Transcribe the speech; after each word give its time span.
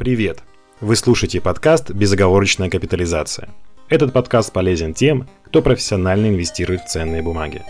Привет! 0.00 0.38
Вы 0.80 0.96
слушаете 0.96 1.42
подкаст 1.42 1.90
«Безоговорочная 1.90 2.70
капитализация». 2.70 3.50
Этот 3.90 4.14
подкаст 4.14 4.50
полезен 4.50 4.94
тем, 4.94 5.28
кто 5.44 5.60
профессионально 5.60 6.28
инвестирует 6.28 6.80
в 6.80 6.88
ценные 6.88 7.20
бумаги. 7.20 7.62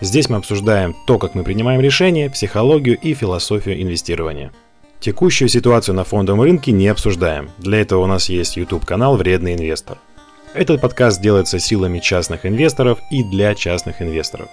Здесь 0.00 0.30
мы 0.30 0.38
обсуждаем 0.38 0.96
то, 1.06 1.18
как 1.18 1.34
мы 1.34 1.44
принимаем 1.44 1.82
решения, 1.82 2.30
психологию 2.30 2.96
и 2.98 3.12
философию 3.12 3.82
инвестирования. 3.82 4.52
Текущую 5.00 5.48
ситуацию 5.48 5.94
на 5.94 6.04
фондовом 6.04 6.40
рынке 6.40 6.72
не 6.72 6.88
обсуждаем. 6.88 7.50
Для 7.58 7.82
этого 7.82 8.04
у 8.04 8.06
нас 8.06 8.30
есть 8.30 8.56
YouTube-канал 8.56 9.18
«Вредный 9.18 9.52
инвестор». 9.52 9.98
Этот 10.54 10.80
подкаст 10.80 11.20
делается 11.20 11.58
силами 11.58 11.98
частных 11.98 12.46
инвесторов 12.46 13.00
и 13.10 13.22
для 13.22 13.54
частных 13.54 14.00
инвесторов. 14.00 14.48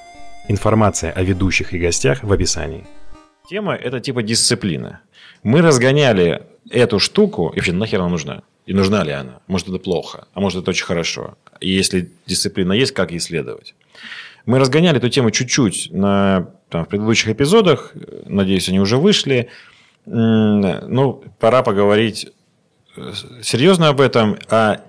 Информация 0.50 1.14
о 1.14 1.24
ведущих 1.24 1.74
и 1.74 1.80
гостях 1.80 2.22
в 2.22 2.34
описании. 2.34 2.86
Тема– 3.50 3.76
это 3.82 4.02
типа 4.02 4.24
дисциплина. 4.24 5.00
Мы 5.42 5.62
разгоняли 5.62 6.48
эту 6.70 7.00
штуку, 7.00 7.52
и 7.54 7.58
вообще 7.58 7.74
нахер 7.74 8.00
она 8.00 8.10
нужна? 8.10 8.44
И 8.66 8.74
нужна 8.74 9.04
ли 9.04 9.12
она? 9.12 9.40
Может, 9.48 9.70
это 9.70 9.80
плохо, 9.80 10.28
а 10.34 10.40
может, 10.40 10.62
это 10.62 10.72
очень 10.72 10.86
хорошо. 10.86 11.38
И 11.60 11.70
если 11.70 12.10
дисциплина 12.26 12.74
есть, 12.74 12.94
как 12.94 13.12
ей 13.12 13.20
следовать? 13.20 13.76
Мы 14.46 14.60
разгоняли 14.60 14.98
эту 14.98 15.10
тему 15.10 15.32
чуть-чуть 15.32 15.90
на, 15.92 16.50
там, 16.70 16.86
в 16.86 16.90
предыдущих 16.90 17.30
эпизодах. 17.30 17.94
Надеюсь, 18.26 18.68
они 18.70 18.80
уже 18.80 18.98
вышли. 18.98 19.50
Ну, 20.06 21.24
пора 21.40 21.64
поговорить 21.64 22.28
э, 22.98 23.14
серьезно 23.42 23.88
об 23.88 24.02
этом. 24.02 24.38
А 24.50 24.82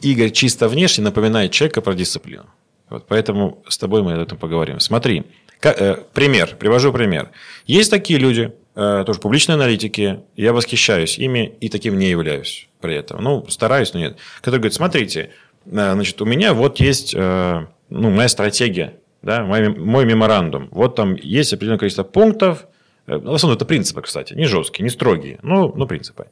Игорь 0.00 0.30
чисто 0.30 0.68
внешне 0.68 1.04
напоминает 1.04 1.52
человека 1.52 1.80
про 1.80 1.94
дисциплину. 1.94 2.46
Вот, 2.88 3.06
поэтому 3.06 3.62
с 3.68 3.78
тобой 3.78 4.02
мы 4.02 4.14
об 4.14 4.20
этом 4.20 4.36
поговорим. 4.36 4.80
Смотри, 4.80 5.24
как, 5.60 5.80
э, 5.80 6.02
пример, 6.12 6.56
привожу 6.56 6.92
пример. 6.92 7.30
Есть 7.66 7.90
такие 7.90 8.18
люди, 8.18 8.52
тоже 8.76 9.20
публичные 9.20 9.54
аналитики, 9.54 10.20
я 10.36 10.52
восхищаюсь 10.52 11.18
ими 11.18 11.56
и 11.60 11.70
таким 11.70 11.98
не 11.98 12.10
являюсь 12.10 12.68
при 12.80 12.94
этом. 12.94 13.22
Ну, 13.22 13.46
стараюсь, 13.48 13.92
но 13.94 14.00
нет. 14.00 14.16
Которые 14.40 14.60
говорят, 14.60 14.74
смотрите, 14.74 15.30
э, 15.64 15.70
значит, 15.70 16.20
у 16.20 16.24
меня 16.24 16.54
вот 16.54 16.78
есть 16.78 17.14
э, 17.16 17.66
ну, 17.88 18.10
моя 18.10 18.28
стратегия, 18.28 18.94
да, 19.22 19.44
мой, 19.44 19.68
мой 19.70 20.04
меморандум. 20.04 20.68
Вот 20.70 20.94
там 20.94 21.16
есть 21.16 21.52
определенное 21.52 21.78
количество 21.78 22.04
пунктов, 22.04 22.66
э, 23.06 23.16
в 23.16 23.32
основном 23.32 23.56
это 23.56 23.64
принципы, 23.64 24.02
кстати, 24.02 24.34
не 24.34 24.44
жесткие, 24.44 24.84
не 24.84 24.90
строгие, 24.90 25.38
но, 25.42 25.68
но 25.68 25.86
принципы. 25.86 26.26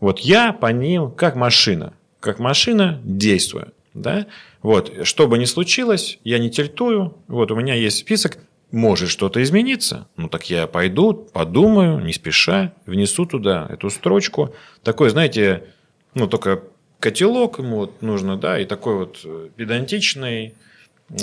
Вот 0.00 0.20
я 0.20 0.52
по 0.52 0.72
ним 0.72 1.10
как 1.10 1.36
машина, 1.36 1.92
как 2.18 2.38
машина 2.38 3.00
действую. 3.04 3.72
Да? 3.92 4.26
Вот, 4.62 4.92
что 5.04 5.26
бы 5.26 5.38
ни 5.38 5.44
случилось, 5.44 6.18
я 6.24 6.38
не 6.38 6.50
тельтую. 6.50 7.16
Вот, 7.28 7.50
у 7.50 7.56
меня 7.56 7.74
есть 7.74 7.98
список, 7.98 8.38
может 8.72 9.10
что-то 9.10 9.42
измениться. 9.42 10.06
Ну, 10.16 10.28
так 10.28 10.48
я 10.50 10.66
пойду, 10.66 11.12
подумаю, 11.12 12.00
не 12.00 12.12
спеша, 12.12 12.72
внесу 12.86 13.26
туда 13.26 13.66
эту 13.68 13.90
строчку. 13.90 14.54
Такой, 14.82 15.10
знаете, 15.10 15.64
ну, 16.14 16.26
только 16.26 16.62
котелок 17.00 17.58
ему 17.58 17.76
вот 17.78 18.02
нужно, 18.02 18.36
да, 18.36 18.58
и 18.60 18.64
такой 18.64 18.96
вот 18.96 19.20
э, 19.24 19.48
педантичный, 19.56 20.54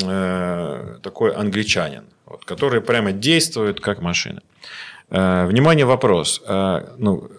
э, 0.04 0.98
такой 1.02 1.34
англичанин, 1.34 2.04
вот, 2.26 2.44
который 2.46 2.82
прямо 2.82 3.12
действует 3.12 3.80
как 3.80 4.02
машина. 4.02 4.42
Э, 5.10 5.46
внимание, 5.46 5.86
вопрос. 5.86 6.42
Э, 6.46 6.96
ну, 6.98 7.30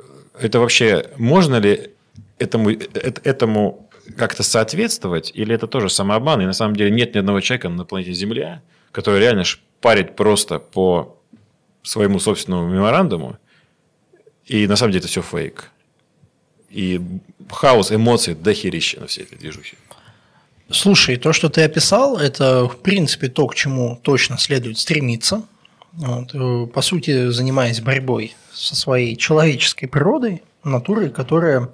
это 0.40 0.60
вообще, 0.60 1.10
можно 1.16 1.56
ли 1.56 1.90
этому, 2.38 2.70
э, 2.70 2.76
этому 3.24 3.90
как-то 4.16 4.42
соответствовать, 4.42 5.32
или 5.34 5.54
это 5.54 5.66
тоже 5.66 5.90
самообман, 5.90 6.40
и 6.40 6.46
на 6.46 6.54
самом 6.54 6.76
деле 6.76 6.90
нет 6.90 7.14
ни 7.14 7.18
одного 7.18 7.40
человека 7.40 7.68
на 7.68 7.84
планете 7.84 8.12
Земля, 8.12 8.62
который 8.92 9.20
реально 9.20 9.44
парит 9.80 10.16
просто 10.16 10.58
по 10.58 11.16
своему 11.82 12.18
собственному 12.18 12.68
меморандуму, 12.68 13.36
и 14.44 14.66
на 14.66 14.76
самом 14.76 14.92
деле 14.92 15.00
это 15.00 15.08
все 15.08 15.22
фейк. 15.22 15.70
И 16.70 17.00
хаос 17.50 17.92
эмоций 17.92 18.34
дохерища 18.34 19.00
на 19.00 19.06
всей 19.06 19.24
этой 19.24 19.38
движухе. 19.38 19.76
Слушай, 20.70 21.16
то, 21.16 21.32
что 21.32 21.48
ты 21.48 21.62
описал, 21.62 22.18
это, 22.18 22.68
в 22.68 22.76
принципе, 22.78 23.28
то, 23.28 23.46
к 23.46 23.54
чему 23.54 23.98
точно 24.02 24.36
следует 24.36 24.78
стремиться. 24.78 25.42
Вот. 25.92 26.34
Э, 26.34 26.66
по 26.66 26.82
сути, 26.82 27.30
занимаясь 27.30 27.80
борьбой 27.80 28.36
со 28.52 28.76
своей 28.76 29.16
человеческой 29.16 29.86
природой, 29.86 30.42
натурой, 30.64 31.08
которая 31.08 31.70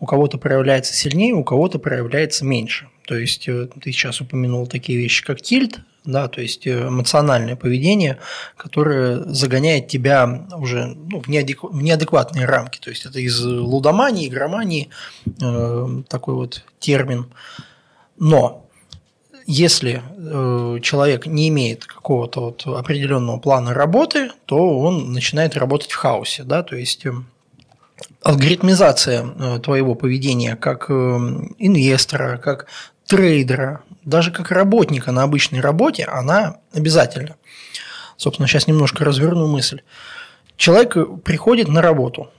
у 0.00 0.06
кого-то 0.06 0.38
проявляется 0.38 0.92
сильнее, 0.94 1.34
у 1.34 1.44
кого-то 1.44 1.78
проявляется 1.78 2.44
меньше. 2.44 2.88
То 3.06 3.16
есть 3.16 3.48
э, 3.48 3.68
ты 3.80 3.92
сейчас 3.92 4.20
упомянул 4.20 4.66
такие 4.66 4.98
вещи, 4.98 5.24
как 5.24 5.40
тильт, 5.40 5.78
да, 6.04 6.28
то 6.28 6.40
есть 6.40 6.66
э, 6.66 6.88
эмоциональное 6.88 7.56
поведение, 7.56 8.18
которое 8.56 9.22
загоняет 9.24 9.88
тебя 9.88 10.46
уже 10.56 10.86
ну, 10.86 11.20
в, 11.20 11.28
неадек... 11.28 11.62
в 11.62 11.82
неадекватные 11.82 12.44
рамки. 12.44 12.78
То 12.80 12.90
есть 12.90 13.06
это 13.06 13.20
из 13.20 13.40
лудомании, 13.40 14.28
игромании 14.28 14.88
э, 15.40 16.02
такой 16.08 16.34
вот 16.34 16.64
термин. 16.80 17.26
Но 18.18 18.66
если 19.46 20.02
э, 20.16 20.80
человек 20.80 21.26
не 21.26 21.48
имеет 21.48 21.86
какого-то 21.86 22.40
вот 22.40 22.66
определенного 22.66 23.38
плана 23.38 23.74
работы, 23.74 24.30
то 24.46 24.78
он 24.78 25.12
начинает 25.12 25.56
работать 25.56 25.90
в 25.90 25.96
хаосе, 25.96 26.44
да, 26.44 26.62
то 26.62 26.76
есть 26.76 27.06
э, 27.06 27.12
алгоритмизация 28.22 29.24
э, 29.24 29.58
твоего 29.60 29.94
поведения 29.94 30.56
как 30.56 30.86
э, 30.88 30.92
инвестора, 31.58 32.38
как 32.38 32.66
трейдера, 33.06 33.82
даже 34.04 34.30
как 34.30 34.50
работника 34.50 35.12
на 35.12 35.22
обычной 35.22 35.60
работе, 35.60 36.04
она 36.04 36.58
обязательна. 36.72 37.36
Собственно, 38.16 38.48
сейчас 38.48 38.66
немножко 38.66 39.04
разверну 39.04 39.46
мысль. 39.46 39.80
Человек 40.56 40.96
приходит 41.22 41.68
на 41.68 41.82
работу. 41.82 42.30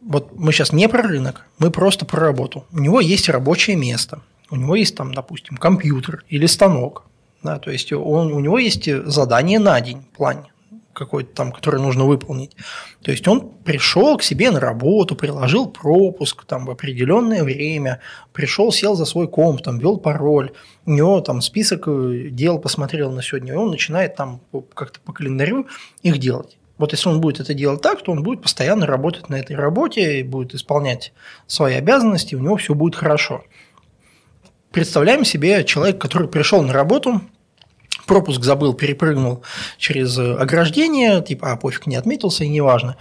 Вот 0.00 0.32
мы 0.36 0.52
сейчас 0.52 0.72
не 0.72 0.88
про 0.88 1.02
рынок, 1.02 1.46
мы 1.58 1.70
просто 1.70 2.04
про 2.04 2.20
работу. 2.20 2.64
У 2.70 2.78
него 2.78 3.00
есть 3.00 3.28
рабочее 3.28 3.76
место, 3.76 4.20
у 4.50 4.56
него 4.56 4.76
есть 4.76 4.96
там, 4.96 5.12
допустим, 5.12 5.56
компьютер 5.56 6.24
или 6.28 6.46
станок. 6.46 7.04
Да, 7.42 7.58
то 7.58 7.70
есть 7.70 7.92
он, 7.92 8.32
у 8.32 8.40
него 8.40 8.58
есть 8.58 8.88
задание 9.06 9.58
на 9.58 9.80
день, 9.80 10.04
план 10.16 10.46
какой-то 10.96 11.34
там, 11.34 11.52
который 11.52 11.80
нужно 11.80 12.04
выполнить. 12.04 12.56
То 13.02 13.10
есть 13.10 13.28
он 13.28 13.50
пришел 13.64 14.16
к 14.16 14.22
себе 14.22 14.50
на 14.50 14.58
работу, 14.58 15.14
приложил 15.14 15.68
пропуск 15.68 16.44
там 16.44 16.64
в 16.64 16.70
определенное 16.70 17.44
время, 17.44 18.00
пришел, 18.32 18.72
сел 18.72 18.96
за 18.96 19.04
свой 19.04 19.28
комп, 19.28 19.62
там 19.62 19.78
ввел 19.78 19.98
пароль, 19.98 20.52
у 20.86 20.92
него 20.92 21.20
там 21.20 21.42
список 21.42 21.86
э, 21.86 22.28
дел 22.30 22.58
посмотрел 22.58 23.12
на 23.12 23.22
сегодня, 23.22 23.52
и 23.52 23.56
он 23.56 23.70
начинает 23.70 24.16
там 24.16 24.40
как-то 24.74 24.98
по 25.00 25.12
календарю 25.12 25.66
их 26.02 26.18
делать. 26.18 26.56
Вот 26.78 26.92
если 26.92 27.08
он 27.08 27.20
будет 27.20 27.40
это 27.40 27.54
делать 27.54 27.82
так, 27.82 28.02
то 28.02 28.12
он 28.12 28.22
будет 28.22 28.42
постоянно 28.42 28.86
работать 28.86 29.28
на 29.28 29.36
этой 29.36 29.56
работе, 29.56 30.20
и 30.20 30.22
будет 30.22 30.54
исполнять 30.54 31.12
свои 31.46 31.74
обязанности, 31.74 32.34
у 32.34 32.40
него 32.40 32.56
все 32.56 32.74
будет 32.74 32.96
хорошо. 32.96 33.44
Представляем 34.72 35.24
себе 35.24 35.64
человека, 35.64 35.98
который 35.98 36.28
пришел 36.28 36.62
на 36.62 36.72
работу, 36.72 37.22
пропуск 38.06 38.42
забыл, 38.42 38.74
перепрыгнул 38.74 39.42
через 39.78 40.18
ограждение, 40.18 41.22
типа, 41.22 41.52
а 41.52 41.56
пофиг, 41.56 41.86
не 41.86 41.96
отметился, 41.96 42.44
и 42.44 42.48
неважно. 42.48 42.96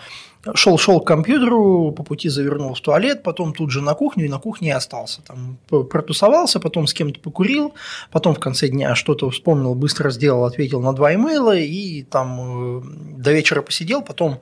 Шел, 0.53 0.77
шел 0.77 0.99
к 0.99 1.07
компьютеру, 1.07 1.91
по 1.91 2.03
пути 2.03 2.29
завернул 2.29 2.75
в 2.75 2.79
туалет, 2.79 3.23
потом 3.23 3.51
тут 3.53 3.71
же 3.71 3.81
на 3.81 3.95
кухню, 3.95 4.25
и 4.25 4.29
на 4.29 4.38
кухне 4.38 4.75
остался. 4.75 5.21
Там 5.23 5.57
протусовался, 5.67 6.59
потом 6.59 6.85
с 6.85 6.93
кем-то 6.93 7.19
покурил, 7.19 7.73
потом 8.11 8.35
в 8.35 8.39
конце 8.39 8.67
дня 8.67 8.93
что-то 8.93 9.29
вспомнил, 9.31 9.73
быстро 9.73 10.11
сделал, 10.11 10.45
ответил 10.45 10.81
на 10.81 10.93
два 10.93 11.16
имейла, 11.16 11.57
и 11.57 12.03
там 12.03 12.79
э, 12.79 12.81
до 13.17 13.31
вечера 13.31 13.63
посидел, 13.63 14.03
потом 14.03 14.39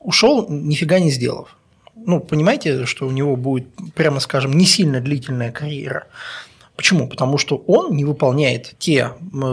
ушел, 0.00 0.46
нифига 0.50 0.98
не 0.98 1.10
сделав. 1.10 1.56
Ну, 1.96 2.20
понимаете, 2.20 2.84
что 2.84 3.06
у 3.06 3.10
него 3.10 3.34
будет, 3.36 3.68
прямо 3.94 4.20
скажем, 4.20 4.52
не 4.52 4.66
сильно 4.66 5.00
длительная 5.00 5.50
карьера. 5.50 6.06
Почему? 6.78 7.08
Потому 7.08 7.38
что 7.38 7.56
он 7.66 7.96
не 7.96 8.04
выполняет 8.04 8.76
те 8.78 9.10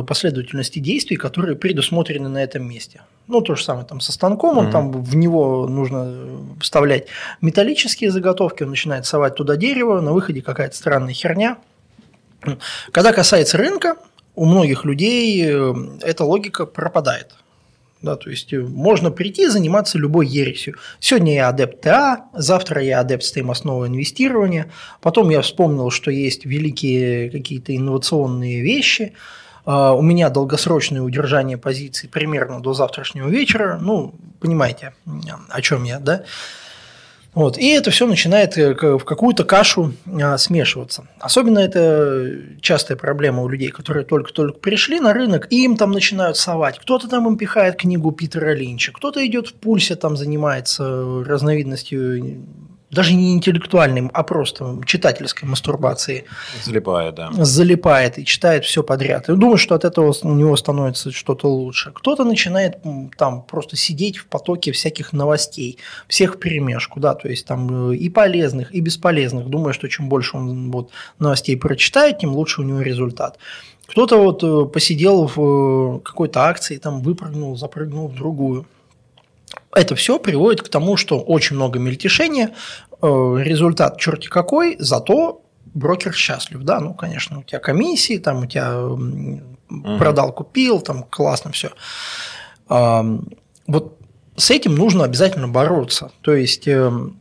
последовательности 0.07 0.77
действий, 0.77 1.17
которые 1.17 1.55
предусмотрены 1.55 2.29
на 2.29 2.37
этом 2.37 2.69
месте. 2.69 3.01
Ну, 3.25 3.41
то 3.41 3.55
же 3.55 3.63
самое 3.63 3.83
там 3.83 3.99
со 3.99 4.11
станком, 4.11 4.59
он 4.59 4.67
mm-hmm. 4.67 4.71
там 4.71 4.91
в 4.91 5.15
него 5.15 5.67
нужно 5.67 6.37
вставлять 6.61 7.07
металлические 7.41 8.11
заготовки, 8.11 8.61
он 8.61 8.69
начинает 8.69 9.07
совать 9.07 9.33
туда 9.33 9.55
дерево, 9.55 10.01
на 10.01 10.13
выходе 10.13 10.43
какая-то 10.43 10.77
странная 10.77 11.15
херня. 11.15 11.57
Когда 12.91 13.11
касается 13.11 13.57
рынка, 13.57 13.95
у 14.35 14.45
многих 14.45 14.85
людей 14.85 15.43
э, 15.47 15.73
эта 16.01 16.25
логика 16.25 16.67
пропадает. 16.67 17.33
Да, 18.05 18.15
то 18.17 18.29
есть 18.29 18.53
э, 18.53 18.59
можно 18.59 19.09
прийти 19.09 19.45
и 19.45 19.47
заниматься 19.47 19.97
любой 19.97 20.27
ересью. 20.27 20.75
Сегодня 20.99 21.33
я 21.33 21.49
адепт 21.49 21.81
ТА, 21.81 22.25
завтра 22.33 22.83
я 22.83 22.99
адепт 22.99 23.23
стоимостного 23.23 23.87
инвестирования, 23.87 24.71
потом 25.01 25.31
я 25.31 25.41
вспомнил, 25.41 25.89
что 25.89 26.11
есть 26.11 26.45
великие 26.45 27.31
какие-то 27.31 27.75
инновационные 27.75 28.61
вещи, 28.61 29.13
а, 29.65 29.93
у 29.93 30.03
меня 30.03 30.29
долгосрочное 30.29 31.01
удержание 31.01 31.57
позиций 31.57 32.07
примерно 32.07 32.61
до 32.61 32.75
завтрашнего 32.75 33.27
вечера, 33.27 33.79
ну, 33.81 34.13
понимаете, 34.39 34.93
о 35.49 35.61
чем 35.61 35.83
я, 35.83 35.97
да? 35.99 36.25
Вот. 37.35 37.57
И 37.57 37.67
это 37.67 37.91
все 37.91 38.07
начинает 38.07 38.57
э, 38.57 38.73
в 38.73 39.03
какую-то 39.03 39.43
кашу 39.43 39.93
а, 40.21 40.37
смешиваться. 40.37 41.05
Особенно 41.19 41.59
это 41.59 42.31
частая 42.61 42.97
проблема 42.97 43.43
у 43.43 43.49
людей, 43.49 43.69
которые 43.69 44.05
только-только 44.05 44.57
пришли 44.57 45.01
на 45.01 45.13
рынок, 45.13 45.47
и 45.49 45.63
им 45.63 45.75
там 45.75 45.91
начинают 45.91 46.37
совать. 46.37 46.79
Кто-то 46.79 47.09
там 47.09 47.27
им 47.27 47.37
пихает 47.37 47.75
книгу 47.75 48.11
Питера 48.13 48.53
Линча, 48.53 48.93
кто-то 48.93 49.25
идет 49.25 49.49
в 49.49 49.53
пульсе, 49.53 49.95
там 49.95 50.15
занимается 50.15 51.23
разновидностью 51.25 52.41
даже 52.95 53.13
не 53.13 53.33
интеллектуальной, 53.33 54.09
а 54.13 54.23
просто 54.23 54.81
читательской 54.85 55.47
мастурбации. 55.47 56.25
Залипает, 56.63 57.15
да. 57.15 57.29
Залипает 57.31 58.17
и 58.17 58.25
читает 58.25 58.65
все 58.65 58.81
подряд. 58.81 59.29
И 59.29 59.35
думает, 59.35 59.59
что 59.59 59.75
от 59.75 59.85
этого 59.85 60.13
у 60.23 60.33
него 60.33 60.55
становится 60.55 61.11
что-то 61.11 61.47
лучше. 61.47 61.91
Кто-то 61.93 62.23
начинает 62.23 62.77
там 63.17 63.43
просто 63.43 63.75
сидеть 63.75 64.17
в 64.17 64.25
потоке 64.25 64.71
всяких 64.71 65.13
новостей, 65.13 65.77
всех 66.07 66.39
перемешку, 66.39 66.99
да, 66.99 67.13
то 67.13 67.27
есть 67.27 67.45
там 67.45 67.91
э, 67.91 67.95
и 67.95 68.09
полезных, 68.09 68.73
и 68.73 68.79
бесполезных, 68.79 69.47
думая, 69.47 69.73
что 69.73 69.87
чем 69.87 70.09
больше 70.09 70.37
он 70.37 70.71
вот 70.71 70.89
новостей 71.19 71.57
прочитает, 71.57 72.19
тем 72.19 72.33
лучше 72.33 72.61
у 72.61 72.63
него 72.63 72.81
результат. 72.81 73.37
Кто-то 73.87 74.17
вот 74.17 74.43
э, 74.43 74.65
посидел 74.71 75.27
в 75.27 75.97
э, 75.97 75.99
какой-то 75.99 76.45
акции, 76.45 76.77
там 76.77 77.01
выпрыгнул, 77.01 77.55
запрыгнул 77.55 78.07
в 78.07 78.15
другую. 78.15 78.65
Это 79.71 79.95
все 79.95 80.19
приводит 80.19 80.61
к 80.61 80.69
тому, 80.69 80.97
что 80.97 81.19
очень 81.19 81.55
много 81.57 81.79
мельтешения, 81.79 82.51
результат 83.37 83.99
черти 83.99 84.27
какой, 84.27 84.75
зато 84.79 85.41
брокер 85.73 86.13
счастлив, 86.13 86.61
да, 86.63 86.79
ну, 86.79 86.93
конечно, 86.93 87.39
у 87.39 87.43
тебя 87.43 87.59
комиссии, 87.59 88.17
там 88.17 88.43
у 88.43 88.45
тебя 88.45 88.79
угу. 88.79 89.97
продал, 89.97 90.31
купил, 90.31 90.79
там 90.81 91.03
классно 91.03 91.51
все. 91.51 91.71
Вот 92.67 93.99
с 94.37 94.51
этим 94.51 94.75
нужно 94.75 95.03
обязательно 95.03 95.47
бороться. 95.47 96.11
То 96.21 96.33
есть 96.33 96.67
эм, 96.67 97.19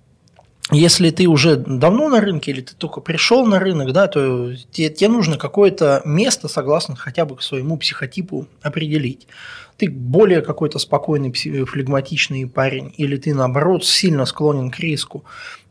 если 0.71 1.11
ты 1.11 1.27
уже 1.27 1.57
давно 1.57 2.09
на 2.09 2.21
рынке 2.21 2.51
или 2.51 2.63
ты 2.63 2.75
только 2.75 3.01
пришел 3.01 3.47
на 3.47 3.59
рынок, 3.59 3.93
да, 3.93 4.09
то 4.09 4.55
тебе, 4.71 4.89
тебе 4.89 5.09
нужно 5.09 5.37
какое-то 5.37 6.01
место, 6.05 6.49
согласно 6.49 6.97
хотя 6.97 7.25
бы 7.27 7.37
к 7.37 7.43
своему 7.43 7.77
психотипу, 7.77 8.49
определить. 8.63 9.29
Ты 9.77 9.91
более 9.91 10.41
какой-то 10.41 10.79
спокойный, 10.79 11.33
флегматичный 11.33 12.47
парень, 12.47 12.95
или 12.97 13.17
ты, 13.17 13.35
наоборот, 13.35 13.85
сильно 13.85 14.25
склонен 14.25 14.71
к 14.71 14.79
риску, 14.79 15.25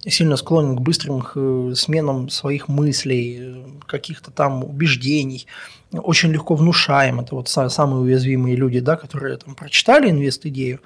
сильно 0.05 0.35
склонен 0.37 0.75
к 0.75 0.81
быстрым 0.81 1.25
э, 1.35 1.73
сменам 1.75 2.29
своих 2.29 2.67
мыслей, 2.67 3.37
э, 3.39 3.63
каких-то 3.85 4.31
там 4.31 4.63
убеждений, 4.63 5.47
очень 5.91 6.31
легко 6.31 6.55
внушаем. 6.55 7.19
Это 7.19 7.35
вот 7.35 7.49
самые 7.49 8.01
уязвимые 8.01 8.55
люди, 8.55 8.79
да, 8.79 8.95
которые 8.95 9.37
там 9.37 9.55
прочитали 9.55 10.09
инвест-идею, 10.09 10.79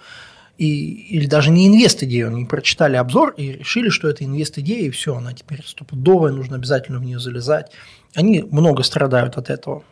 и, 0.57 0.91
или 1.15 1.27
даже 1.27 1.51
не 1.51 1.67
инвест-идею, 1.67 2.29
они 2.29 2.45
прочитали 2.45 2.95
обзор 2.95 3.35
и 3.37 3.53
решили, 3.53 3.89
что 3.89 4.07
это 4.07 4.25
инвест-идея, 4.25 4.87
и 4.87 4.89
все, 4.89 5.15
она 5.15 5.33
теперь 5.33 5.63
стопудовая, 5.63 6.31
нужно 6.31 6.55
обязательно 6.55 6.99
в 6.99 7.03
нее 7.03 7.19
залезать. 7.19 7.71
Они 8.15 8.41
много 8.41 8.81
страдают 8.81 9.37
от 9.37 9.51
этого. 9.51 9.83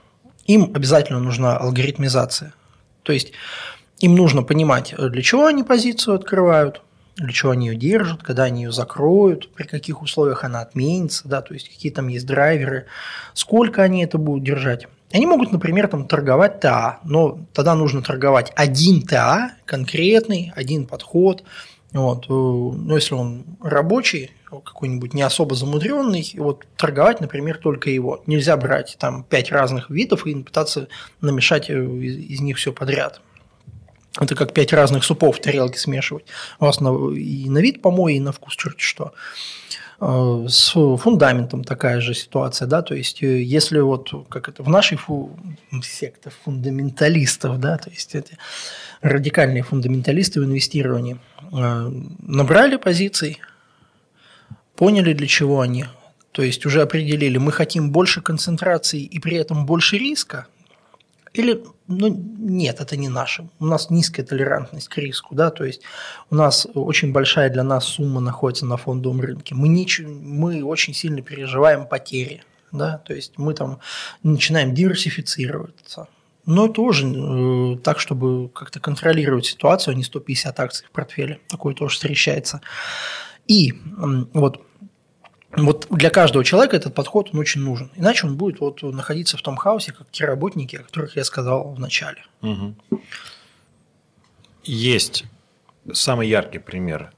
Им 0.47 0.71
обязательно 0.73 1.19
нужна 1.19 1.55
алгоритмизация. 1.55 2.53
То 3.03 3.13
есть 3.13 3.31
им 3.99 4.15
нужно 4.15 4.41
понимать, 4.41 4.95
для 4.97 5.21
чего 5.21 5.45
они 5.45 5.63
позицию 5.63 6.15
открывают, 6.15 6.81
для 7.15 7.31
чего 7.31 7.51
они 7.51 7.67
ее 7.67 7.75
держат, 7.75 8.23
когда 8.23 8.43
они 8.43 8.63
ее 8.63 8.71
закроют, 8.71 9.49
при 9.53 9.65
каких 9.65 10.01
условиях 10.01 10.43
она 10.43 10.61
отменится, 10.61 11.27
да, 11.27 11.41
то 11.41 11.53
есть 11.53 11.69
какие 11.69 11.91
там 11.91 12.07
есть 12.07 12.25
драйверы, 12.25 12.85
сколько 13.33 13.83
они 13.83 14.03
это 14.03 14.17
будут 14.17 14.43
держать. 14.43 14.87
Они 15.13 15.25
могут, 15.25 15.51
например, 15.51 15.87
там, 15.87 16.07
торговать 16.07 16.59
ТА, 16.59 16.99
но 17.05 17.39
тогда 17.53 17.75
нужно 17.75 18.01
торговать 18.01 18.51
один 18.55 19.01
ТА, 19.01 19.53
конкретный, 19.65 20.51
один 20.55 20.85
подход. 20.87 21.43
Вот. 21.93 22.25
Э, 22.25 22.27
но 22.29 22.95
если 22.95 23.13
он 23.13 23.45
рабочий, 23.61 24.31
какой-нибудь 24.49 25.13
не 25.13 25.21
особо 25.21 25.55
замудренный, 25.55 26.29
вот 26.37 26.65
торговать, 26.75 27.21
например, 27.21 27.57
только 27.57 27.89
его. 27.89 28.23
Нельзя 28.25 28.57
брать 28.57 28.97
там 28.99 29.23
пять 29.23 29.51
разных 29.51 29.89
видов 29.89 30.25
и 30.25 30.35
пытаться 30.35 30.87
намешать 31.21 31.69
э, 31.69 31.73
из, 31.73 32.17
из 32.17 32.41
них 32.41 32.57
все 32.57 32.73
подряд. 32.73 33.21
Это 34.19 34.35
как 34.35 34.53
пять 34.53 34.71
разных 34.71 35.03
супов 35.03 35.37
в 35.37 35.41
тарелке 35.41 35.77
смешивать. 35.77 36.25
У 36.59 36.65
вас 36.65 36.79
на, 36.79 36.89
и 37.13 37.49
на 37.49 37.59
вид 37.59 37.81
помой, 37.81 38.15
и 38.15 38.19
на 38.19 38.31
вкус 38.31 38.55
черти 38.55 38.81
что. 38.81 39.13
Э, 39.99 40.45
с 40.47 40.71
фундаментом 40.97 41.63
такая 41.63 42.01
же 42.01 42.13
ситуация, 42.13 42.67
да, 42.67 42.81
то 42.81 42.95
есть 42.95 43.23
э, 43.23 43.41
если 43.41 43.79
вот 43.79 44.11
как 44.29 44.49
это 44.49 44.63
в 44.63 44.69
нашей 44.69 44.97
фу... 44.97 45.37
секте 45.83 46.31
фундаменталистов, 46.43 47.59
да, 47.59 47.77
то 47.77 47.89
есть 47.89 48.15
эти 48.15 48.37
радикальные 49.01 49.63
фундаменталисты 49.63 50.41
в 50.41 50.45
инвестировании 50.45 51.17
э, 51.51 51.91
набрали 52.19 52.75
позиций, 52.75 53.39
поняли 54.75 55.13
для 55.13 55.27
чего 55.27 55.61
они, 55.61 55.85
то 56.31 56.41
есть 56.41 56.65
уже 56.65 56.81
определили, 56.81 57.37
мы 57.37 57.53
хотим 57.53 57.91
больше 57.91 58.21
концентрации 58.21 59.01
и 59.01 59.19
при 59.19 59.37
этом 59.37 59.65
больше 59.65 59.97
риска, 59.97 60.47
или, 61.37 61.63
ну, 61.87 62.07
нет, 62.37 62.79
это 62.79 62.97
не 62.97 63.09
наше. 63.09 63.49
У 63.59 63.65
нас 63.65 63.89
низкая 63.89 64.25
толерантность 64.25 64.87
к 64.87 64.97
риску, 64.97 65.35
да, 65.35 65.51
то 65.51 65.63
есть 65.65 65.81
у 66.29 66.35
нас 66.35 66.67
очень 66.73 67.11
большая 67.11 67.49
для 67.49 67.63
нас 67.63 67.85
сумма 67.85 68.21
находится 68.21 68.65
на 68.65 68.77
фондовом 68.77 69.21
рынке. 69.21 69.55
Мы, 69.55 69.67
не, 69.67 69.87
мы 70.05 70.63
очень 70.63 70.93
сильно 70.93 71.21
переживаем 71.21 71.87
потери, 71.87 72.43
да, 72.71 72.97
то 72.99 73.13
есть 73.13 73.33
мы 73.37 73.53
там 73.53 73.79
начинаем 74.23 74.73
диверсифицироваться. 74.73 76.07
Но 76.45 76.67
тоже 76.67 77.07
э, 77.07 77.77
так, 77.83 77.99
чтобы 77.99 78.49
как-то 78.49 78.79
контролировать 78.79 79.47
ситуацию, 79.47 79.93
а 79.93 79.95
не 79.95 80.03
150 80.03 80.59
акций 80.59 80.85
в 80.85 80.91
портфеле. 80.91 81.39
Такое 81.47 81.73
тоже 81.73 81.95
встречается. 81.95 82.61
И 83.47 83.73
вот 84.33 84.61
вот 85.57 85.87
для 85.89 86.09
каждого 86.09 86.43
человека 86.43 86.75
этот 86.75 86.93
подход 86.93 87.29
он 87.33 87.39
очень 87.39 87.61
нужен. 87.61 87.91
Иначе 87.95 88.27
он 88.27 88.35
будет 88.35 88.59
вот 88.59 88.81
находиться 88.83 89.37
в 89.37 89.41
том 89.41 89.55
хаосе, 89.55 89.93
как 89.93 90.09
те 90.11 90.25
работники, 90.25 90.77
о 90.77 90.83
которых 90.83 91.15
я 91.15 91.23
сказал 91.23 91.73
в 91.73 91.79
начале. 91.79 92.23
Угу. 92.41 93.01
Есть 94.63 95.25
самый 95.93 96.27
яркий 96.27 96.59
пример 96.59 97.11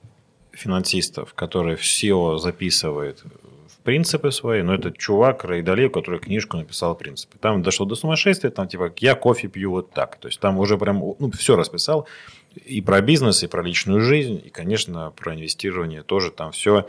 финансистов, 0.52 1.34
который 1.34 1.76
в 1.76 1.82
SEO 1.82 2.38
записывает 2.38 3.24
в 3.24 3.78
принципы 3.84 4.32
свои, 4.32 4.64
но 4.64 4.74
это 4.74 4.92
чувак 4.92 5.46
Райдалев, 5.46 5.92
который 5.92 6.20
книжку 6.20 6.58
написал 6.58 6.96
принципы. 6.96 7.38
Там 7.40 7.62
дошло 7.62 7.86
до 7.86 7.96
сумасшествия, 7.96 8.52
там 8.52 8.68
типа 8.68 8.94
я 8.98 9.16
кофе 9.16 9.48
пью 9.48 9.72
вот 9.72 9.92
так. 9.92 10.18
То 10.18 10.28
есть 10.28 10.40
там 10.40 10.58
уже 10.58 10.78
прям 10.78 10.98
ну, 11.20 11.32
все 11.32 11.56
расписал 11.56 12.08
и 12.56 12.82
про 12.82 13.02
бизнес, 13.02 13.44
и 13.44 13.48
про 13.48 13.62
личную 13.62 14.02
жизнь, 14.02 14.42
и, 14.44 14.50
конечно, 14.50 15.12
про 15.12 15.36
инвестирование 15.36 16.04
тоже 16.04 16.32
там 16.32 16.52
все 16.52 16.88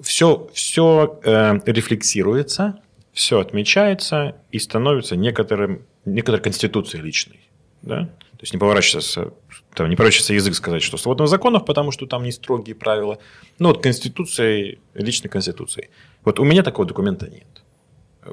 все, 0.00 0.48
все 0.52 1.20
э, 1.24 1.58
рефлексируется, 1.66 2.80
все 3.12 3.40
отмечается 3.40 4.36
и 4.50 4.58
становится 4.58 5.16
некоторым, 5.16 5.82
некоторой 6.04 6.40
конституцией 6.40 7.02
личной. 7.02 7.40
Да? 7.82 8.06
То 8.32 8.40
есть 8.40 8.52
не 8.52 8.58
поворачивается, 8.58 9.32
там, 9.74 9.88
не 9.88 9.96
поворачивается 9.96 10.34
язык 10.34 10.54
сказать, 10.54 10.82
что 10.82 10.96
свободных 10.96 11.28
законов, 11.28 11.64
потому 11.64 11.92
что 11.92 12.06
там 12.06 12.24
не 12.24 12.32
строгие 12.32 12.74
правила. 12.74 13.18
Ну 13.58 13.68
вот 13.68 13.82
конституцией, 13.82 14.80
личной 14.94 15.30
конституцией. 15.30 15.90
Вот 16.24 16.40
у 16.40 16.44
меня 16.44 16.62
такого 16.62 16.86
документа 16.86 17.28
нет. 17.28 17.46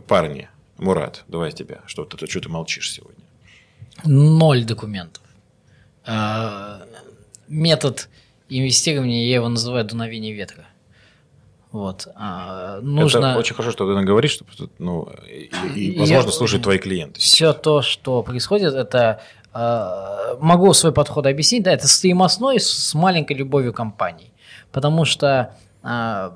Парни, 0.07 0.49
Мурат, 0.77 1.23
давай 1.27 1.51
тебя. 1.51 1.81
Что 1.85 2.05
ты, 2.05 2.25
что 2.25 2.39
ты 2.39 2.49
молчишь 2.49 2.91
сегодня? 2.91 3.23
Ноль 4.03 4.63
документов. 4.63 5.23
А, 6.05 6.83
метод 7.47 8.09
инвестирования, 8.49 9.27
я 9.27 9.35
его 9.35 9.49
называю 9.49 9.85
дуновение 9.85 10.33
ветра. 10.33 10.65
Вот. 11.71 12.07
А, 12.15 12.79
нужно... 12.81 13.27
Это 13.27 13.39
очень 13.39 13.55
хорошо, 13.55 13.71
что 13.71 13.87
ты 13.87 14.05
говоришь, 14.05 14.31
что, 14.31 14.45
ну, 14.77 15.09
и, 15.27 15.49
и 15.75 15.99
возможно, 15.99 16.29
я... 16.29 16.35
слушать 16.35 16.61
твои 16.63 16.77
клиенты. 16.77 17.19
Все 17.19 17.53
то, 17.53 17.81
что 17.81 18.23
происходит, 18.23 18.73
это 18.73 19.21
э, 19.53 20.35
могу 20.39 20.73
свой 20.73 20.91
подход 20.91 21.25
объяснить, 21.27 21.63
да, 21.63 21.71
это 21.71 21.87
стоимостной 21.87 22.59
с 22.59 22.93
маленькой 22.93 23.37
любовью 23.37 23.73
компании. 23.73 24.31
Потому 24.73 25.05
что 25.05 25.55
э, 25.83 26.31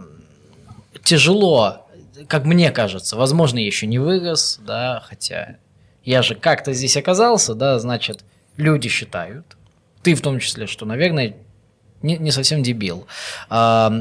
тяжело, 1.04 1.86
как 2.28 2.46
мне 2.46 2.72
кажется, 2.72 3.18
возможно, 3.18 3.60
я 3.60 3.66
еще 3.66 3.88
не 3.88 4.00
вырос, 4.00 4.60
да, 4.66 5.04
хотя 5.06 5.58
я 6.06 6.22
же 6.22 6.36
как-то 6.36 6.72
здесь 6.72 6.96
оказался, 6.96 7.56
да, 7.56 7.78
значит, 7.80 8.24
люди 8.56 8.88
считают, 8.88 9.58
ты 10.02 10.16
в 10.16 10.22
том 10.22 10.40
числе, 10.40 10.68
что, 10.68 10.86
наверное, 10.86 11.36
не, 12.02 12.18
не 12.18 12.32
совсем 12.32 12.64
дебил. 12.64 13.08
А, 13.50 13.92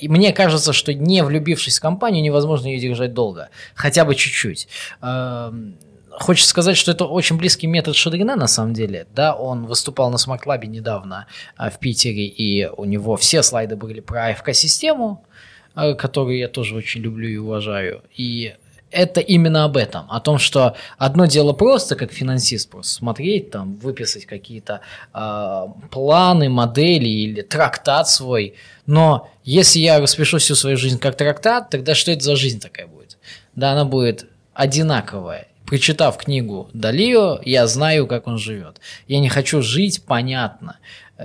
и 0.00 0.08
мне 0.08 0.32
кажется, 0.32 0.72
что 0.72 0.92
не 0.92 1.22
влюбившись 1.22 1.78
в 1.78 1.82
компанию, 1.82 2.22
невозможно 2.22 2.68
ее 2.68 2.80
держать 2.80 3.14
долго. 3.14 3.50
Хотя 3.74 4.04
бы 4.04 4.14
чуть-чуть. 4.14 4.68
А, 5.00 5.54
хочется 6.10 6.50
сказать, 6.50 6.76
что 6.76 6.90
это 6.90 7.04
очень 7.04 7.36
близкий 7.36 7.66
метод 7.66 7.96
Шадрина 7.96 8.36
на 8.36 8.48
самом 8.48 8.74
деле. 8.74 9.06
Да, 9.14 9.34
он 9.34 9.66
выступал 9.66 10.10
на 10.10 10.16
Smart 10.16 10.44
Lab 10.46 10.66
недавно 10.66 11.26
а, 11.56 11.70
в 11.70 11.78
Питере, 11.78 12.26
и 12.26 12.66
у 12.66 12.84
него 12.84 13.16
все 13.16 13.42
слайды 13.42 13.76
были 13.76 14.00
про 14.00 14.32
AFK-систему, 14.32 15.24
которую 15.74 16.36
я 16.36 16.48
тоже 16.48 16.76
очень 16.76 17.00
люблю 17.00 17.28
и 17.28 17.36
уважаю. 17.36 18.02
И 18.14 18.54
это 18.92 19.20
именно 19.20 19.64
об 19.64 19.76
этом, 19.76 20.06
о 20.10 20.20
том, 20.20 20.38
что 20.38 20.76
одно 20.98 21.26
дело 21.26 21.52
просто 21.52 21.96
как 21.96 22.12
финансист 22.12 22.70
просто 22.70 22.92
смотреть, 22.92 23.50
там, 23.50 23.76
выписать 23.76 24.26
какие-то 24.26 24.80
э, 25.12 25.66
планы, 25.90 26.48
модели 26.48 27.08
или 27.08 27.42
трактат 27.42 28.08
свой, 28.08 28.54
но 28.86 29.30
если 29.44 29.80
я 29.80 30.00
распишу 30.00 30.38
всю 30.38 30.54
свою 30.54 30.76
жизнь 30.76 30.98
как 30.98 31.16
трактат, 31.16 31.70
тогда 31.70 31.94
что 31.94 32.12
это 32.12 32.22
за 32.22 32.36
жизнь 32.36 32.60
такая 32.60 32.86
будет? 32.86 33.18
Да, 33.54 33.72
она 33.72 33.84
будет 33.84 34.26
одинаковая. 34.54 35.48
Прочитав 35.66 36.18
книгу 36.18 36.68
Далио, 36.74 37.40
я 37.44 37.66
знаю, 37.66 38.06
как 38.06 38.26
он 38.26 38.36
живет. 38.36 38.80
Я 39.08 39.20
не 39.20 39.28
хочу 39.28 39.62
жить 39.62 40.02
понятно. 40.04 40.76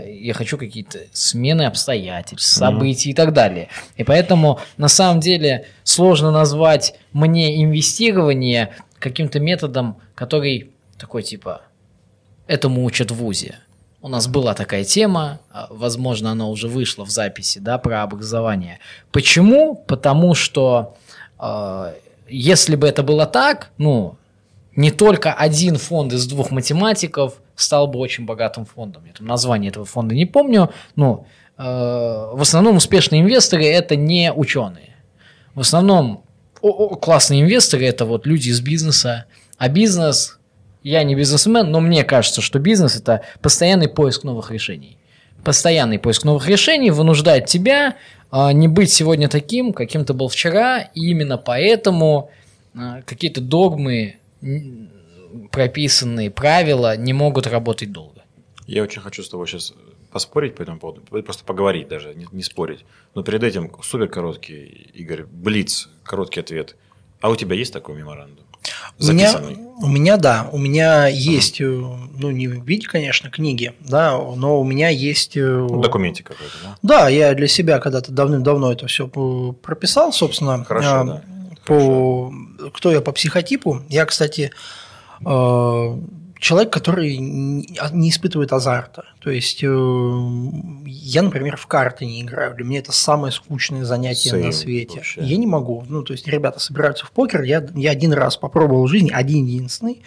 Я 0.06 0.34
хочу 0.34 0.58
какие-то 0.58 1.00
смены 1.14 1.64
обстоятельств, 1.64 2.50
событий 2.50 3.12
и 3.12 3.14
так 3.14 3.34
далее. 3.34 3.70
И 3.96 4.04
поэтому 4.04 4.60
на 4.78 4.88
самом 4.88 5.20
деле 5.20 5.66
сложно 5.84 6.32
назвать 6.32 6.96
мне 7.14 7.64
инвестирование 7.64 8.76
каким-то 9.00 9.40
методом, 9.40 9.98
который 10.16 10.72
такой 10.98 11.24
типа 11.24 11.62
этому 12.48 12.84
учат 12.84 13.12
в 13.12 13.16
ВУЗе. 13.16 13.56
У 14.02 14.10
нас 14.10 14.28
была 14.28 14.54
такая 14.54 14.84
тема, 14.84 15.40
а, 15.52 15.68
возможно, 15.70 16.32
она 16.32 16.48
уже 16.48 16.68
вышла 16.68 17.04
в 17.04 17.10
записи, 17.10 17.60
да, 17.60 17.78
про 17.78 18.04
образование. 18.04 18.80
Почему? 19.12 19.76
Потому 19.76 20.34
что 20.36 20.96
э, 21.40 21.94
если 22.30 22.76
бы 22.76 22.88
это 22.88 23.04
было 23.04 23.26
так, 23.26 23.72
ну, 23.78 24.18
не 24.76 24.92
только 24.92 25.34
один 25.34 25.78
фонд 25.78 26.14
из 26.14 26.28
двух 26.28 26.52
математиков 26.52 27.34
стал 27.58 27.88
бы 27.88 28.00
очень 28.00 28.26
богатым 28.26 28.66
фондом. 28.66 29.04
Я 29.06 29.14
там 29.14 29.28
название 29.28 29.70
этого 29.70 29.86
фонда 29.86 30.16
не 30.16 30.26
помню, 30.26 30.72
но 30.96 31.26
э, 31.58 31.64
в 31.64 32.40
основном 32.40 32.78
успешные 32.78 33.22
инвесторы 33.22 33.66
это 33.66 33.96
не 33.96 34.32
ученые. 34.32 34.96
В 35.56 35.60
основном 35.62 36.24
о, 36.62 36.70
о, 36.70 36.96
классные 36.96 37.42
инвесторы 37.42 37.86
это 37.86 38.06
вот 38.06 38.26
люди 38.26 38.50
из 38.50 38.62
бизнеса, 38.62 39.26
а 39.58 39.68
бизнес 39.70 40.40
я 40.84 41.04
не 41.04 41.16
бизнесмен, 41.16 41.70
но 41.72 41.82
мне 41.82 42.04
кажется, 42.04 42.42
что 42.42 42.60
бизнес 42.60 42.96
это 42.96 43.24
постоянный 43.42 43.90
поиск 43.90 44.24
новых 44.24 44.52
решений. 44.52 44.98
Постоянный 45.44 46.00
поиск 46.00 46.24
новых 46.24 46.48
решений 46.48 46.92
вынуждает 46.92 47.48
тебя 47.48 47.96
а, 48.30 48.54
не 48.54 48.68
быть 48.68 48.92
сегодня 48.92 49.28
таким, 49.28 49.74
каким 49.74 50.06
ты 50.06 50.14
был 50.14 50.28
вчера, 50.30 50.80
и 50.80 51.10
именно 51.10 51.38
поэтому 51.38 52.30
а, 52.76 53.02
какие-то 53.02 53.42
догмы, 53.42 54.18
прописанные 55.52 56.30
правила 56.32 56.96
не 56.98 57.14
могут 57.14 57.48
работать 57.48 57.92
долго. 57.92 58.22
Я 58.66 58.84
очень 58.84 59.02
хочу 59.02 59.24
с 59.24 59.30
тобой 59.30 59.48
сейчас 59.48 59.74
поспорить 60.12 60.56
по 60.56 60.62
этому 60.62 60.80
поводу, 60.80 61.02
просто 61.02 61.44
поговорить 61.44 61.88
даже, 61.88 62.14
не, 62.16 62.28
не 62.32 62.44
спорить. 62.44 62.86
Но 63.16 63.24
перед 63.24 63.44
этим 63.44 63.72
супер 63.82 64.08
короткий, 64.08 64.90
Игорь, 64.94 65.26
блиц, 65.26 65.90
короткий 66.04 66.40
ответ. 66.40 66.76
А 67.22 67.30
у 67.30 67.36
тебя 67.36 67.56
есть 67.56 67.74
такой 67.74 67.96
меморандум? 67.96 68.46
У 69.00 69.12
меня, 69.12 69.40
у 69.82 69.88
меня, 69.88 70.18
да, 70.18 70.50
у 70.52 70.58
меня 70.58 71.08
есть, 71.08 71.62
uh 71.62 72.10
ну, 72.20 72.32
не 72.32 72.48
в 72.48 72.66
виде, 72.66 72.88
конечно, 72.88 73.30
книги, 73.30 73.74
да, 73.80 74.18
но 74.18 74.60
у 74.60 74.64
меня 74.64 74.90
есть... 74.90 75.38
Э, 75.38 75.68
ну, 75.70 75.82
документе 75.82 76.24
какой-то, 76.24 76.54
да? 76.64 76.78
Да, 76.82 77.10
я 77.10 77.34
для 77.36 77.48
себя 77.48 77.80
когда-то 77.80 78.12
давным-давно 78.12 78.72
это 78.72 78.88
все 78.88 79.08
прописал, 79.08 80.12
собственно. 80.12 80.64
Хорошо, 80.64 80.90
а, 80.90 81.04
да. 81.04 81.22
По, 81.66 82.34
Хорошо. 82.58 82.72
Кто 82.74 82.92
я 82.92 83.02
по 83.02 83.12
психотипу. 83.12 83.84
Я, 83.88 84.06
кстати, 84.06 84.52
человек, 86.40 86.72
который 86.72 87.18
не 87.18 88.10
испытывает 88.10 88.54
азарта. 88.54 89.06
То 89.20 89.30
есть 89.32 89.64
э, 89.64 89.68
я, 90.86 91.22
например, 91.22 91.58
в 91.58 91.68
карты 91.68 92.06
не 92.06 92.22
играю. 92.22 92.56
Для 92.56 92.66
меня 92.66 92.80
это 92.80 92.92
самое 92.92 93.34
скучное 93.34 93.84
занятие 93.86 94.36
Same 94.36 94.46
на 94.46 94.52
свете. 94.52 94.98
Вообще. 94.98 95.22
Я 95.24 95.38
не 95.38 95.48
могу. 95.48 95.84
Ну, 95.88 96.04
то 96.04 96.14
есть 96.14 96.28
ребята 96.28 96.60
собираются 96.60 97.06
в 97.06 97.12
покер. 97.12 97.44
Я, 97.44 97.66
я 97.76 97.92
один 97.92 98.14
раз 98.14 98.38
попробовал 98.38 98.86
в 98.86 98.90
жизни, 98.90 99.12
один 99.12 99.46
единственный. 99.46 100.04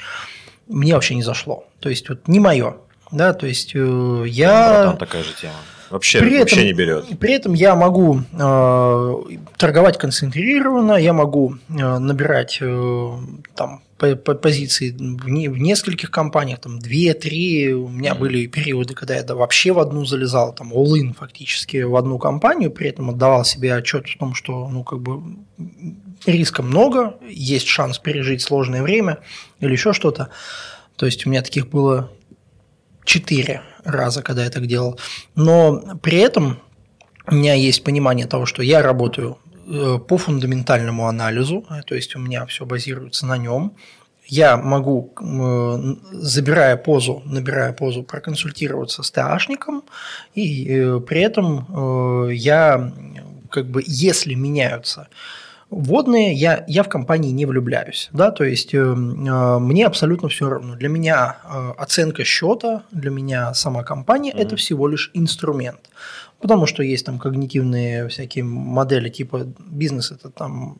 Мне 0.69 0.95
вообще 0.95 1.14
не 1.17 1.23
зашло. 1.23 1.64
То 1.81 1.88
есть 1.88 2.09
вот 2.09 2.29
не 2.29 2.38
мое. 2.38 2.76
Да, 3.11 3.33
то 3.33 3.47
есть 3.47 3.73
э, 3.75 4.25
я. 4.29 4.85
Там 4.85 4.99
такая 4.99 5.25
же 5.25 5.35
тема. 5.35 5.55
Вообще, 5.91 6.21
при 6.21 6.39
вообще 6.39 6.65
не 6.65 6.73
берет. 6.73 7.19
При 7.19 7.33
этом 7.33 7.53
я 7.53 7.75
могу 7.75 8.21
э, 8.33 9.15
торговать 9.57 9.99
концентрированно, 9.99 10.93
я 10.93 11.13
могу 11.13 11.57
э, 11.69 11.99
набирать 11.99 12.59
э, 12.61 13.13
там 13.57 13.83
по, 13.99 14.15
по 14.15 14.35
позиции 14.35 14.91
в, 14.91 15.29
не, 15.29 15.49
в 15.49 15.59
нескольких 15.59 16.13
компаниях, 16.13 16.61
там 16.61 16.79
2-3. 16.79 17.73
У 17.73 17.89
меня 17.89 18.13
mm-hmm. 18.13 18.19
были 18.19 18.47
периоды, 18.47 18.95
когда 18.95 19.17
я 19.17 19.25
да, 19.25 19.35
вообще 19.35 19.73
в 19.73 19.81
одну 19.81 20.05
залезал, 20.05 20.55
там 20.55 20.73
all-in 20.73 21.13
фактически 21.13 21.83
в 21.83 21.97
одну 21.97 22.19
компанию, 22.19 22.71
при 22.71 22.89
этом 22.89 23.11
отдавал 23.11 23.45
себе 23.45 23.75
отчет 23.75 24.07
в 24.07 24.17
том, 24.17 24.35
что 24.35 24.69
ну 24.69 24.85
как 24.85 25.01
бы 25.01 25.21
риска 26.25 26.63
много, 26.63 27.17
есть 27.29 27.67
шанс 27.67 27.99
пережить 27.99 28.43
сложное 28.43 28.83
время 28.83 29.19
или 29.59 29.73
еще 29.73 29.93
что-то. 29.93 30.31
То 30.95 31.07
есть 31.07 31.27
у 31.27 31.31
меня 31.31 31.43
таких 31.43 31.69
было 31.69 32.11
четыре 33.05 33.63
раза, 33.85 34.23
когда 34.23 34.45
я 34.45 34.51
так 34.51 34.67
делал. 34.67 34.99
Но 35.35 35.99
при 36.03 36.19
этом 36.19 36.59
у 37.27 37.35
меня 37.35 37.55
есть 37.55 37.85
понимание 37.85 38.27
того, 38.27 38.47
что 38.47 38.63
я 38.63 38.83
работаю 38.83 39.39
э, 39.67 39.99
по 39.99 40.19
фундаментальному 40.19 41.07
анализу, 41.07 41.65
э, 41.71 41.83
то 41.87 41.95
есть 41.95 42.17
у 42.17 42.19
меня 42.19 42.47
все 42.47 42.65
базируется 42.65 43.27
на 43.27 43.37
нем. 43.37 43.77
Я 44.27 44.57
могу, 44.57 45.13
э, 45.21 45.95
забирая 46.13 46.77
позу, 46.77 47.23
набирая 47.25 47.73
позу, 47.73 48.03
проконсультироваться 48.03 49.03
с 49.03 49.11
ТАшником, 49.11 49.83
и 50.35 50.99
при 51.07 51.21
этом 51.21 52.29
я, 52.31 52.93
как 53.51 53.67
бы, 53.67 53.83
если 53.87 54.35
меняются 54.35 55.09
Водные 55.71 56.33
я, 56.33 56.65
я 56.67 56.83
в 56.83 56.89
компании 56.89 57.31
не 57.31 57.47
влюбляюсь, 57.47 58.09
да, 58.12 58.33
то 58.33 58.43
есть 58.43 58.75
э, 58.75 58.79
э, 58.79 59.59
мне 59.59 59.87
абсолютно 59.87 60.29
все 60.29 60.49
равно. 60.49 60.75
Для 60.75 60.89
меня 60.89 61.37
э, 61.45 61.73
оценка 61.79 62.25
счета, 62.25 62.83
для 62.91 63.11
меня 63.11 63.55
сама 63.55 63.85
компания 63.85 64.33
mm-hmm. 64.33 64.43
это 64.43 64.57
всего 64.57 64.89
лишь 64.89 65.12
инструмент. 65.15 65.89
Потому 66.41 66.67
что 66.67 66.83
есть 66.83 67.07
там 67.07 67.19
когнитивные 67.19 68.09
всякие 68.09 68.45
модели 68.45 69.11
типа 69.11 69.47
бизнес 69.59 70.11
это 70.11 70.31
там 70.31 70.79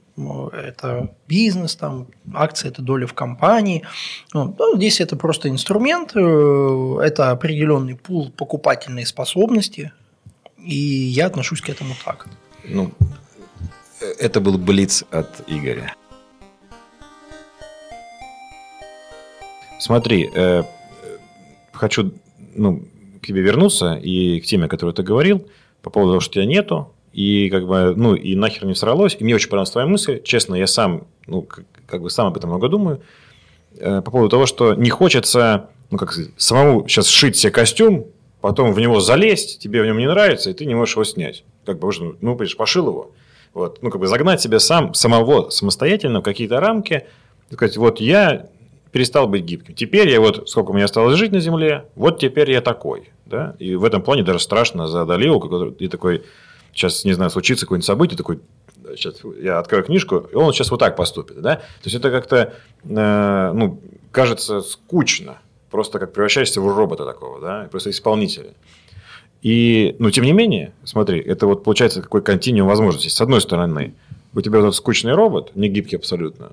это 0.53 1.15
бизнес, 1.29 1.77
там 1.77 2.09
акции 2.35 2.69
это 2.69 2.83
доля 2.83 3.07
в 3.07 3.15
компании. 3.15 3.85
Ну, 4.33 4.57
здесь 4.75 5.01
это 5.01 5.17
просто 5.17 5.51
инструмент, 5.51 6.17
э, 6.17 6.99
это 7.03 7.31
определенный 7.31 7.95
пул 7.95 8.31
покупательной 8.31 9.07
способности, 9.07 9.93
и 10.59 10.75
я 10.75 11.27
отношусь 11.27 11.61
к 11.61 11.69
этому 11.69 11.95
так. 12.05 12.27
Ну, 12.65 12.91
это 14.01 14.41
был 14.41 14.59
Блиц 14.59 15.05
от 15.11 15.29
Игоря. 15.47 15.95
Смотри, 19.79 20.31
э, 20.35 20.63
хочу 21.73 22.13
ну, 22.55 22.85
к 23.23 23.27
тебе 23.27 23.41
вернуться 23.41 23.95
и 23.95 24.41
к 24.41 24.45
теме, 24.45 24.67
о 24.67 24.69
которой 24.69 24.95
ты 24.95 25.03
говорил, 25.03 25.47
по 25.83 25.91
поводу 25.91 26.13
того, 26.13 26.21
что 26.21 26.35
тебя 26.35 26.45
нету, 26.45 26.93
и 27.13 27.49
как 27.51 27.67
бы, 27.67 27.95
ну, 27.97 28.15
и 28.15 28.35
нахер 28.35 28.67
не 28.67 28.75
сорвалось. 28.75 29.17
И 29.19 29.25
мне 29.25 29.35
очень 29.35 29.49
понравилась 29.49 29.71
твоя 29.71 29.87
мысль. 29.87 30.23
Честно, 30.23 30.55
я 30.55 30.67
сам, 30.67 31.07
ну, 31.27 31.43
как, 31.43 31.65
как 31.87 32.03
бы 32.03 32.11
сам 32.11 32.27
об 32.27 32.37
этом 32.37 32.51
много 32.51 32.69
думаю. 32.69 33.03
Э, 33.79 34.03
по 34.03 34.11
поводу 34.11 34.29
того, 34.29 34.47
что 34.47 34.75
не 34.75 34.91
хочется, 34.91 35.71
ну, 35.91 35.99
как 35.99 36.13
сказать, 36.13 36.33
самому 36.37 36.87
сейчас 36.87 37.09
сшить 37.09 37.37
себе 37.37 37.51
костюм, 37.51 38.07
потом 38.41 38.73
в 38.73 38.81
него 38.81 39.01
залезть, 39.01 39.59
тебе 39.59 39.83
в 39.83 39.87
нем 39.87 39.99
не 39.99 40.07
нравится, 40.07 40.51
и 40.51 40.53
ты 40.53 40.67
не 40.67 40.75
можешь 40.75 40.95
его 40.95 41.05
снять. 41.05 41.45
Как 41.65 41.79
бы, 41.79 41.91
ну, 42.21 42.37
понимаешь, 42.37 42.57
пошил 42.57 42.89
его. 42.89 43.13
Вот, 43.53 43.83
ну, 43.83 43.91
как 43.91 44.01
бы 44.01 44.07
загнать 44.07 44.41
себя 44.41 44.61
сам, 44.61 44.95
самого 44.95 45.51
самостоятельно 45.51 46.21
в 46.21 46.23
какие-то 46.23 46.61
рамки, 46.61 47.07
сказать, 47.51 47.77
вот 47.77 48.01
я 48.01 48.47
перестал 48.93 49.27
быть 49.27 49.45
гибким. 49.45 49.75
Теперь 49.75 50.09
я 50.09 50.21
вот, 50.21 50.49
сколько 50.49 50.71
у 50.71 50.75
меня 50.75 50.85
осталось 50.85 51.17
жить 51.19 51.33
на 51.33 51.41
Земле, 51.41 51.87
вот 51.95 52.19
теперь 52.19 52.51
я 52.51 52.61
такой. 52.61 53.11
Да? 53.27 53.55
И 53.59 53.75
в 53.75 53.85
этом 53.85 54.03
плане 54.03 54.23
даже 54.23 54.41
страшно 54.41 54.89
за 54.89 55.05
Далио, 55.05 55.39
и 55.79 55.89
такой, 55.89 56.25
сейчас, 56.73 57.05
не 57.05 57.13
знаю, 57.13 57.31
случится 57.31 57.67
какое-нибудь 57.67 57.87
событие, 57.87 58.17
такой, 58.17 58.41
сейчас 58.97 59.17
я 59.41 59.59
открою 59.59 59.85
книжку, 59.85 60.29
и 60.33 60.35
он 60.35 60.53
сейчас 60.53 60.71
вот 60.71 60.81
так 60.81 60.97
поступит. 60.97 61.41
Да? 61.41 61.57
То 61.57 61.85
есть, 61.85 61.97
это 61.97 62.11
как-то, 62.11 62.55
э, 62.85 63.53
ну, 63.53 63.81
кажется 64.11 64.61
скучно. 64.61 65.39
Просто 65.71 66.01
как 66.01 66.13
превращаешься 66.13 66.61
в 66.61 66.77
робота 66.77 67.05
такого, 67.05 67.41
да, 67.41 67.69
просто 67.71 67.91
исполнителя. 67.91 68.55
И, 69.43 69.97
но 69.99 70.11
тем 70.11 70.25
не 70.25 70.33
менее, 70.33 70.73
смотри, 70.85 71.19
это 71.21 71.47
вот 71.47 71.65
получается 71.65 72.03
какой 72.03 72.23
континуум 72.23 72.69
возможностей. 72.69 73.09
С 73.11 73.21
одной 73.21 73.41
стороны, 73.41 73.95
у 74.35 74.41
тебя 74.41 74.59
этот 74.59 74.75
скучный 74.75 75.15
робот, 75.15 75.53
не 75.55 75.69
гибкий 75.69 75.97
абсолютно, 75.97 76.53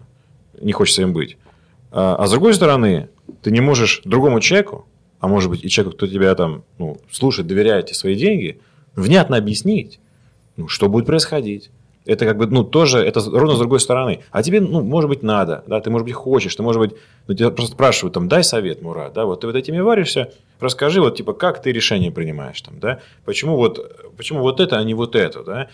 не 0.60 0.72
хочется 0.72 1.02
им 1.02 1.14
быть. 1.14 1.38
А, 1.92 2.16
а 2.16 2.28
с 2.28 2.32
другой 2.32 2.54
стороны, 2.54 3.10
ты 3.42 3.52
не 3.52 3.60
можешь 3.60 4.02
другому 4.06 4.40
человеку, 4.40 4.86
а 5.20 5.28
может 5.28 5.50
быть 5.50 5.64
и 5.66 5.70
человеку, 5.70 5.98
кто 5.98 6.08
тебя 6.08 6.34
там 6.36 6.64
ну, 6.78 6.98
слушает, 7.12 7.48
доверяет 7.48 7.88
тебе 7.88 7.96
свои 7.96 8.16
деньги, 8.16 8.60
внятно 8.96 9.38
объяснить, 9.38 10.00
ну, 10.56 10.68
что 10.68 10.88
будет 10.88 11.06
происходить, 11.06 11.72
это 12.06 12.26
как 12.26 12.38
бы, 12.38 12.48
ну, 12.48 12.64
тоже, 12.64 13.00
это 13.00 13.20
ровно 13.20 13.56
с 13.56 13.60
другой 13.60 13.82
стороны. 13.82 14.22
А 14.32 14.42
тебе, 14.42 14.62
ну, 14.62 14.82
может 14.82 15.10
быть, 15.10 15.24
надо, 15.24 15.64
да, 15.68 15.82
ты, 15.82 15.90
может 15.90 16.06
быть, 16.06 16.14
хочешь, 16.14 16.56
ты, 16.56 16.64
может 16.64 16.80
быть, 16.80 16.92
ну, 17.28 17.34
тебя 17.34 17.52
просто 17.52 17.74
спрашивают, 17.76 18.14
там, 18.14 18.30
дай 18.30 18.44
совет, 18.44 18.82
Мурат, 18.82 19.14
да, 19.14 19.26
вот 19.26 19.42
ты 19.42 19.48
вот 19.48 19.56
этими 19.56 19.80
варишься, 19.80 20.32
расскажи, 20.60 21.02
вот, 21.02 21.16
типа, 21.18 21.34
как 21.34 21.62
ты 21.62 21.72
решение 21.72 22.12
принимаешь, 22.12 22.62
там, 22.62 22.80
да, 22.80 23.00
почему 23.26 23.56
вот, 23.56 24.16
почему 24.18 24.42
вот 24.42 24.60
это, 24.60 24.78
а 24.78 24.84
не 24.84 24.94
вот 24.94 25.16
это, 25.16 25.44
да. 25.44 25.68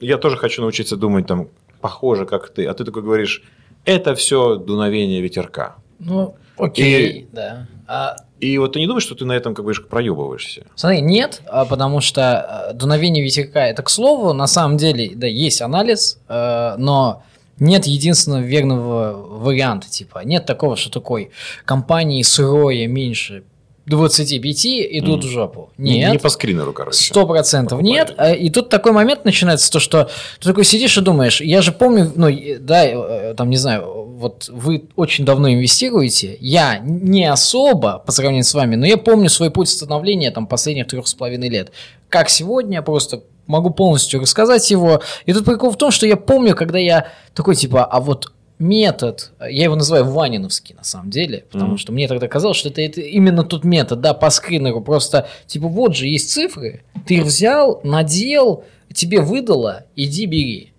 Я, 0.00 0.18
тоже 0.18 0.36
хочу 0.36 0.62
научиться 0.62 0.96
думать, 0.96 1.26
там, 1.26 1.48
похоже, 1.80 2.26
как 2.26 2.48
ты, 2.48 2.66
а 2.66 2.74
ты 2.74 2.84
такой 2.84 3.02
говоришь, 3.02 3.42
это 3.84 4.14
все 4.14 4.56
дуновение 4.56 5.20
ветерка. 5.20 5.76
Ну, 5.98 6.36
окей, 6.56 7.10
и, 7.10 7.26
да. 7.32 7.66
А 7.86 8.16
и 8.40 8.58
вот 8.58 8.72
ты 8.72 8.80
не 8.80 8.86
думаешь, 8.86 9.04
что 9.04 9.14
ты 9.14 9.24
на 9.24 9.32
этом 9.32 9.54
как 9.54 9.64
бы 9.64 9.72
проебываешься? 9.72 10.66
Смотри, 10.74 11.00
нет, 11.00 11.42
а 11.46 11.64
потому 11.64 12.00
что 12.00 12.68
э, 12.70 12.74
дуновение 12.74 13.22
ветерка, 13.22 13.66
это 13.66 13.82
к 13.82 13.88
слову, 13.88 14.32
на 14.32 14.46
самом 14.46 14.76
деле, 14.76 15.12
да, 15.14 15.26
есть 15.26 15.62
анализ, 15.62 16.18
э, 16.28 16.74
но 16.76 17.22
нет 17.58 17.86
единственного 17.86 18.42
верного 18.42 19.12
варианта, 19.12 19.88
типа, 19.88 20.22
нет 20.24 20.44
такого, 20.44 20.76
что 20.76 20.90
такой 20.90 21.30
компании 21.64 22.22
сырое 22.22 22.86
меньше 22.86 23.44
25 23.86 24.66
идут 24.66 25.24
в 25.24 25.28
жопу. 25.28 25.70
Нет. 25.76 26.12
Не 26.12 26.18
по 26.18 26.28
скринеру, 26.28 26.72
короче. 26.72 27.04
Сто 27.04 27.26
процентов 27.26 27.82
нет. 27.82 28.14
А, 28.16 28.32
И 28.32 28.50
тут 28.50 28.70
такой 28.70 28.92
момент 28.92 29.24
начинается, 29.24 29.70
то, 29.70 29.78
что 29.78 30.10
ты 30.40 30.48
такой 30.48 30.64
сидишь 30.64 30.96
и 30.96 31.00
думаешь, 31.00 31.40
я 31.40 31.60
же 31.60 31.72
помню, 31.72 32.10
ну, 32.14 32.28
да, 32.60 32.86
э, 32.86 33.34
там, 33.36 33.50
не 33.50 33.56
знаю, 33.56 34.04
вот 34.16 34.48
вы 34.48 34.84
очень 34.96 35.24
давно 35.24 35.52
инвестируете, 35.52 36.36
я 36.40 36.78
не 36.78 37.24
особо 37.30 37.98
по 37.98 38.12
сравнению 38.12 38.44
с 38.44 38.54
вами, 38.54 38.76
но 38.76 38.86
я 38.86 38.96
помню 38.96 39.28
свой 39.28 39.50
путь 39.50 39.68
становления 39.68 40.30
там 40.30 40.46
последних 40.46 40.86
трех 40.86 41.06
с 41.06 41.14
половиной 41.14 41.48
лет. 41.48 41.72
Как 42.08 42.30
сегодня, 42.30 42.80
просто 42.80 43.22
могу 43.46 43.70
полностью 43.70 44.20
рассказать 44.20 44.70
его. 44.70 45.02
И 45.26 45.32
тут 45.32 45.44
прикол 45.44 45.70
в 45.70 45.76
том, 45.76 45.90
что 45.90 46.06
я 46.06 46.16
помню, 46.16 46.54
когда 46.54 46.78
я 46.78 47.08
такой, 47.34 47.56
типа, 47.56 47.84
а 47.84 48.00
вот 48.00 48.32
метод, 48.58 49.32
я 49.40 49.64
его 49.64 49.74
называю 49.74 50.04
Ваниновский 50.04 50.74
на 50.74 50.84
самом 50.84 51.10
деле, 51.10 51.44
потому 51.50 51.70
Мгм. 51.70 51.78
что 51.78 51.92
мне 51.92 52.08
тогда 52.08 52.28
казалось, 52.28 52.56
что 52.56 52.68
это, 52.68 52.80
это 52.80 53.00
именно 53.00 53.42
тот 53.42 53.64
метод, 53.64 54.00
да, 54.00 54.14
по 54.14 54.30
скринеру, 54.30 54.80
просто, 54.80 55.26
типа, 55.46 55.68
вот 55.68 55.96
же 55.96 56.06
есть 56.06 56.30
цифры, 56.30 56.82
ты 57.06 57.14
их 57.14 57.24
взял, 57.24 57.80
надел, 57.82 58.64
тебе 58.92 59.20
выдало, 59.20 59.84
иди 59.96 60.26
бери. 60.26 60.72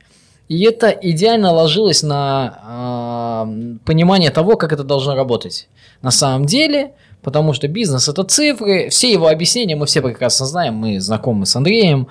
И 0.47 0.63
это 0.63 0.89
идеально 0.89 1.51
ложилось 1.51 2.03
на 2.03 2.59
а, 2.63 3.49
понимание 3.83 4.29
того, 4.29 4.57
как 4.57 4.71
это 4.73 4.83
должно 4.83 5.15
работать. 5.15 5.67
На 6.01 6.11
самом 6.11 6.45
деле, 6.45 6.93
потому 7.23 7.53
что 7.53 7.67
бизнес 7.67 8.07
это 8.07 8.23
цифры, 8.23 8.89
все 8.89 9.11
его 9.11 9.27
объяснения 9.27 9.75
мы 9.75 9.87
все 9.87 10.01
прекрасно 10.01 10.45
знаем, 10.45 10.75
мы 10.75 10.99
знакомы 10.99 11.47
с 11.47 11.55
Андреем. 11.55 12.07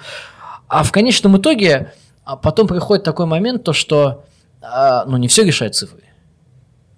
А 0.67 0.83
в 0.83 0.91
конечном 0.91 1.37
итоге 1.37 1.93
а, 2.25 2.37
потом 2.37 2.67
приходит 2.67 3.05
такой 3.05 3.27
момент, 3.27 3.63
то 3.63 3.73
что 3.73 4.25
а, 4.65 5.05
ну, 5.07 5.17
не 5.17 5.29
все 5.29 5.45
решают 5.45 5.75
цифры. 5.75 6.01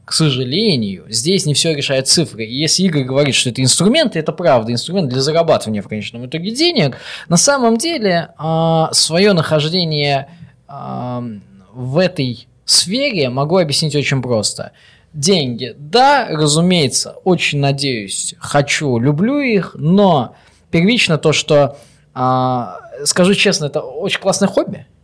К 0.05 0.13
сожалению, 0.13 1.07
здесь 1.09 1.47
не 1.47 1.55
все 1.55 1.75
решает 1.75 2.07
цифры. 2.07 2.45
И 2.45 2.55
если 2.55 2.85
Игорь 2.85 3.03
говорит, 3.03 3.35
что 3.35 3.51
это 3.51 3.61
инструменты, 3.61 4.21
это 4.21 4.31
правда, 4.33 4.73
инструмент 4.73 5.09
для 5.09 5.21
зарабатывания 5.21 5.83
в 5.83 5.89
конечном 5.89 6.27
итоге 6.27 6.53
денег, 6.53 6.97
на 7.29 7.37
самом 7.37 7.77
деле 7.77 8.29
свое 8.93 9.33
нахождение 9.33 10.29
а, 10.69 11.25
в 11.73 11.99
этой 11.99 12.47
сфере 12.65 13.31
могу 13.31 13.59
объяснить 13.59 13.97
очень 13.97 14.23
просто. 14.23 14.73
Деньги, 15.13 15.75
да, 15.79 16.29
разумеется, 16.31 17.13
очень 17.25 17.59
надеюсь, 17.59 18.35
хочу, 18.39 18.99
люблю 18.99 19.39
их, 19.39 19.75
но 19.79 20.37
первично 20.71 21.17
то, 21.17 21.33
что, 21.33 21.79
а, 22.13 22.79
скажу 23.05 23.35
честно, 23.35 23.67
это 23.67 23.81
очень 23.81 24.21
классное 24.21 24.49
хобби, 24.49 24.87
а, 24.87 24.96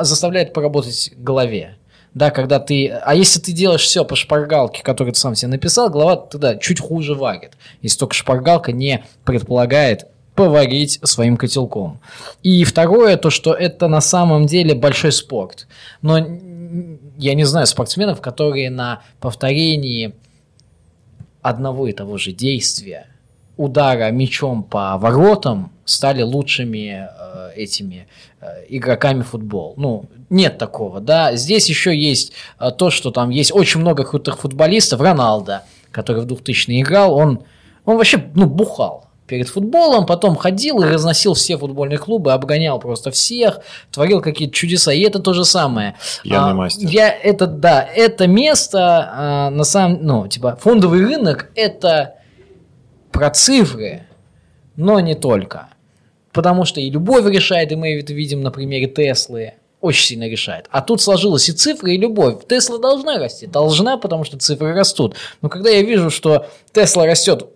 заставляет 0.00 0.52
поработать 0.52 1.12
голове. 1.16 1.76
Да, 2.14 2.30
когда 2.30 2.58
ты... 2.58 2.88
А 2.88 3.14
если 3.14 3.40
ты 3.40 3.52
делаешь 3.52 3.82
все 3.82 4.04
по 4.04 4.16
шпаргалке, 4.16 4.82
которую 4.82 5.12
ты 5.12 5.20
сам 5.20 5.34
себе 5.34 5.50
написал, 5.50 5.90
голова 5.90 6.16
тогда 6.16 6.56
чуть 6.56 6.80
хуже 6.80 7.14
варит. 7.14 7.52
Если 7.82 7.98
только 7.98 8.14
шпаргалка 8.14 8.72
не 8.72 9.04
предполагает 9.24 10.06
поварить 10.34 11.00
своим 11.02 11.36
котелком. 11.36 12.00
И 12.42 12.64
второе, 12.64 13.16
то, 13.16 13.30
что 13.30 13.52
это 13.52 13.88
на 13.88 14.00
самом 14.00 14.46
деле 14.46 14.74
большой 14.74 15.12
спорт. 15.12 15.66
Но 16.02 16.18
я 17.16 17.34
не 17.34 17.44
знаю 17.44 17.66
спортсменов, 17.66 18.20
которые 18.20 18.70
на 18.70 19.02
повторении 19.20 20.14
одного 21.42 21.86
и 21.86 21.92
того 21.92 22.18
же 22.18 22.32
действия, 22.32 23.06
удара 23.56 24.10
мячом 24.10 24.62
по 24.62 24.96
воротам, 24.98 25.72
стали 25.84 26.22
лучшими 26.22 27.08
э, 27.08 27.52
этими 27.56 28.06
э, 28.40 28.46
игроками 28.68 29.22
футбол. 29.22 29.74
Ну, 29.76 30.06
нет 30.30 30.58
такого, 30.58 31.00
да. 31.00 31.34
Здесь 31.36 31.68
еще 31.68 31.96
есть 31.96 32.32
э, 32.58 32.70
то, 32.70 32.90
что 32.90 33.10
там 33.10 33.30
есть 33.30 33.52
очень 33.54 33.80
много 33.80 34.04
крутых 34.04 34.38
футболистов. 34.38 35.00
Роналдо, 35.00 35.62
который 35.90 36.22
в 36.22 36.26
2000 36.26 36.80
играл, 36.80 37.14
он, 37.14 37.44
он 37.84 37.96
вообще, 37.96 38.22
ну, 38.34 38.46
бухал 38.46 39.06
перед 39.26 39.48
футболом, 39.48 40.06
потом 40.06 40.36
ходил 40.36 40.82
и 40.82 40.86
разносил 40.86 41.34
все 41.34 41.58
футбольные 41.58 41.98
клубы, 41.98 42.32
обгонял 42.32 42.78
просто 42.78 43.10
всех, 43.10 43.60
творил 43.90 44.20
какие-то 44.20 44.54
чудеса. 44.54 44.92
И 44.92 45.00
это 45.00 45.18
то 45.18 45.32
же 45.32 45.44
самое. 45.44 45.94
Пьяный 46.22 46.52
А, 46.52 46.54
мастер. 46.54 46.88
Я 46.88 47.10
это, 47.10 47.46
да, 47.46 47.82
это 47.82 48.26
место, 48.26 49.10
а, 49.12 49.50
на 49.50 49.64
самом, 49.64 49.98
ну, 50.02 50.28
типа, 50.28 50.58
фондовый 50.60 51.00
рынок, 51.00 51.50
это 51.54 52.16
про 53.16 53.30
цифры, 53.30 54.02
но 54.76 55.00
не 55.00 55.14
только. 55.14 55.68
Потому 56.34 56.66
что 56.66 56.82
и 56.82 56.90
любовь 56.90 57.24
решает, 57.24 57.72
и 57.72 57.76
мы 57.76 57.98
это 57.98 58.12
видим 58.12 58.42
на 58.42 58.50
примере 58.50 58.88
Теслы, 58.88 59.54
очень 59.80 60.04
сильно 60.04 60.28
решает. 60.28 60.66
А 60.70 60.82
тут 60.82 61.00
сложилась 61.00 61.48
и 61.48 61.52
цифры, 61.52 61.94
и 61.94 61.96
любовь. 61.96 62.46
Тесла 62.46 62.76
должна 62.76 63.18
расти, 63.18 63.46
должна, 63.46 63.96
потому 63.96 64.24
что 64.24 64.36
цифры 64.36 64.74
растут. 64.74 65.16
Но 65.40 65.48
когда 65.48 65.70
я 65.70 65.80
вижу, 65.80 66.10
что 66.10 66.46
Тесла 66.72 67.06
растет 67.06 67.46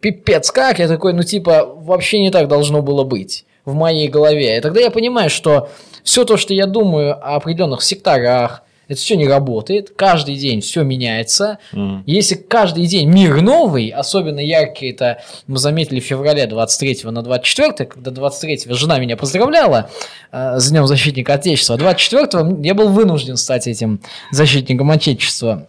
пипец 0.00 0.50
как, 0.50 0.80
я 0.80 0.88
такой, 0.88 1.12
ну 1.12 1.22
типа, 1.22 1.64
вообще 1.64 2.18
не 2.18 2.32
так 2.32 2.48
должно 2.48 2.82
было 2.82 3.04
быть 3.04 3.44
в 3.64 3.74
моей 3.74 4.08
голове. 4.08 4.58
И 4.58 4.60
тогда 4.60 4.80
я 4.80 4.90
понимаю, 4.90 5.30
что 5.30 5.68
все 6.02 6.24
то, 6.24 6.36
что 6.36 6.54
я 6.54 6.66
думаю 6.66 7.12
о 7.12 7.36
определенных 7.36 7.82
секторах, 7.82 8.63
это 8.88 9.00
все 9.00 9.16
не 9.16 9.28
работает, 9.28 9.92
каждый 9.96 10.36
день 10.36 10.60
все 10.60 10.82
меняется. 10.82 11.58
Мгм. 11.72 12.04
Если 12.06 12.34
каждый 12.34 12.86
день 12.86 13.08
мир 13.08 13.40
новый, 13.42 13.88
особенно 13.88 14.40
яркий, 14.40 14.90
это 14.90 15.22
мы 15.46 15.58
заметили 15.58 16.00
в 16.00 16.04
феврале 16.04 16.46
23 16.46 17.10
на 17.10 17.22
24, 17.22 17.88
когда 17.88 18.10
23 18.10 18.74
жена 18.74 18.98
меня 18.98 19.16
поздравляла 19.16 19.90
э, 20.32 20.58
с 20.58 20.70
Днем 20.70 20.86
Защитника 20.86 21.34
Отечества, 21.34 21.76
а 21.76 21.78
24 21.78 22.56
я 22.62 22.74
был 22.74 22.88
вынужден 22.88 23.36
стать 23.36 23.66
этим 23.66 24.00
защитником 24.30 24.90
Отечества. 24.90 25.68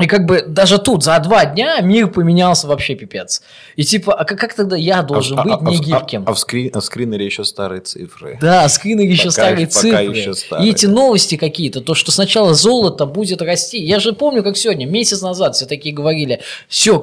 И 0.00 0.06
как 0.06 0.26
бы 0.26 0.44
даже 0.46 0.78
тут 0.78 1.02
за 1.02 1.18
два 1.20 1.46
дня 1.46 1.80
мир 1.80 2.08
поменялся 2.08 2.66
вообще 2.66 2.94
пипец. 2.94 3.42
И 3.76 3.84
типа, 3.84 4.12
а 4.14 4.24
как, 4.24 4.38
как 4.38 4.54
тогда 4.54 4.76
я 4.76 5.02
должен 5.02 5.38
А- 5.38 5.42
быть 5.42 5.52
а- 5.54 5.58
а- 5.58 5.70
не 5.70 5.76
а- 5.76 5.80
гибким? 6.00 6.24
А, 6.26 6.34
в 6.34 6.38
скрин- 6.38 6.70
а 6.74 6.80
в 6.80 6.84
скринере 6.84 7.24
еще 7.24 7.44
старые 7.44 7.80
цифры. 7.80 8.38
Да, 8.40 8.68
скрины 8.68 9.00
еще 9.02 9.24
Пока 9.24 9.30
старые 9.30 9.66
пока 9.66 9.80
цифры. 9.80 10.16
еще 10.16 10.34
старые. 10.34 10.68
И 10.68 10.70
эти 10.70 10.86
новости 10.86 11.36
какие-то, 11.36 11.80
то, 11.80 11.94
что 11.94 12.12
сначала 12.12 12.54
золото 12.54 13.06
будет 13.06 13.40
расти. 13.42 13.82
Я 13.82 13.98
же 14.00 14.12
помню, 14.12 14.42
как 14.42 14.56
сегодня, 14.56 14.86
месяц 14.86 15.22
назад 15.22 15.56
все 15.56 15.66
такие 15.66 15.94
говорили, 15.94 16.40
все, 16.68 17.02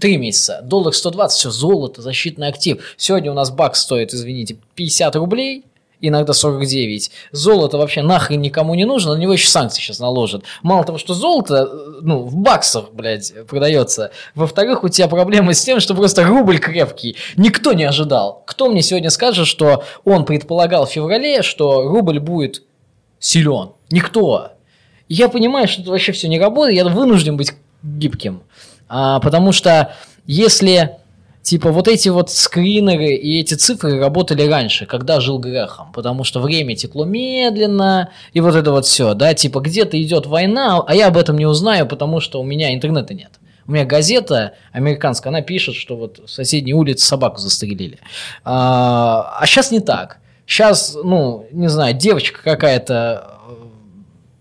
три 0.00 0.16
месяца, 0.18 0.60
доллар 0.64 0.94
120, 0.94 1.38
все, 1.38 1.50
золото, 1.50 2.02
защитный 2.02 2.48
актив. 2.48 2.78
Сегодня 2.96 3.30
у 3.30 3.34
нас 3.34 3.50
бакс 3.50 3.80
стоит, 3.80 4.12
извините, 4.12 4.56
50 4.74 5.16
рублей, 5.16 5.64
иногда 6.00 6.32
49. 6.32 7.10
Золото 7.32 7.78
вообще 7.78 8.02
нахрен 8.02 8.40
никому 8.40 8.74
не 8.74 8.84
нужно, 8.84 9.14
на 9.14 9.18
него 9.18 9.32
еще 9.32 9.48
санкции 9.48 9.80
сейчас 9.80 9.98
наложат. 9.98 10.44
Мало 10.62 10.84
того, 10.84 10.98
что 10.98 11.14
золото, 11.14 11.68
э, 11.70 12.00
ну, 12.02 12.22
в 12.22 12.36
баксах, 12.36 12.92
блядь, 12.92 13.32
продается. 13.46 14.10
Во-вторых, 14.34 14.84
у 14.84 14.88
тебя 14.88 15.08
проблемы 15.08 15.54
с 15.54 15.62
тем, 15.62 15.80
что 15.80 15.94
просто 15.94 16.24
рубль 16.24 16.58
крепкий. 16.58 17.16
Никто 17.36 17.72
не 17.72 17.84
ожидал. 17.84 18.42
Кто 18.46 18.70
мне 18.70 18.82
сегодня 18.82 19.10
скажет, 19.10 19.46
что 19.46 19.84
он 20.04 20.24
предполагал 20.24 20.86
в 20.86 20.90
феврале, 20.90 21.42
что 21.42 21.82
рубль 21.82 22.20
будет 22.20 22.62
силен? 23.18 23.72
Никто. 23.90 24.52
Я 25.08 25.28
понимаю, 25.28 25.68
что 25.68 25.82
это 25.82 25.90
вообще 25.90 26.12
все 26.12 26.28
не 26.28 26.38
работает, 26.38 26.76
я 26.76 26.84
вынужден 26.84 27.36
быть 27.36 27.52
гибким. 27.82 28.42
А, 28.88 29.20
потому 29.20 29.52
что 29.52 29.94
если 30.26 30.98
типа 31.48 31.72
вот 31.72 31.88
эти 31.88 32.10
вот 32.10 32.30
скринеры 32.30 33.14
и 33.14 33.40
эти 33.40 33.54
цифры 33.54 33.98
работали 33.98 34.46
раньше, 34.46 34.84
когда 34.84 35.18
жил 35.18 35.38
Грехом, 35.38 35.90
потому 35.92 36.22
что 36.22 36.40
время 36.40 36.76
текло 36.76 37.06
медленно, 37.06 38.10
и 38.34 38.40
вот 38.42 38.54
это 38.54 38.70
вот 38.70 38.84
все, 38.84 39.14
да, 39.14 39.32
типа 39.32 39.60
где-то 39.60 40.00
идет 40.00 40.26
война, 40.26 40.84
а 40.86 40.94
я 40.94 41.06
об 41.06 41.16
этом 41.16 41.38
не 41.38 41.46
узнаю, 41.46 41.86
потому 41.86 42.20
что 42.20 42.38
у 42.38 42.44
меня 42.44 42.74
интернета 42.74 43.14
нет. 43.14 43.30
У 43.66 43.72
меня 43.72 43.86
газета 43.86 44.56
американская, 44.72 45.30
она 45.30 45.40
пишет, 45.40 45.74
что 45.74 45.96
вот 45.96 46.20
в 46.26 46.28
соседней 46.28 46.74
улице 46.74 47.06
собаку 47.06 47.38
застрелили. 47.38 47.98
А, 48.44 49.38
а 49.40 49.46
сейчас 49.46 49.70
не 49.70 49.80
так. 49.80 50.18
Сейчас, 50.46 50.98
ну, 51.02 51.46
не 51.50 51.68
знаю, 51.68 51.94
девочка 51.94 52.42
какая-то 52.42 53.26
э, 53.48 53.54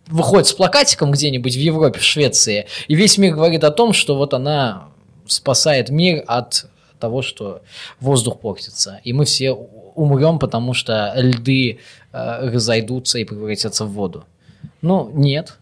выходит 0.07 0.47
с 0.47 0.53
плакатиком 0.53 1.11
где-нибудь 1.11 1.55
в 1.55 1.59
Европе, 1.59 1.99
в 1.99 2.03
Швеции, 2.03 2.65
и 2.89 2.95
весь 2.95 3.17
мир 3.17 3.33
говорит 3.33 3.63
о 3.63 3.71
том, 3.71 3.93
что 3.93 4.17
вот 4.17 4.33
она 4.33 4.89
спасает 5.25 5.89
мир 5.89 6.25
от 6.27 6.65
того, 6.99 7.21
что 7.21 7.61
воздух 7.99 8.39
портится, 8.39 8.99
и 9.03 9.13
мы 9.13 9.25
все 9.25 9.51
умрем, 9.51 10.39
потому 10.39 10.73
что 10.73 11.13
льды 11.15 11.79
э, 12.13 12.49
разойдутся 12.49 13.19
и 13.19 13.23
превратятся 13.23 13.85
в 13.85 13.91
воду. 13.91 14.25
Ну, 14.81 15.09
нет. 15.13 15.57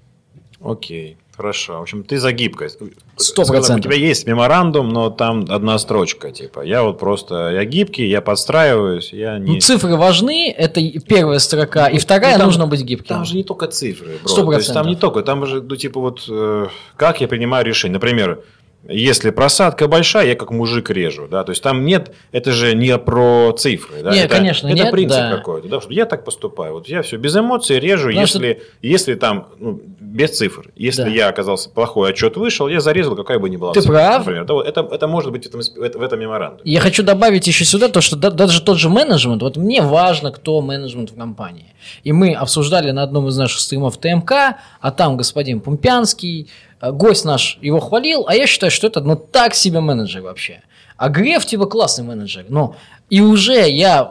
Окей, 0.62 1.18
хорошо. 1.38 1.80
В 1.80 1.82
общем, 1.84 2.04
ты 2.04 2.18
за 2.18 2.32
гибкость. 2.32 2.80
Сто 3.18 3.46
процентов. 3.46 3.86
У 3.86 3.94
тебя 3.94 4.08
есть 4.08 4.26
меморандум, 4.28 4.90
но 4.90 5.10
там 5.10 5.46
одна 5.50 5.78
строчка, 5.80 6.32
типа, 6.32 6.62
я 6.62 6.84
вот 6.84 7.00
просто, 7.00 7.52
я 7.52 7.64
гибкий, 7.66 8.10
я 8.10 8.22
подстраиваюсь, 8.22 9.14
я 9.14 9.38
не... 9.38 9.54
Ну, 9.54 9.60
цифры 9.60 9.96
важны, 9.96 10.52
это 10.52 10.82
первая 11.00 11.40
строка, 11.40 11.88
и 11.88 11.98
вторая 11.98 12.34
Ну, 12.34 12.40
там- 12.40 12.48
нужно 12.48 12.68
быть 12.68 12.82
гибким. 12.82 13.08
Там 13.08 13.26
же 13.26 13.36
не 13.36 13.44
только 13.44 13.68
цифры, 13.68 14.18
бро. 14.22 14.28
Сто 14.28 14.44
То 14.44 14.52
есть 14.54 14.68
там 14.68 14.84
процентов. 14.84 14.88
не 14.88 14.96
только, 14.96 15.22
там 15.22 15.46
же, 15.46 15.62
ну, 15.62 15.76
типа, 15.76 16.00
вот, 16.00 16.26
э, 16.30 16.68
как 16.98 17.22
я 17.22 17.28
принимаю 17.28 17.64
решение. 17.66 17.94
Например, 17.94 18.42
Если 18.88 19.32
просадка 19.32 19.88
большая, 19.88 20.28
я 20.28 20.36
как 20.36 20.52
мужик 20.52 20.90
режу, 20.92 21.28
да, 21.28 21.44
то 21.44 21.52
есть 21.52 21.64
там 21.64 21.86
нет, 21.86 22.14
это 22.32 22.52
же 22.52 22.76
не 22.76 22.98
про 23.00 23.52
цифры, 23.58 24.04
да, 24.04 24.12
Нет, 24.12 24.26
это, 24.26 24.36
конечно, 24.36 24.68
это 24.68 24.76
нет, 24.76 24.92
принцип 24.92 25.18
да. 25.18 25.38
какой-то, 25.38 25.68
да, 25.68 25.82
что 25.82 25.92
я 25.92 26.06
так 26.06 26.24
поступаю, 26.24 26.74
вот 26.74 26.88
я 26.88 27.02
все 27.02 27.18
без 27.18 27.36
эмоций 27.36 27.80
режу, 27.80 28.10
Потому 28.10 28.22
если, 28.22 28.62
если 28.82 29.16
там, 29.16 29.50
ну, 29.60 29.82
без 30.16 30.38
цифр, 30.38 30.72
если 30.78 31.04
Да. 31.04 31.10
я 31.10 31.28
оказался 31.28 31.70
плохой 31.70 32.10
отчет 32.12 32.38
вышел, 32.38 32.68
я 32.70 32.80
зарезал, 32.80 33.16
какая 33.18 33.38
бы 33.38 33.50
ни 33.50 33.58
была 33.58 33.74
Ты 33.74 33.82
цифра, 33.82 33.94
прав. 33.96 34.20
например, 34.20 34.46
Да, 34.46 34.54
вот 34.54 34.66
это, 34.66 34.88
это 34.90 35.08
может 35.08 35.32
быть 35.34 35.44
в 35.44 35.48
этом, 35.82 36.00
в 36.00 36.04
этом 36.04 36.20
меморандуме. 36.20 36.62
Я 36.64 36.80
хочу 36.80 37.04
добавить 37.04 37.48
еще 37.48 37.66
сюда 37.66 37.90
то, 37.90 38.00
что 38.00 38.16
да- 38.16 38.32
даже 38.32 38.62
тот 38.62 38.78
же 38.78 38.90
менеджмент, 38.90 39.42
вот 39.42 39.58
мне 39.58 39.82
важно, 39.82 40.32
кто 40.32 40.62
менеджмент 40.62 41.12
в 41.12 41.16
компании. 41.18 41.74
И 42.06 42.14
мы 42.14 42.34
обсуждали 42.34 42.92
на 42.92 43.04
одном 43.04 43.28
из 43.28 43.38
наших 43.38 43.60
стримов 43.60 43.98
ТМК, 43.98 44.32
а 44.80 44.92
там 44.92 45.18
господин 45.18 45.60
Пумпянский, 45.60 46.48
э, 46.82 46.92
гость 46.92 47.26
наш 47.26 47.58
его 47.62 47.80
хвалил, 47.82 48.26
а 48.28 48.36
я 48.36 48.48
считаю, 48.48 48.72
что 48.72 48.88
это 48.88 49.02
ну 49.02 49.16
так 49.18 49.54
себе 49.54 49.82
менеджер 49.82 50.22
вообще. 50.22 50.62
А 50.98 51.10
Греф 51.10 51.46
типа 51.46 51.66
классный 51.66 52.06
менеджер. 52.06 52.46
Но 52.48 52.76
и 53.10 53.20
уже 53.22 53.70
я 53.70 54.10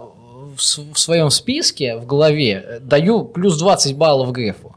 в 0.56 0.96
своем 0.98 1.30
списке 1.30 1.96
в 1.96 2.06
голове 2.06 2.62
э, 2.64 2.80
даю 2.80 3.24
плюс 3.24 3.56
20 3.58 3.96
баллов 3.96 4.30
Грефу. 4.32 4.76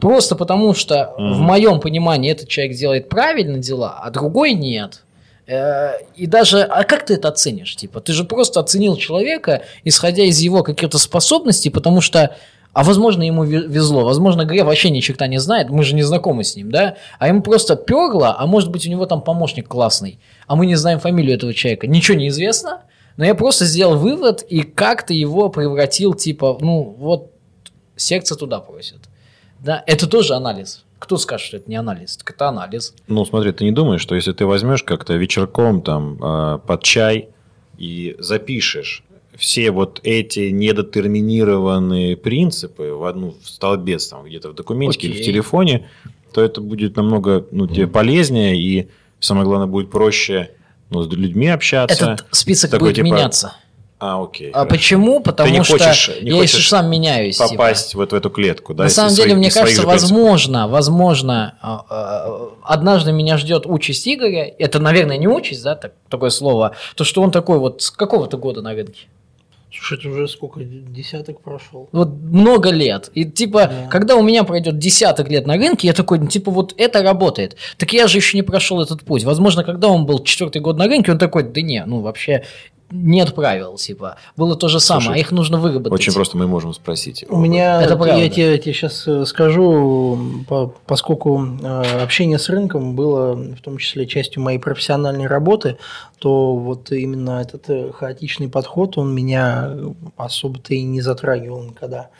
Просто 0.00 0.36
потому, 0.36 0.74
что 0.74 1.14
в 1.18 1.38
моем 1.40 1.80
понимании 1.80 2.30
этот 2.30 2.48
человек 2.48 2.76
делает 2.76 3.08
правильно 3.08 3.58
дела, 3.58 3.98
а 4.02 4.10
другой 4.10 4.52
нет. 4.52 5.02
Э, 5.46 5.92
И 6.16 6.26
даже, 6.26 6.62
а 6.62 6.84
как 6.84 7.06
ты 7.06 7.14
это 7.14 7.28
оценишь? 7.28 7.76
Типа, 7.76 8.00
ты 8.00 8.12
же 8.12 8.24
просто 8.24 8.60
оценил 8.60 8.96
человека, 8.96 9.62
исходя 9.84 10.24
из 10.24 10.38
его 10.40 10.62
каких-то 10.62 10.98
способностей, 10.98 11.70
потому 11.70 12.00
что, 12.00 12.34
а 12.72 12.82
возможно, 12.84 13.22
ему 13.22 13.44
ве- 13.44 13.66
везло, 13.66 14.04
возможно, 14.04 14.44
Греф 14.44 14.66
вообще 14.66 14.90
ни 14.90 15.00
черта 15.00 15.28
не 15.28 15.38
знает, 15.38 15.70
мы 15.70 15.82
же 15.82 15.94
не 15.94 16.02
знакомы 16.02 16.44
с 16.44 16.56
ним, 16.56 16.70
да? 16.70 16.96
А 17.18 17.28
ему 17.28 17.40
просто 17.42 17.76
перло, 17.76 18.34
а 18.38 18.46
может 18.46 18.70
быть, 18.70 18.86
у 18.86 18.90
него 18.90 19.06
там 19.06 19.22
помощник 19.22 19.66
классный, 19.68 20.18
а 20.46 20.56
мы 20.56 20.66
не 20.66 20.74
знаем 20.74 20.98
фамилию 20.98 21.36
этого 21.36 21.54
человека. 21.54 21.86
Ничего 21.86 22.18
не 22.18 22.28
известно, 22.28 22.82
но 23.16 23.24
я 23.24 23.34
просто 23.34 23.64
сделал 23.64 23.96
вывод 23.96 24.42
и 24.42 24.60
как-то 24.60 25.14
его 25.14 25.48
превратил, 25.48 26.12
типа, 26.12 26.58
ну, 26.60 26.94
вот 26.98 27.30
секция 27.96 28.36
туда 28.36 28.60
просит. 28.60 28.98
Да, 29.60 29.82
это 29.86 30.06
тоже 30.06 30.34
анализ. 30.34 30.84
Кто 30.98 31.18
скажет, 31.18 31.46
что 31.46 31.56
это 31.58 31.70
не 31.70 31.76
анализ? 31.76 32.16
Так 32.16 32.30
это 32.30 32.48
анализ. 32.48 32.94
Ну, 33.06 33.24
смотри, 33.24 33.52
ты 33.52 33.64
не 33.64 33.72
думаешь, 33.72 34.00
что 34.00 34.14
если 34.14 34.32
ты 34.32 34.46
возьмешь 34.46 34.82
как-то 34.82 35.14
вечерком 35.14 35.82
там 35.82 36.18
э, 36.22 36.58
под 36.66 36.82
чай 36.82 37.28
и 37.76 38.16
запишешь 38.18 39.02
все 39.36 39.70
вот 39.70 40.00
эти 40.02 40.48
недетерминированные 40.50 42.16
принципы 42.16 42.92
в 42.92 43.04
одну 43.04 43.34
в 43.42 43.48
столбец 43.48 44.08
там 44.08 44.24
где-то 44.24 44.50
в 44.50 44.54
документике 44.54 45.08
или 45.08 45.12
в 45.12 45.16
Окей. 45.16 45.26
телефоне, 45.26 45.88
то 46.32 46.42
это 46.42 46.60
будет 46.60 46.96
намного 46.96 47.46
ну, 47.50 47.66
тебе 47.66 47.86
полезнее 47.86 48.56
и 48.56 48.88
самое 49.20 49.46
главное 49.46 49.66
будет 49.66 49.90
проще 49.90 50.50
ну, 50.90 51.02
с 51.02 51.12
людьми 51.12 51.48
общаться. 51.48 52.12
Этот 52.12 52.26
список 52.30 52.70
Такой, 52.70 52.88
будет 52.88 52.96
типа, 52.96 53.04
меняться. 53.04 53.56
А, 53.98 54.22
окей. 54.22 54.50
А 54.52 54.66
почему? 54.66 55.20
Потому 55.20 55.50
не 55.50 55.64
что 55.64 55.78
хочешь- 55.78 56.08
не 56.20 56.30
я 56.30 56.42
еще 56.42 56.54
хочешь 56.54 56.68
сам 56.68 56.90
меняюсь. 56.90 57.38
типа. 57.38 57.48
попасть 57.50 57.94
вот 57.94 58.12
в 58.12 58.14
эту 58.14 58.28
клетку, 58.28 58.74
да? 58.74 58.84
На 58.84 58.90
самом 58.90 59.10
своих- 59.10 59.28
деле, 59.28 59.38
мне 59.38 59.48
из 59.48 59.54
своих 59.54 59.68
кажется, 59.68 59.86
возможно, 59.86 60.68
возможно, 60.68 61.54
а, 61.62 61.84
а, 61.88 62.48
однажды 62.62 63.12
меня 63.12 63.38
ждет 63.38 63.64
участь 63.66 64.06
Игоря. 64.06 64.52
Это, 64.58 64.80
наверное, 64.80 65.16
не 65.16 65.28
участь, 65.28 65.62
да, 65.62 65.76
так- 65.76 65.94
такое 66.10 66.28
слово. 66.30 66.72
То, 66.94 67.04
что 67.04 67.22
он 67.22 67.30
такой 67.30 67.58
вот 67.58 67.80
с 67.80 67.90
какого-то 67.90 68.36
года 68.36 68.60
на 68.60 68.74
рынке. 68.74 69.06
Слушай, 69.72 69.98
это 69.98 70.08
уже 70.08 70.28
сколько, 70.28 70.60
десяток 70.62 71.40
прошел. 71.42 71.88
Вот 71.92 72.08
много 72.08 72.70
лет. 72.70 73.10
И 73.14 73.24
типа, 73.24 73.66
Да. 73.66 73.88
когда 73.90 74.16
у 74.16 74.22
меня 74.22 74.44
пройдет 74.44 74.78
десяток 74.78 75.28
лет 75.28 75.46
на 75.46 75.54
рынке, 75.54 75.86
я 75.88 75.92
такой, 75.92 76.18
ну, 76.18 76.28
типа, 76.28 76.50
вот 76.50 76.74
это 76.78 77.02
работает. 77.02 77.56
Так 77.76 77.92
я 77.92 78.06
же 78.08 78.18
еще 78.18 78.36
не 78.38 78.42
прошел 78.42 78.80
этот 78.80 79.02
путь. 79.04 79.24
Возможно, 79.24 79.64
когда 79.64 79.88
он 79.88 80.06
был 80.06 80.22
четвертый 80.22 80.60
год 80.62 80.78
на 80.78 80.86
рынке, 80.86 81.12
он 81.12 81.18
такой, 81.18 81.42
да 81.42 81.60
не, 81.60 81.82
ну 81.84 82.00
вообще 82.00 82.44
нет 82.90 83.34
правил, 83.34 83.76
типа. 83.76 84.16
Было 84.36 84.56
то 84.56 84.68
же 84.68 84.80
самое, 84.80 85.06
Слушай, 85.06 85.16
а 85.16 85.20
их 85.20 85.32
нужно 85.32 85.58
выработать. 85.58 85.92
Очень 85.92 86.12
просто 86.12 86.36
мы 86.36 86.46
можем 86.46 86.72
спросить. 86.72 87.24
У 87.28 87.36
меня, 87.38 87.82
Это 87.82 87.94
я 87.94 87.96
правда. 87.96 88.28
тебе, 88.28 88.60
сейчас 88.62 89.08
скажу, 89.28 90.18
по- 90.48 90.72
поскольку 90.86 91.44
э, 91.44 92.02
общение 92.02 92.38
с 92.38 92.48
рынком 92.48 92.94
было 92.94 93.34
в 93.34 93.60
том 93.60 93.78
числе 93.78 94.06
частью 94.06 94.42
моей 94.42 94.58
профессиональной 94.58 95.26
работы, 95.26 95.78
то 96.18 96.56
вот 96.56 96.92
именно 96.92 97.40
этот 97.40 97.68
э, 97.68 97.92
хаотичный 97.92 98.48
подход, 98.48 98.96
он 98.98 99.14
меня 99.14 99.76
особо-то 100.16 100.74
и 100.74 100.82
не 100.82 101.00
затрагивал 101.00 101.62
никогда. 101.64 102.10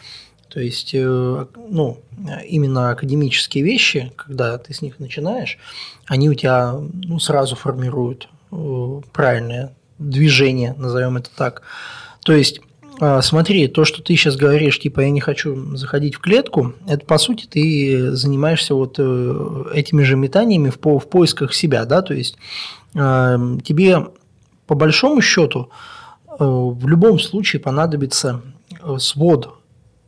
То 0.49 0.61
есть, 0.61 0.93
э, 0.95 1.47
ну, 1.69 1.99
именно 2.47 2.91
академические 2.91 3.63
вещи, 3.63 4.13
когда 4.17 4.59
ты 4.59 4.73
с 4.75 4.83
них 4.83 4.99
начинаешь, 4.99 5.59
они 6.07 6.29
у 6.29 6.35
тебя 6.35 6.75
ну, 6.93 7.19
сразу 7.19 7.57
формируют 7.57 8.29
э, 8.53 9.01
правильное 9.13 9.75
движение, 9.99 10.75
назовем 10.79 11.17
это 11.17 11.31
так. 11.35 11.63
То 12.23 12.33
есть, 12.33 12.61
а, 13.01 13.21
смотри, 13.23 13.69
то, 13.69 13.85
что 13.85 14.03
ты 14.03 14.15
сейчас 14.17 14.37
говоришь, 14.37 14.79
типа, 14.79 15.01
я 15.01 15.11
не 15.11 15.21
хочу 15.21 15.77
заходить 15.77 16.15
в 16.15 16.21
клетку, 16.21 16.75
это, 16.89 17.05
по 17.05 17.19
сути, 17.19 17.47
ты 17.47 18.13
занимаешься 18.13 18.75
вот 18.75 18.97
э, 18.99 19.65
этими 19.75 20.03
же 20.03 20.17
метаниями 20.17 20.71
в, 20.71 20.79
по- 20.79 20.99
в 20.99 21.09
поисках 21.09 21.55
себя, 21.55 21.85
да, 21.85 22.03
то 22.03 22.15
есть 22.15 22.37
э, 22.95 23.59
тебе, 23.65 24.09
по 24.67 24.75
большому 24.75 25.21
счету, 25.21 25.71
э, 26.29 26.35
в 26.41 26.89
любом 26.89 27.19
случае 27.19 27.61
понадобится 27.61 28.41
э, 28.83 28.97
свод 28.99 29.55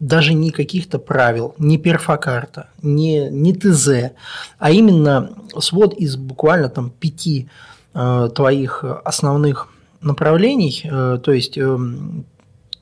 даже 0.01 0.33
не 0.33 0.51
каких-то 0.51 0.99
правил, 0.99 1.55
не 1.59 1.77
перфокарта, 1.77 2.69
не, 2.83 3.29
не 3.31 3.53
ТЗ, 3.53 4.13
а 4.59 4.71
именно 4.71 5.31
свод 5.59 5.95
из 5.95 6.17
буквально 6.17 6.69
там 6.69 6.91
пяти 6.91 7.49
э, 7.95 8.31
твоих 8.35 8.85
основных 9.05 9.69
направлений. 10.01 10.83
Э, 10.85 11.19
то 11.23 11.33
есть 11.33 11.59
э, 11.59 11.79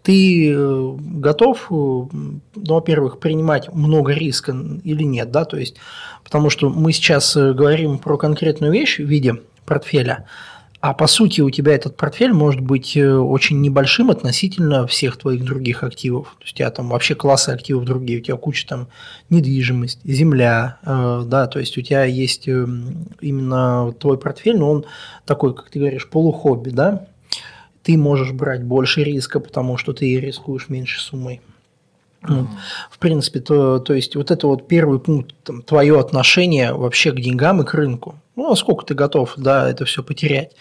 ты 0.03 0.53
э, 0.53 0.97
готов, 0.99 1.67
э, 1.71 1.75
ну, 1.75 2.41
во-первых, 2.55 3.19
принимать 3.19 3.73
много 3.73 4.13
риска 4.13 4.53
или 4.85 5.03
нет, 5.03 5.31
да, 5.31 5.45
то 5.45 5.57
есть, 5.57 5.77
потому 6.25 6.51
что 6.51 6.71
мы 6.71 6.93
сейчас 6.93 7.37
говорим 7.37 7.99
про 7.99 8.17
конкретную 8.17 8.73
вещь 8.73 8.99
в 8.99 9.05
виде 9.05 9.41
портфеля, 9.65 10.27
а 10.81 10.93
по 10.93 11.07
сути 11.07 11.41
у 11.41 11.51
тебя 11.51 11.75
этот 11.75 11.97
портфель 11.97 12.33
может 12.33 12.61
быть 12.61 12.97
э, 12.97 13.17
очень 13.17 13.61
небольшим 13.61 14.11
относительно 14.11 14.87
всех 14.87 15.17
твоих 15.17 15.45
других 15.45 15.83
активов. 15.83 16.37
То 16.39 16.45
есть 16.45 16.55
у 16.55 16.57
тебя 16.59 16.71
там 16.71 16.89
вообще 16.91 17.15
классы 17.15 17.51
активов 17.51 17.85
другие, 17.85 18.21
у 18.21 18.23
тебя 18.23 18.37
куча 18.37 18.67
там 18.67 18.89
недвижимость, 19.31 20.01
земля, 20.05 20.79
э, 20.83 21.23
да, 21.27 21.47
то 21.47 21.59
есть 21.59 21.79
у 21.79 21.83
тебя 21.83 22.05
есть 22.05 22.47
э, 22.47 22.67
именно 23.21 23.93
твой 23.99 24.19
портфель, 24.19 24.59
но 24.59 24.71
он 24.71 24.85
такой, 25.25 25.55
как 25.55 25.71
ты 25.71 25.79
говоришь, 25.79 26.09
полухобби, 26.09 26.71
да, 26.71 27.09
ты 27.83 27.97
можешь 27.97 28.33
брать 28.33 28.63
больше 28.63 29.03
риска, 29.03 29.41
потому 29.41 29.79
что 29.79 29.93
ты 29.93 30.21
рискуешь 30.21 30.69
меньше 30.69 31.01
суммой. 31.01 31.41
Ну, 32.23 32.49
В 32.91 32.99
принципе, 32.99 33.41
то, 33.41 33.79
то 33.79 33.95
есть 33.95 34.17
вот 34.17 34.31
это 34.31 34.47
вот 34.47 34.67
первый 34.67 34.99
пункт, 34.99 35.35
там, 35.45 35.63
твое 35.63 35.99
отношение 35.99 36.73
вообще 36.73 37.13
к 37.13 37.21
деньгам 37.21 37.63
и 37.63 37.65
к 37.65 37.75
рынку. 37.75 38.17
Ну, 38.35 38.51
насколько 38.51 38.85
ты 38.85 38.95
готов, 38.95 39.35
да, 39.37 39.69
это 39.69 39.85
все 39.85 40.03
потерять. 40.03 40.53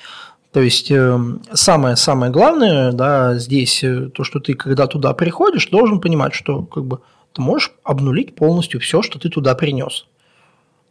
То 0.51 0.61
есть 0.61 0.89
эм, 0.89 1.41
самое-самое 1.53 2.31
главное, 2.31 2.93
да, 2.93 3.37
здесь 3.37 3.83
э, 3.83 4.09
то, 4.13 4.23
что 4.23 4.39
ты, 4.39 4.53
когда 4.53 4.87
туда 4.87 5.13
приходишь, 5.13 5.67
должен 5.67 5.99
понимать, 5.99 6.33
что 6.33 6.61
как 6.61 6.85
бы 6.85 7.01
ты 7.33 7.41
можешь 7.41 7.73
обнулить 7.83 8.35
полностью 8.35 8.79
все, 8.79 9.01
что 9.01 9.19
ты 9.19 9.29
туда 9.29 9.53
принес. 9.55 10.05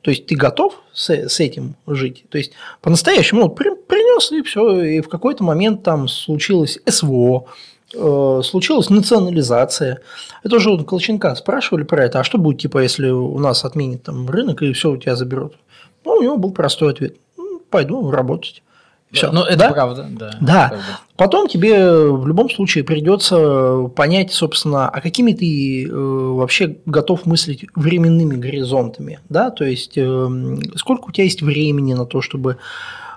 То 0.03 0.11
есть 0.11 0.27
ты 0.27 0.37
готов 0.37 0.83
с, 0.93 1.09
с 1.09 1.41
этим 1.41 1.77
жить. 1.87 2.27
То 2.29 2.37
есть 2.37 2.53
по-настоящему 2.83 3.41
ну, 3.41 3.49
при- 3.49 3.75
принес 3.75 4.31
и 4.33 4.43
все, 4.43 4.83
и 4.83 5.01
в 5.01 5.09
какой-то 5.09 5.43
момент 5.43 5.83
там 5.83 6.09
случилось 6.09 6.79
СВО, 6.87 7.47
случилась 7.91 8.91
национализация. 8.91 10.01
Это 10.43 10.57
уже 10.57 10.71
у 10.71 10.85
Колченка 10.85 11.35
спрашивали 11.35 11.85
про 11.85 12.05
это, 12.05 12.21
а 12.21 12.25
что 12.25 12.39
будет, 12.39 12.61
типа, 12.61 12.79
если 12.79 13.09
у 13.09 13.39
нас 13.39 13.65
отменят 13.65 14.03
там 14.03 14.29
рынок 14.29 14.63
и 14.63 14.73
все 14.73 14.91
у 14.91 14.97
тебя 14.97 15.17
заберут? 15.17 15.55
Ну, 16.05 16.15
у 16.15 16.23
него 16.23 16.37
был 16.37 16.53
простой 16.53 16.93
ответ. 16.93 17.17
«Ну, 17.37 17.61
Пойду 17.71 18.11
работать. 18.11 18.63
Все. 19.15 19.31
Ну, 19.31 19.45
это 19.45 19.71
правда, 19.71 20.07
да. 20.11 20.31
Да. 20.41 20.69
Бы. 20.71 20.77
Потом 21.17 21.47
тебе 21.47 22.11
в 22.11 22.27
любом 22.27 22.51
случае 22.51 22.83
придется 22.83 23.89
понять, 23.95 24.33
собственно, 24.33 24.89
а 24.89 25.01
какими 25.01 25.33
ты 25.33 25.87
э, 25.87 25.91
вообще 25.93 26.79
готов 26.85 27.25
мыслить 27.25 27.67
временными 27.77 28.35
горизонтами, 28.35 29.21
да, 29.29 29.51
то 29.51 29.65
есть 29.65 29.93
э, 29.97 30.59
сколько 30.75 31.09
у 31.09 31.13
тебя 31.13 31.25
есть 31.25 31.43
времени 31.43 31.95
на 31.95 32.07
то, 32.07 32.21
чтобы 32.21 32.57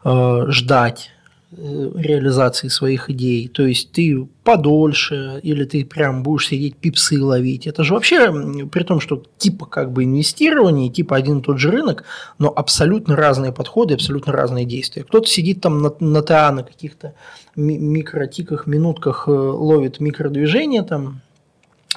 э, 0.04 0.46
ждать 0.50 1.10
э, 1.10 1.17
реализации 1.52 2.68
своих 2.68 3.10
идей, 3.10 3.48
то 3.48 3.66
есть 3.66 3.94
ты 3.94 4.28
подольше 4.44 5.40
или 5.44 5.64
ты 5.64 5.86
прям 5.86 6.22
будешь 6.22 6.48
сидеть 6.48 6.76
пипсы 6.76 7.24
ловить. 7.24 7.68
Это 7.68 7.86
же 7.86 7.94
вообще, 7.94 8.68
при 8.68 8.84
том, 8.84 9.00
что 9.00 9.24
типа 9.38 9.66
как 9.66 9.94
бы 9.94 10.04
инвестирование, 10.04 10.90
типа 10.90 11.16
один 11.16 11.40
и 11.40 11.42
тот 11.42 11.58
же 11.58 11.72
рынок, 11.72 12.04
но 12.38 12.52
абсолютно 12.54 13.16
разные 13.16 13.54
подходы, 13.54 13.94
абсолютно 13.94 14.34
разные 14.34 14.66
действия. 14.66 15.04
Кто-то 15.04 15.28
сидит 15.28 15.62
там 15.62 15.82
на, 15.82 15.94
на 16.02 16.22
ТА, 16.22 16.52
на 16.52 16.64
каких-то 16.64 17.14
ми- 17.56 17.78
микротиках, 17.78 18.68
минутках 18.68 19.28
э, 19.28 19.32
ловит 19.32 20.02
микродвижения 20.02 20.84
там, 20.84 21.22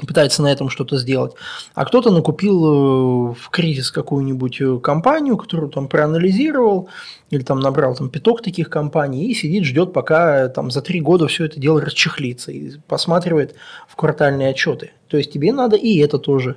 пытается 0.06 0.42
на 0.42 0.52
этом 0.52 0.68
что-то 0.68 0.96
сделать. 0.96 1.32
А 1.74 1.84
кто-то 1.84 2.10
накупил 2.10 2.64
э, 2.64 3.34
в 3.34 3.50
кризис 3.50 3.90
какую-нибудь 3.90 4.60
э, 4.60 4.78
компанию, 4.78 5.36
которую 5.36 5.70
там 5.70 5.88
проанализировал, 5.88 6.88
или 7.30 7.42
там 7.42 7.60
набрал 7.60 7.94
там 7.94 8.08
пяток 8.08 8.42
таких 8.42 8.70
компаний 8.70 9.30
и 9.30 9.34
сидит, 9.34 9.64
ждет, 9.64 9.92
пока 9.92 10.48
там 10.48 10.70
за 10.70 10.82
три 10.82 11.00
года 11.00 11.28
все 11.28 11.44
это 11.44 11.60
дело 11.60 11.80
расчехлится 11.80 12.50
и 12.50 12.72
посматривает 12.86 13.54
в 13.88 13.96
квартальные 13.96 14.50
отчеты. 14.50 14.92
То 15.08 15.16
есть 15.16 15.32
тебе 15.32 15.52
надо 15.52 15.76
и 15.76 15.98
это 15.98 16.18
тоже 16.18 16.56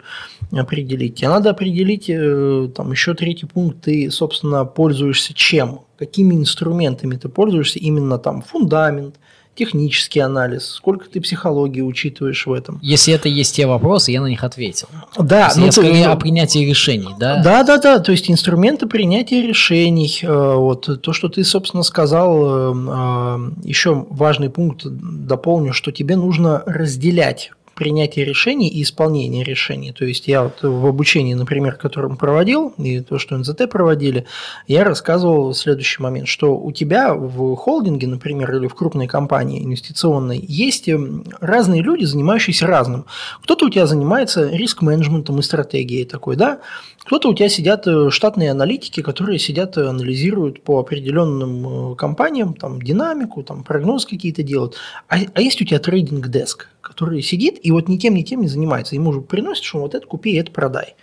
определить. 0.51 1.15
Тебе 1.15 1.29
надо 1.29 1.49
определить 1.49 2.09
э, 2.09 2.69
там 2.75 2.91
еще 2.91 3.13
третий 3.13 3.45
пункт, 3.45 3.81
ты, 3.81 4.09
собственно, 4.11 4.65
пользуешься 4.65 5.33
чем, 5.33 5.81
какими 5.97 6.35
инструментами 6.35 7.15
ты 7.15 7.29
пользуешься, 7.29 7.79
именно 7.79 8.19
там 8.19 8.41
фундамент, 8.41 9.15
технический 9.55 10.19
анализ, 10.19 10.65
сколько 10.65 11.09
ты 11.09 11.21
психологии 11.21 11.81
учитываешь 11.81 12.45
в 12.45 12.53
этом. 12.53 12.79
Если 12.81 13.13
это 13.13 13.29
есть 13.29 13.55
те 13.55 13.65
вопросы, 13.65 14.11
я 14.11 14.21
на 14.21 14.27
них 14.27 14.43
ответил. 14.43 14.87
Да, 15.17 15.51
ну, 15.55 15.65
я 15.65 15.71
ты, 15.71 15.81
скорее 15.81 16.07
о 16.07 16.15
принятии 16.15 16.59
решений, 16.59 17.13
да? 17.19 17.41
Да, 17.43 17.63
да, 17.63 17.77
да, 17.77 17.99
то 17.99 18.11
есть 18.11 18.29
инструменты 18.29 18.87
принятия 18.87 19.41
решений. 19.41 20.19
Э, 20.21 20.55
вот 20.55 21.01
то, 21.01 21.13
что 21.13 21.29
ты, 21.29 21.43
собственно, 21.43 21.83
сказал, 21.83 22.73
э, 22.73 22.73
э, 22.73 23.67
еще 23.67 24.05
важный 24.09 24.49
пункт 24.49 24.85
дополню, 24.85 25.73
что 25.73 25.91
тебе 25.91 26.15
нужно 26.15 26.63
разделять 26.65 27.51
принятия 27.75 28.23
решений 28.23 28.69
и 28.69 28.83
исполнения 28.83 29.43
решений. 29.43 29.91
То 29.91 30.05
есть 30.05 30.27
я 30.27 30.43
вот 30.43 30.61
в 30.61 30.85
обучении, 30.85 31.33
например, 31.33 31.75
которым 31.75 32.17
проводил, 32.17 32.73
и 32.77 32.99
то, 32.99 33.17
что 33.17 33.37
НЗТ 33.37 33.69
проводили, 33.69 34.25
я 34.67 34.83
рассказывал 34.83 35.53
следующий 35.53 36.01
момент, 36.01 36.27
что 36.27 36.55
у 36.55 36.71
тебя 36.71 37.13
в 37.13 37.55
холдинге, 37.55 38.07
например, 38.07 38.55
или 38.55 38.67
в 38.67 38.75
крупной 38.75 39.07
компании 39.07 39.63
инвестиционной 39.63 40.39
есть 40.39 40.87
эм, 40.89 41.25
разные 41.39 41.81
люди, 41.81 42.05
занимающиеся 42.05 42.67
разным. 42.67 43.05
Кто-то 43.43 43.65
у 43.65 43.69
тебя 43.69 43.87
занимается 43.87 44.49
риск-менеджментом 44.49 45.39
и 45.39 45.41
стратегией 45.41 46.05
такой, 46.05 46.35
да, 46.35 46.59
кто-то 47.05 47.29
у 47.29 47.33
тебя 47.33 47.49
сидят 47.49 47.85
э, 47.85 48.09
штатные 48.09 48.51
аналитики, 48.51 49.01
которые 49.01 49.37
сидят 49.37 49.77
и 49.77 49.81
анализируют 49.81 50.63
по 50.63 50.79
определенным 50.79 51.91
э, 51.91 51.95
компаниям, 51.95 52.53
там, 52.53 52.81
динамику, 52.81 53.43
там, 53.43 53.63
прогноз 53.63 54.05
какие-то 54.05 54.41
делают. 54.41 54.75
А, 55.09 55.17
а 55.33 55.41
есть 55.41 55.61
у 55.61 55.65
тебя 55.65 55.79
трейдинг-деск, 55.79 56.69
который 56.93 57.21
сидит 57.21 57.59
и 57.61 57.71
вот 57.71 57.87
ни 57.89 57.97
тем, 57.97 58.15
ни 58.15 58.23
тем 58.23 58.41
не 58.41 58.47
занимается. 58.47 58.95
Ему 58.95 59.11
же 59.13 59.21
приносит, 59.21 59.63
что 59.63 59.79
вот 59.79 59.95
это 59.95 60.05
купи, 60.05 60.33
это 60.33 60.51
продай. 60.51 60.95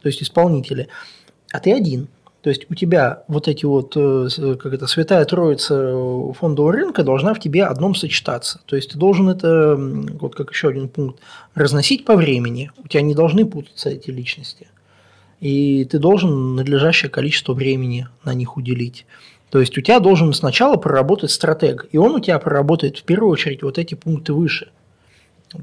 То 0.00 0.08
есть 0.08 0.22
исполнители. 0.22 0.88
А 1.52 1.60
ты 1.60 1.72
один. 1.72 2.08
То 2.40 2.50
есть 2.50 2.68
у 2.68 2.74
тебя 2.74 3.22
вот 3.28 3.46
эти 3.46 3.64
вот, 3.64 3.92
э, 3.96 4.28
как 4.56 4.72
это, 4.72 4.86
святая 4.88 5.24
троица 5.24 5.94
фондового 6.32 6.72
рынка 6.72 7.04
должна 7.04 7.34
в 7.34 7.40
тебе 7.40 7.64
одном 7.64 7.94
сочетаться. 7.94 8.60
То 8.66 8.74
есть 8.74 8.90
ты 8.90 8.98
должен 8.98 9.28
это, 9.28 9.76
вот 9.78 10.34
как 10.34 10.50
еще 10.50 10.68
один 10.68 10.88
пункт, 10.88 11.20
разносить 11.54 12.04
по 12.04 12.16
времени. 12.16 12.70
У 12.82 12.88
тебя 12.88 13.02
не 13.02 13.14
должны 13.14 13.46
путаться 13.46 13.90
эти 13.90 14.10
личности 14.10 14.66
и 15.42 15.84
ты 15.86 15.98
должен 15.98 16.54
надлежащее 16.54 17.10
количество 17.10 17.52
времени 17.52 18.06
на 18.24 18.32
них 18.32 18.56
уделить. 18.56 19.06
То 19.50 19.58
есть 19.58 19.76
у 19.76 19.80
тебя 19.80 19.98
должен 19.98 20.32
сначала 20.32 20.76
проработать 20.76 21.32
стратег, 21.32 21.88
и 21.90 21.98
он 21.98 22.14
у 22.14 22.20
тебя 22.20 22.38
проработает 22.38 22.98
в 22.98 23.02
первую 23.02 23.32
очередь 23.32 23.64
вот 23.64 23.76
эти 23.76 23.96
пункты 23.96 24.32
выше. 24.32 24.70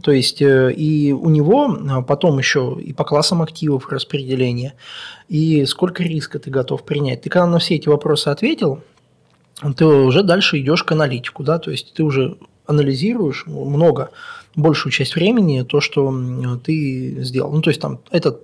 То 0.03 0.11
есть 0.11 0.41
э, 0.41 0.71
и 0.71 1.11
у 1.11 1.29
него 1.29 1.75
а, 1.89 2.01
потом 2.01 2.37
еще 2.37 2.77
и 2.79 2.93
по 2.93 3.03
классам 3.03 3.41
активов 3.41 3.89
распределение, 3.89 4.73
и 5.27 5.65
сколько 5.65 6.03
риска 6.03 6.39
ты 6.39 6.51
готов 6.51 6.83
принять. 6.83 7.21
Ты 7.21 7.29
когда 7.29 7.47
на 7.47 7.59
все 7.59 7.75
эти 7.75 7.89
вопросы 7.89 8.27
ответил, 8.27 8.81
ты 9.75 9.85
уже 9.85 10.23
дальше 10.23 10.59
идешь 10.59 10.83
к 10.83 10.91
аналитику, 10.91 11.43
да, 11.43 11.59
то 11.59 11.71
есть 11.71 11.93
ты 11.93 12.03
уже 12.03 12.37
анализируешь 12.65 13.45
много 13.47 14.11
большую 14.61 14.91
часть 14.91 15.15
времени 15.15 15.63
то, 15.63 15.81
что 15.81 16.13
ты 16.63 17.23
сделал. 17.23 17.51
Ну, 17.51 17.61
то 17.61 17.69
есть 17.69 17.81
там 17.81 17.99
этот 18.11 18.43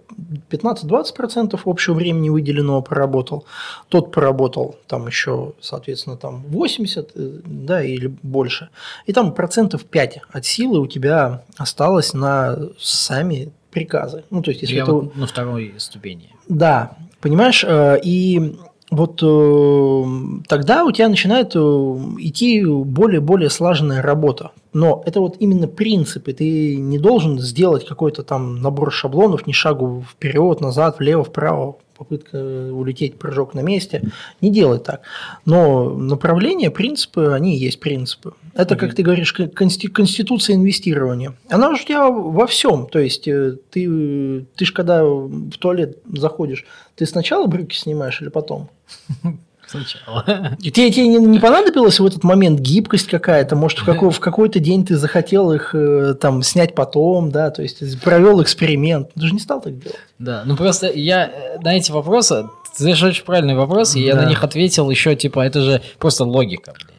15-20% 0.50 1.60
общего 1.66 1.94
времени 1.94 2.30
выделенного 2.30 2.82
поработал, 2.82 3.46
тот 3.90 4.12
поработал 4.12 4.76
там 4.88 5.08
еще, 5.08 5.54
соответственно, 5.62 6.18
там 6.18 6.44
80, 6.48 7.12
э, 7.16 7.40
да, 7.46 7.84
или 7.84 8.08
больше. 8.24 8.70
И 9.06 9.14
там 9.14 9.34
процентов 9.34 9.86
5 9.86 10.20
от 10.32 10.46
силы 10.46 10.80
у 10.80 10.88
тебя 10.88 11.44
осталось 11.58 12.14
на 12.14 12.58
сами 12.80 13.52
приказы. 13.72 14.24
Ну, 14.30 14.42
то 14.42 14.52
есть, 14.52 14.62
если 14.62 14.76
Я 14.76 14.84
это... 14.84 14.94
вот 14.94 15.16
на 15.16 15.28
второй 15.28 15.74
ступени. 15.78 16.32
Да, 16.48 16.98
понимаешь, 17.20 17.64
э, 17.68 18.00
и 18.04 18.56
вот 18.92 19.22
э, 19.24 20.04
тогда 20.48 20.86
у 20.86 20.92
тебя 20.92 21.10
начинает 21.10 21.56
э, 21.56 21.60
идти 21.60 22.64
более-более 22.64 23.50
слаженная 23.50 24.02
работа. 24.02 24.52
Но 24.74 25.02
это 25.06 25.22
вот 25.22 25.38
именно 25.40 25.68
принципы. 25.68 26.34
Ты 26.34 26.76
не 26.76 27.00
должен 27.00 27.40
сделать 27.40 27.86
какой-то 27.86 28.24
там 28.24 28.62
набор 28.62 28.92
шаблонов, 28.92 29.48
ни 29.48 29.54
шагу 29.54 30.06
вперед, 30.10 30.62
назад, 30.62 31.00
влево, 31.00 31.24
вправо, 31.24 31.78
попытка 31.98 32.38
улететь, 32.72 33.18
прыжок 33.18 33.54
на 33.54 33.62
месте. 33.62 34.02
Не 34.42 34.52
делай 34.52 34.80
так. 34.80 35.02
Но 35.46 35.94
направления, 35.94 36.72
принципы, 36.72 37.32
они 37.34 37.58
есть 37.58 37.80
принципы. 37.80 38.34
Это, 38.54 38.76
как 38.76 38.96
ты 38.96 39.04
говоришь, 39.04 39.34
конституция 39.34 40.56
инвестирования. 40.56 41.34
Она 41.50 41.70
у 41.70 41.78
тебя 41.78 42.10
во 42.10 42.48
всем. 42.48 42.88
То 42.88 43.00
есть 43.00 43.28
э, 43.28 43.58
ты, 43.70 44.46
ты 44.56 44.66
же 44.66 44.74
когда 44.74 45.04
в 45.04 45.58
туалет 45.58 45.98
заходишь, 46.06 46.66
ты 46.96 47.06
сначала 47.06 47.48
брюки 47.48 47.76
снимаешь 47.76 48.22
или 48.22 48.30
потом? 48.30 48.70
Сначала. 49.76 50.56
И 50.62 50.72
тебе, 50.72 50.92
тебе 50.92 51.08
не, 51.08 51.18
не 51.18 51.40
понадобилась 51.40 52.00
в 52.00 52.06
этот 52.06 52.24
момент 52.24 52.60
гибкость 52.60 53.08
какая-то? 53.08 53.56
Может, 53.56 53.80
в, 53.80 53.86
какой, 53.86 54.12
в 54.12 54.20
какой-то 54.20 54.60
день 54.60 54.86
ты 54.86 54.98
захотел 54.98 55.52
их 55.52 55.74
э, 55.74 56.16
там 56.20 56.44
снять 56.44 56.76
потом, 56.76 57.32
да? 57.32 57.50
То 57.52 57.62
есть 57.62 58.02
провел 58.02 58.42
эксперимент. 58.42 59.14
Ты 59.14 59.28
же 59.28 59.34
не 59.34 59.40
стал 59.40 59.62
так 59.62 59.78
делать. 59.78 59.98
Да, 60.20 60.44
ну 60.46 60.56
просто 60.56 60.92
я 60.92 61.28
э, 61.28 61.60
на 61.62 61.76
эти 61.76 61.92
вопросы, 61.92 62.48
ты 62.76 62.84
задаешь 62.84 63.04
очень 63.04 63.26
правильный 63.26 63.56
вопрос, 63.56 63.96
и 63.96 64.02
я 64.02 64.16
на 64.16 64.26
них 64.26 64.44
ответил 64.44 64.90
еще, 64.90 65.16
типа, 65.16 65.42
это 65.42 65.62
же 65.62 65.82
просто 66.00 66.26
логика, 66.26 66.74
блядь. 66.74 66.96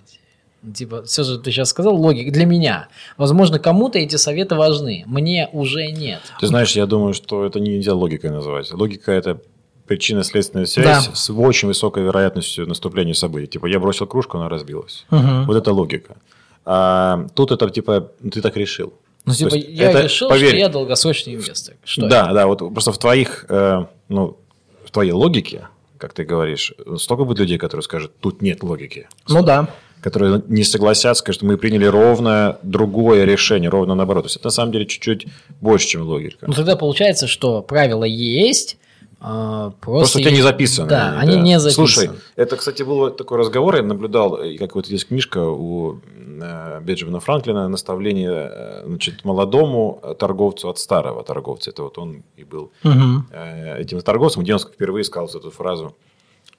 Типа, 0.75 1.05
все 1.05 1.23
же 1.23 1.39
ты 1.39 1.53
сейчас 1.53 1.69
сказал, 1.69 1.95
логика 1.95 2.33
для 2.33 2.45
меня. 2.45 2.89
Возможно, 3.17 3.59
кому-то 3.59 3.99
эти 3.99 4.17
советы 4.17 4.57
важны, 4.57 5.05
мне 5.07 5.49
уже 5.53 5.93
нет. 5.93 6.21
Ты 6.41 6.49
знаешь, 6.49 6.73
я 6.73 6.87
думаю, 6.87 7.15
что 7.15 7.45
это 7.45 7.61
нельзя 7.61 7.95
логикой 7.95 8.31
называть. 8.31 8.73
Логика– 8.73 9.13
это 9.13 9.41
причинно-следственная 9.87 10.67
связь 10.67 11.07
да. 11.07 11.15
с 11.15 11.31
очень 11.31 11.69
высокой 11.69 12.03
вероятностью 12.03 12.67
наступления 12.67 13.15
событий. 13.15 13.47
Типа, 13.47 13.67
я 13.67 13.79
бросил 13.79 14.07
кружку, 14.07 14.39
она 14.39 14.49
разбилась. 14.49 15.07
Угу. 15.11 15.45
Вот 15.47 15.57
это 15.57 15.73
логика. 15.73 16.17
А 16.65 17.27
тут 17.35 17.53
это 17.53 17.71
типа, 17.71 18.13
ты 18.31 18.41
так 18.43 18.57
решил. 18.57 18.93
Ну, 19.25 19.35
типа, 19.35 19.55
есть, 19.55 19.69
я 19.69 19.91
это, 19.91 20.03
решил, 20.03 20.29
поверь, 20.29 20.49
что 20.49 20.57
я 20.57 20.69
долгосрочный 20.69 21.35
инвестор. 21.35 21.75
Что 21.85 22.09
да, 22.09 22.27
я? 22.29 22.33
да, 22.33 22.47
вот 22.47 22.59
просто 22.59 22.93
в 22.93 22.99
твоих, 22.99 23.45
э, 23.49 23.85
ну, 24.09 24.37
в 24.85 24.91
твоей 24.91 25.13
логике, 25.13 25.69
как 25.99 26.13
ты 26.13 26.25
говоришь, 26.25 26.73
столько 26.97 27.25
будет 27.25 27.41
людей, 27.41 27.59
которые 27.59 27.83
скажут, 27.83 28.13
тут 28.21 28.43
нет 28.43 28.63
логики. 28.63 29.09
Ну 29.29 29.43
да. 29.43 29.69
Которые 30.01 30.43
не 30.47 30.63
согласятся, 30.63 31.23
скажут, 31.23 31.43
мы 31.43 31.57
приняли 31.57 31.87
ровно 31.87 32.59
другое 32.63 33.25
решение, 33.25 33.69
ровно 33.69 33.97
наоборот. 33.97 34.25
То 34.25 34.27
есть 34.27 34.37
это 34.37 34.47
на 34.47 34.53
самом 34.53 34.73
деле 34.73 34.87
чуть-чуть 34.87 35.27
больше, 35.61 35.89
чем 35.89 36.03
логика. 36.03 36.47
Ну 36.47 36.53
тогда 36.53 36.77
получается, 36.77 37.27
что 37.27 37.63
правила 37.63 38.05
есть, 38.05 38.77
просто, 39.19 39.77
просто 39.81 40.19
у 40.19 40.21
тебя 40.21 40.31
не 40.31 40.43
записано. 40.43 40.89
Да, 40.89 41.11
да, 41.13 41.21
они 41.21 41.37
не 41.37 41.59
записаны. 41.59 41.87
Слушай, 41.87 42.11
это, 42.37 42.57
кстати, 42.57 42.83
был 42.83 43.11
такой 43.11 43.39
разговор, 43.39 43.77
я 43.77 43.83
наблюдал, 43.83 44.39
как 44.59 44.75
вот 44.75 44.87
есть 44.87 45.09
книжка 45.09 45.39
у 45.39 46.01
э, 46.17 46.81
Бенджамина 46.83 47.21
Франклина 47.21 47.69
«Наставление 47.69 48.51
э, 48.51 48.83
значит, 48.87 49.25
молодому 49.25 50.01
торговцу 50.19 50.69
от 50.69 50.79
старого 50.79 51.23
торговца». 51.25 51.71
Это 51.71 51.83
вот 51.83 51.99
он 51.99 52.23
и 52.37 52.45
был 52.45 52.73
угу. 52.85 53.25
этим 53.79 54.01
торговцем, 54.01 54.43
где 54.43 54.53
он 54.53 54.59
впервые 54.61 55.05
сказал 55.05 55.29
эту 55.29 55.51
фразу 55.51 55.97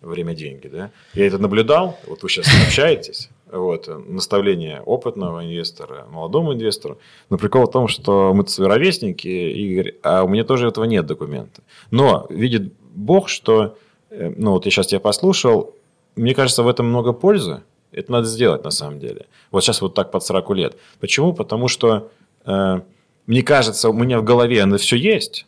«время– 0.01 0.33
деньги». 0.35 0.67
Да? 0.67 0.91
Я 1.13 1.27
это 1.27 1.37
наблюдал, 1.37 1.99
вот 2.07 2.23
вы 2.23 2.29
сейчас 2.29 2.47
общаетесь, 2.65 3.29
вот, 3.51 3.87
наставление 4.07 4.81
опытного 4.81 5.45
инвестора, 5.45 6.05
молодому 6.11 6.53
инвестору. 6.53 6.97
Но 7.29 7.37
прикол 7.37 7.65
в 7.65 7.71
том, 7.71 7.87
что 7.87 8.33
мы 8.33 8.45
ровесники, 8.67 9.27
Игорь, 9.27 9.95
а 10.03 10.23
у 10.23 10.27
меня 10.27 10.43
тоже 10.43 10.67
этого 10.67 10.85
нет 10.85 11.05
документа. 11.05 11.61
Но 11.91 12.25
видит 12.29 12.73
Бог, 12.93 13.29
что, 13.29 13.77
э, 14.09 14.33
ну 14.35 14.51
вот 14.51 14.65
я 14.65 14.71
сейчас 14.71 14.87
тебя 14.87 14.99
послушал, 14.99 15.75
мне 16.15 16.33
кажется, 16.33 16.63
в 16.63 16.67
этом 16.67 16.87
много 16.87 17.13
пользы. 17.13 17.61
Это 17.91 18.11
надо 18.11 18.27
сделать 18.27 18.63
на 18.63 18.71
самом 18.71 18.99
деле. 18.99 19.27
Вот 19.51 19.63
сейчас 19.63 19.81
вот 19.81 19.93
так 19.93 20.11
под 20.11 20.23
40 20.23 20.49
лет. 20.51 20.77
Почему? 20.99 21.33
Потому 21.33 21.67
что, 21.67 22.09
э, 22.45 22.81
мне 23.27 23.43
кажется, 23.43 23.89
у 23.89 23.93
меня 23.93 24.19
в 24.19 24.23
голове 24.23 24.61
оно 24.61 24.77
все 24.77 24.97
есть. 24.97 25.45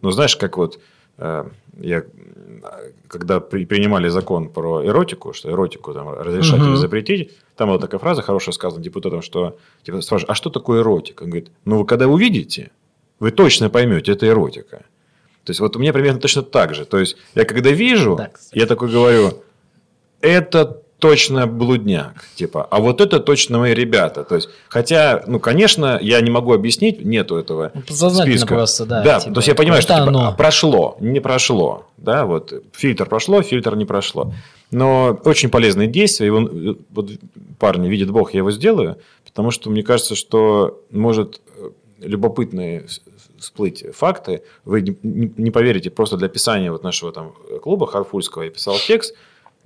Ну, 0.00 0.10
знаешь, 0.10 0.36
как 0.36 0.56
вот 0.56 0.78
я 1.18 2.04
когда 3.08 3.40
при, 3.40 3.64
принимали 3.64 4.08
закон 4.08 4.48
про 4.48 4.84
эротику, 4.84 5.32
что 5.32 5.50
эротику 5.50 5.92
там 5.92 6.08
разрешать 6.08 6.60
угу. 6.60 6.70
или 6.70 6.76
запретить, 6.76 7.32
там 7.56 7.68
была 7.68 7.78
такая 7.78 7.98
фраза 7.98 8.22
хорошая 8.22 8.52
сказана 8.52 8.82
депутатом, 8.82 9.22
что 9.22 9.56
типа 9.84 10.00
спрашивают, 10.00 10.30
а 10.30 10.34
что 10.34 10.50
такое 10.50 10.82
эротика? 10.82 11.22
Он 11.22 11.30
говорит, 11.30 11.50
ну 11.64 11.78
вы 11.78 11.86
когда 11.86 12.08
увидите, 12.08 12.70
вы 13.20 13.30
точно 13.30 13.70
поймете, 13.70 14.12
это 14.12 14.26
эротика. 14.26 14.84
То 15.44 15.50
есть 15.50 15.60
вот 15.60 15.76
у 15.76 15.78
меня 15.78 15.92
примерно 15.92 16.20
точно 16.20 16.42
так 16.42 16.74
же. 16.74 16.84
То 16.84 16.98
есть 16.98 17.16
я 17.34 17.44
когда 17.44 17.70
вижу, 17.70 18.16
да, 18.16 18.30
я 18.52 18.66
такой 18.66 18.88
говорю, 18.88 19.42
это 20.20 20.82
точно 20.98 21.46
блудняк, 21.46 22.24
типа, 22.34 22.66
а 22.70 22.80
вот 22.80 23.00
это 23.00 23.20
точно 23.20 23.58
мои 23.58 23.74
ребята. 23.74 24.24
То 24.24 24.36
есть, 24.36 24.48
хотя, 24.68 25.22
ну, 25.26 25.38
конечно, 25.38 25.98
я 26.00 26.20
не 26.20 26.30
могу 26.30 26.52
объяснить, 26.54 27.04
нету 27.04 27.36
этого 27.36 27.72
Ну, 27.74 28.10
списка. 28.10 28.54
просто, 28.54 28.86
да, 28.86 29.02
Да, 29.02 29.20
типа, 29.20 29.34
то 29.34 29.38
есть 29.38 29.48
я 29.48 29.54
понимаю, 29.54 29.82
что 29.82 29.94
типа, 29.94 30.06
оно. 30.08 30.34
прошло, 30.36 30.96
не 31.00 31.20
прошло, 31.20 31.86
да, 31.98 32.24
вот 32.24 32.52
фильтр 32.72 33.06
прошло, 33.06 33.42
фильтр 33.42 33.76
не 33.76 33.84
прошло. 33.84 34.32
Но 34.70 35.18
очень 35.24 35.50
полезные 35.50 35.88
действия, 35.88 36.28
и 36.28 36.30
он, 36.30 36.78
вот 36.90 37.10
парни, 37.58 37.88
видит 37.88 38.10
Бог, 38.10 38.32
я 38.32 38.38
его 38.38 38.50
сделаю, 38.50 38.96
потому 39.26 39.50
что 39.50 39.70
мне 39.70 39.82
кажется, 39.82 40.14
что 40.14 40.80
может 40.90 41.40
э, 41.58 41.70
любопытные 42.00 42.86
всплыть 43.38 43.84
факты, 43.94 44.42
вы 44.64 44.96
не 45.02 45.50
поверите, 45.50 45.90
просто 45.90 46.16
для 46.16 46.26
описания 46.26 46.72
вот 46.72 46.82
нашего 46.82 47.12
там 47.12 47.34
клуба 47.62 47.86
Харфульского 47.86 48.44
я 48.44 48.50
писал 48.50 48.76
текст, 48.78 49.14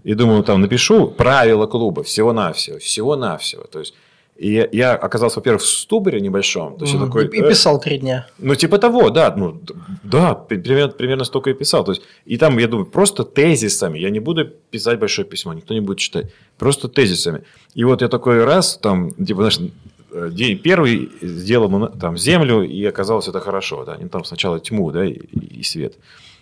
и 0.04 0.14
думаю, 0.14 0.42
там 0.42 0.61
напишу 0.61 1.06
правила 1.08 1.66
клуба 1.66 2.02
всего-навсего, 2.02 2.78
всего-навсего. 2.78 3.64
То 3.64 3.80
есть, 3.80 3.94
и 4.37 4.68
я, 4.72 4.94
оказался, 4.94 5.40
во-первых, 5.40 5.62
в 5.62 5.66
ступоре 5.66 6.20
небольшом. 6.20 6.76
То 6.78 6.84
есть, 6.84 6.94
я 6.94 7.00
Мгм. 7.00 7.08
такой, 7.08 7.26
И 7.26 7.42
э, 7.42 7.48
писал 7.48 7.80
три 7.80 7.98
дня. 7.98 8.26
ну, 8.38 8.54
типа 8.54 8.78
того, 8.78 9.11
да, 9.11 9.34
ну, 9.37 9.61
да, 10.04 10.34
при- 10.34 10.58
примерно, 10.58 10.92
примерно 10.92 11.24
столько 11.24 11.50
и 11.50 11.54
писал. 11.54 11.84
То 11.84 11.92
есть, 11.92 12.02
и 12.24 12.37
там, 12.38 12.56
я 12.58 12.68
думаю, 12.68 12.87
просто 12.87 13.24
тезисами. 13.24 13.98
Я 13.98 14.11
не 14.11 14.20
буду 14.20 14.44
писать 14.70 14.98
большое 15.00 15.26
письмо, 15.26 15.54
никто 15.54 15.74
не 15.74 15.80
будет 15.80 15.98
читать. 15.98 16.26
Просто 16.56 16.88
тезисами. 16.88 17.42
И 17.74 17.84
вот 17.84 18.00
я 18.02 18.08
такой 18.08 18.44
раз, 18.44 18.78
там, 18.80 19.11
типа, 19.11 19.50
знаешь, 19.50 19.72
э, 20.12 20.30
день 20.30 20.56
первый 20.58 21.11
сделал 21.20 21.88
там 21.98 22.16
землю, 22.16 22.62
и 22.62 22.84
оказалось 22.84 23.26
это 23.28 23.40
хорошо, 23.40 23.84
да. 23.84 23.94
Они 23.94 24.08
там 24.08 24.24
сначала 24.24 24.61
тьму, 24.61 24.92
да, 24.92 25.04
и, 25.04 25.14
и 25.58 25.62
свет. 25.64 25.94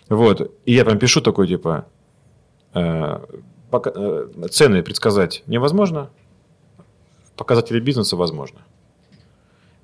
Вот. 0.09 0.51
И 0.65 0.73
я 0.73 0.85
прям 0.85 0.99
пишу 0.99 1.21
такой, 1.21 1.47
типа, 1.47 1.85
цены 4.51 4.81
предсказать 4.83 5.43
невозможно, 5.47 6.09
показатели 7.35 7.79
бизнеса 7.79 8.15
возможно. 8.15 8.59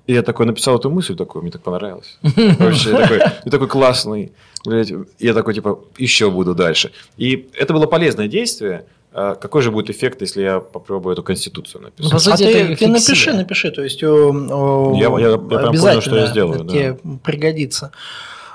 И 0.06 0.12
я 0.12 0.22
такой 0.22 0.44
написал 0.44 0.76
эту 0.78 0.90
мысль, 0.90 1.16
такой, 1.16 1.40
мне 1.42 1.50
так 1.50 1.62
понравилось. 1.62 2.18
Короче, 2.58 2.90
я 2.90 2.98
такой, 3.00 3.18
я 3.18 3.50
такой 3.50 3.68
классный. 3.68 4.32
блядь. 4.66 4.92
Я 5.18 5.32
такой, 5.32 5.54
типа, 5.54 5.78
еще 5.96 6.30
буду 6.30 6.54
дальше. 6.54 6.92
И 7.16 7.48
это 7.54 7.72
было 7.72 7.86
полезное 7.86 8.28
действие. 8.28 8.84
А 9.16 9.34
Какой 9.36 9.62
же 9.62 9.70
будет 9.70 9.88
эффект, 9.90 10.20
если 10.22 10.42
я 10.42 10.60
попробую 10.60 11.12
эту 11.14 11.22
конституцию 11.22 11.82
Ну, 11.82 11.88
по 12.08 12.14
написать? 12.14 12.20
сути, 12.38 12.42
а 12.42 12.66
ты, 12.66 12.76
ты 12.76 12.86
напиши, 12.88 13.32
напиши, 13.32 13.70
то 13.70 13.82
есть 13.82 14.02
о, 14.02 14.30
о, 14.32 14.94
Я- 14.96 15.08
я- 15.20 15.30
я 15.30 15.38
прям 15.38 15.72
понял, 15.74 16.00
что 16.00 16.16
я 16.16 16.26
сделаю, 16.26 16.56
это 16.56 16.64
да. 16.64 16.72
тебе 16.72 16.98
пригодится. 17.22 17.92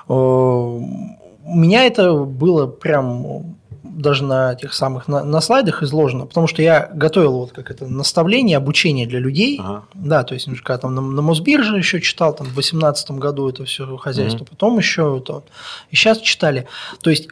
О, 0.07 0.81
У 1.45 1.55
меня 1.55 1.85
это 1.85 2.13
было 2.13 2.67
прям 2.67 3.55
даже 3.89 4.23
на 4.23 4.55
тех 4.55 4.73
самых 4.73 5.07
на, 5.07 5.23
на 5.23 5.41
слайдах 5.41 5.83
изложено, 5.83 6.25
потому 6.25 6.47
что 6.47 6.61
я 6.61 6.89
готовил 6.93 7.33
вот 7.39 7.51
как 7.51 7.71
это 7.71 7.85
наставление, 7.87 8.57
обучение 8.57 9.07
для 9.07 9.19
людей, 9.19 9.59
Ага. 9.61 9.83
да, 9.93 10.23
то 10.23 10.33
есть 10.33 10.47
когда 10.63 10.77
там 10.77 10.95
на, 10.95 11.01
на 11.01 11.21
Мосбирже 11.21 11.77
еще 11.77 11.99
читал, 12.01 12.33
там 12.35 12.47
в 12.47 12.53
2018 12.53 13.11
году 13.11 13.49
это 13.49 13.65
все 13.65 13.97
хозяйство, 13.97 14.43
Мгм. 14.43 14.47
потом 14.49 14.77
еще 14.77 15.19
это, 15.21 15.43
и 15.91 15.95
сейчас 15.95 16.19
читали. 16.19 16.67
То 17.01 17.09
есть, 17.09 17.27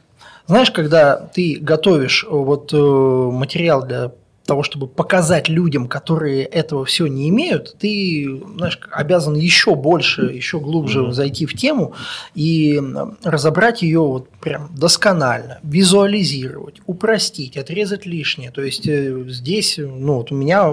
знаешь, 0.48 0.72
когда 0.72 1.16
ты 1.18 1.58
готовишь 1.62 2.24
э, 2.24 2.28
вот 2.32 2.72
э, 2.74 2.78
материал 2.78 3.86
для 3.86 4.12
того, 4.48 4.64
чтобы 4.64 4.88
показать 4.88 5.50
людям, 5.50 5.88
которые 5.88 6.44
этого 6.44 6.86
все 6.86 7.06
не 7.06 7.30
имеют, 7.30 7.76
ты, 7.78 8.28
знаешь, 8.56 8.80
обязан 8.92 9.36
еще 9.36 9.76
больше, 9.76 10.24
еще 10.24 10.60
глубже 10.60 11.02
Мгм. 11.04 11.14
зайти 11.14 11.46
в 11.46 11.54
тему 11.54 11.94
и 12.34 12.82
разобрать 13.24 13.82
ее 13.84 14.00
вот 14.00 14.30
прям 14.42 14.70
досконально, 14.76 15.60
визуализировать, 15.64 16.78
упростить, 16.88 17.58
отрезать 17.58 18.06
лишнее. 18.06 18.52
То 18.52 18.64
есть 18.64 18.88
э, 18.88 19.26
здесь, 19.28 19.78
ну 19.78 20.16
вот 20.16 20.32
у 20.32 20.36
меня 20.36 20.72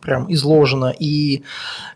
прям 0.00 0.32
изложено, 0.32 0.92
и 0.98 1.42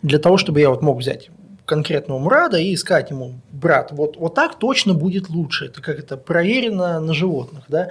для 0.03 0.19
того, 0.19 0.37
чтобы 0.39 0.61
я 0.61 0.71
вот 0.71 0.83
мог 0.83 0.99
взять 0.99 1.31
конкретного 1.69 2.19
Мурада 2.19 2.59
и 2.59 2.75
сказать 2.77 3.11
ему, 3.11 3.35
брат, 3.53 3.93
вот, 3.93 4.17
вот 4.17 4.35
так 4.35 4.59
точно 4.59 4.95
будет 4.95 5.29
лучше. 5.29 5.67
Это 5.67 5.83
как 5.83 5.99
это 5.99 6.17
проверено 6.17 6.99
на 6.99 7.15
животных, 7.15 7.65
да? 7.69 7.91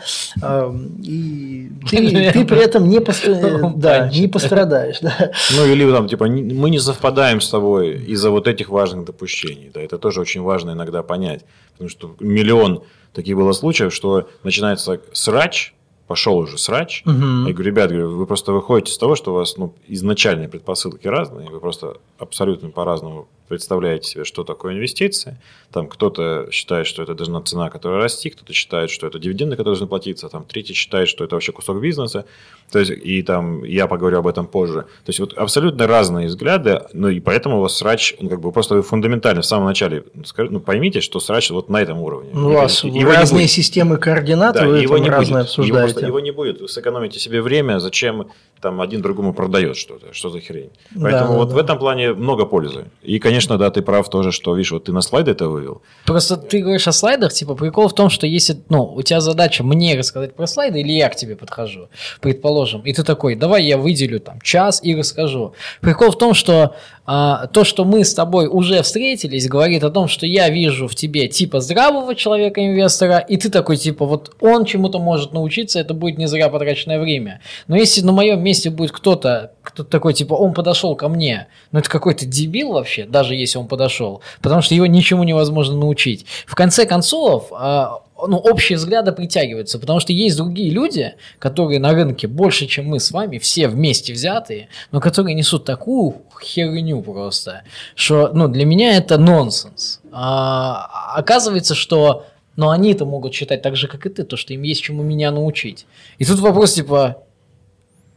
И 1.04 1.70
ты, 1.90 2.32
ты 2.34 2.46
при 2.46 2.64
этом 2.64 2.90
не, 2.90 2.98
постра- 2.98 3.74
да, 3.76 4.00
Панчик. 4.00 4.22
не 4.22 4.28
пострадаешь, 4.28 5.00
да. 5.02 5.32
Ну, 5.56 5.66
или 5.66 5.90
там, 5.92 6.08
типа, 6.08 6.26
мы 6.26 6.70
не 6.70 6.80
совпадаем 6.80 7.40
с 7.40 7.50
тобой 7.50 7.98
из-за 8.08 8.32
вот 8.32 8.48
этих 8.48 8.70
важных 8.70 9.06
допущений. 9.06 9.72
Да, 9.74 9.80
это 9.82 9.98
тоже 9.98 10.22
очень 10.22 10.42
важно 10.42 10.72
иногда 10.72 11.04
понять. 11.04 11.46
Потому 11.74 11.90
что 11.90 12.16
миллион 12.20 12.84
таких 13.14 13.36
было 13.36 13.54
случаев, 13.54 13.94
что 13.94 14.28
начинается 14.44 15.00
срач, 15.14 15.74
пошел 16.08 16.38
уже 16.38 16.58
срач. 16.58 17.04
Мгм. 17.06 17.48
Я 17.48 17.54
говорю, 17.54 17.72
ребят, 17.72 17.90
говорю, 17.90 18.18
вы 18.18 18.26
просто 18.26 18.54
выходите 18.54 18.94
с 18.94 18.98
того, 18.98 19.16
что 19.16 19.32
у 19.32 19.36
вас 19.36 19.58
ну, 19.58 19.74
изначальные 19.88 20.50
предпосылки 20.50 21.08
разные, 21.08 21.50
вы 21.50 21.60
просто 21.60 21.98
абсолютно 22.18 22.70
по-разному 22.70 23.28
представляете 23.48 24.10
себе, 24.10 24.24
что 24.26 24.44
такое 24.44 24.74
инвестиции. 24.74 25.38
Там 25.72 25.88
кто-то 25.88 26.48
считает, 26.52 26.88
что 26.88 27.04
это 27.04 27.14
должна 27.14 27.42
цена, 27.42 27.70
которая 27.70 28.02
расти, 28.02 28.30
кто-то 28.30 28.54
считает, 28.54 28.90
что 28.90 29.08
это 29.08 29.20
дивиденды, 29.20 29.56
которые 29.56 29.72
должны 29.72 29.88
платиться, 29.88 30.30
там 30.30 30.44
третий 30.46 30.74
считает, 30.74 31.08
что 31.08 31.24
это 31.24 31.36
вообще 31.36 31.52
кусок 31.52 31.82
бизнеса. 31.82 32.26
То 32.72 32.80
есть, 32.80 32.92
и 32.92 33.22
там 33.24 33.64
я 33.64 33.88
поговорю 33.88 34.20
об 34.20 34.28
этом 34.28 34.48
позже. 34.48 34.82
То 34.82 35.10
есть, 35.10 35.20
вот 35.20 35.34
абсолютно 35.34 35.88
разные 35.88 36.28
взгляды, 36.28 36.82
ну 36.94 37.08
и 37.08 37.20
поэтому 37.20 37.60
у 37.60 37.62
вас 37.62 37.78
срач, 37.78 38.16
ну, 38.20 38.30
как 38.30 38.42
бы 38.42 38.52
просто 38.52 38.82
фундаментально 38.82 39.42
в 39.42 39.46
самом 39.46 39.68
начале, 39.68 40.04
ну, 40.14 40.24
ну, 40.50 40.60
поймите, 40.60 41.02
что 41.02 41.20
срач 41.20 41.50
вот 41.52 41.70
на 41.70 41.82
этом 41.82 42.02
уровне. 42.02 42.32
Ну, 42.34 42.50
У 42.50 42.54
вас 42.54 42.84
его 42.84 43.12
разные 43.12 43.48
системы 43.48 43.98
координат, 43.98 44.56
Да, 44.56 44.66
вы 44.66 44.80
его 44.80 44.98
не 44.98 45.10
разное 45.10 45.44
будет. 45.44 45.58
Его, 45.58 45.97
просто- 46.00 46.08
его 46.08 46.20
не 46.20 46.32
будет. 46.32 46.70
Сэкономите 46.70 47.20
себе 47.20 47.42
время, 47.42 47.80
зачем 47.80 48.28
там 48.62 48.82
один 48.82 49.02
другому 49.02 49.34
продает 49.34 49.78
что-то, 49.78 50.14
что 50.14 50.30
за 50.30 50.40
хрень. 50.42 50.72
Поэтому 51.00 51.34
да, 51.34 51.38
вот 51.38 51.50
да. 51.50 51.56
в 51.56 51.58
этом 51.58 51.78
плане 51.78 52.14
много 52.14 52.46
пользы. 52.46 52.86
И, 53.04 53.20
конечно, 53.20 53.58
да, 53.58 53.70
ты 53.70 53.82
прав 53.82 54.10
тоже, 54.10 54.32
что, 54.32 54.56
видишь, 54.56 54.72
вот 54.72 54.86
ты 54.86 54.92
на 54.92 55.02
слайды 55.02 55.32
это 55.32 55.48
вывел. 55.48 55.82
Просто 56.06 56.38
ты 56.38 56.62
говоришь 56.62 56.88
о 56.88 56.92
слайдах, 56.92 57.34
типа, 57.34 57.56
прикол 57.56 57.88
в 57.88 57.94
том, 57.94 58.10
что 58.10 58.26
если, 58.26 58.58
ну, 58.70 58.84
у 58.84 59.02
тебя 59.02 59.22
задача 59.22 59.64
мне 59.64 59.98
рассказать 59.98 60.36
про 60.36 60.48
слайды, 60.48 60.80
или 60.80 60.92
я 60.92 61.10
к 61.10 61.16
тебе 61.16 61.36
подхожу, 61.36 61.90
предположим, 62.22 62.82
и 62.82 62.94
ты 62.94 63.04
такой, 63.04 63.36
давай 63.36 63.64
я 63.66 63.78
выделю 63.78 64.20
там 64.20 64.42
час 64.42 64.82
и 64.84 64.96
расскажу. 64.96 65.54
Прикол 65.82 66.12
в 66.12 66.18
том, 66.18 66.34
что 66.34 66.76
то, 67.08 67.64
что 67.64 67.86
мы 67.86 68.04
с 68.04 68.14
тобой 68.14 68.48
уже 68.48 68.82
встретились, 68.82 69.48
говорит 69.48 69.82
о 69.86 69.90
том, 69.90 70.10
что 70.10 70.26
я 70.26 70.50
вижу 70.50 70.90
в 70.90 70.96
тебе 70.96 71.30
типа 71.30 71.62
здравого 71.62 72.16
человека-инвестора, 72.16 73.20
и 73.20 73.38
ты 73.38 73.50
такой, 73.50 73.78
типа, 73.78 74.06
вот 74.06 74.36
он 74.42 74.66
чему-то 74.66 75.00
может 75.00 75.32
научиться, 75.32 75.80
это 75.80 75.94
будет 75.94 76.18
не 76.18 76.28
зря 76.28 76.50
потраченное 76.50 77.00
время. 77.00 77.40
Но 77.68 77.78
если 77.78 78.02
на 78.02 78.12
моем 78.12 78.44
месте 78.44 78.70
будет 78.70 78.92
кто-то, 78.92 79.54
кто 79.64 79.86
такой, 79.86 80.14
типа, 80.14 80.34
он 80.34 80.54
подошел 80.54 80.96
ко 80.96 81.08
мне, 81.08 81.48
ну 81.72 81.80
это 81.80 81.90
какой-то 81.90 82.26
дебил 82.26 82.74
вообще, 82.74 83.06
даже 83.06 83.36
если 83.36 83.58
он 83.58 83.68
подошел, 83.68 84.22
потому 84.42 84.62
что 84.62 84.76
его 84.76 84.86
ничему 84.86 85.24
невозможно 85.24 85.78
научить. 85.78 86.26
В 86.46 86.56
конце 86.56 86.86
концов, 86.86 87.48
а, 87.52 88.00
ну, 88.26 88.38
общие 88.38 88.78
взгляды 88.78 89.12
притягиваются, 89.12 89.80
потому 89.80 90.00
что 90.00 90.14
есть 90.14 90.38
другие 90.38 90.72
люди, 90.72 91.16
которые 91.40 91.80
на 91.80 91.94
рынке 91.94 92.28
больше, 92.28 92.66
чем 92.66 92.86
мы 92.86 93.00
с 93.00 93.12
вами, 93.12 93.38
все 93.38 93.68
вместе 93.68 94.14
взятые, 94.14 94.70
но 94.92 95.00
которые 95.00 95.36
несут 95.36 95.66
такую 95.66 96.22
херню 96.42 97.02
просто, 97.02 97.64
что, 97.96 98.32
ну, 98.34 98.48
для 98.48 98.66
меня 98.66 98.98
это 98.98 99.18
нонсенс. 99.18 100.02
А, 100.12 101.14
оказывается, 101.16 101.76
что, 101.76 102.26
ну, 102.56 102.70
они-то 102.70 103.06
могут 103.06 103.34
считать 103.34 103.62
так 103.62 103.76
же, 103.76 103.88
как 103.88 104.06
и 104.06 104.10
ты, 104.10 104.24
то, 104.24 104.38
что 104.38 104.54
им 104.54 104.64
есть 104.64 104.82
чему 104.82 105.04
меня 105.04 105.32
научить. 105.32 105.86
И 106.18 106.26
тут 106.26 106.40
вопрос, 106.40 106.74
типа, 106.74 107.24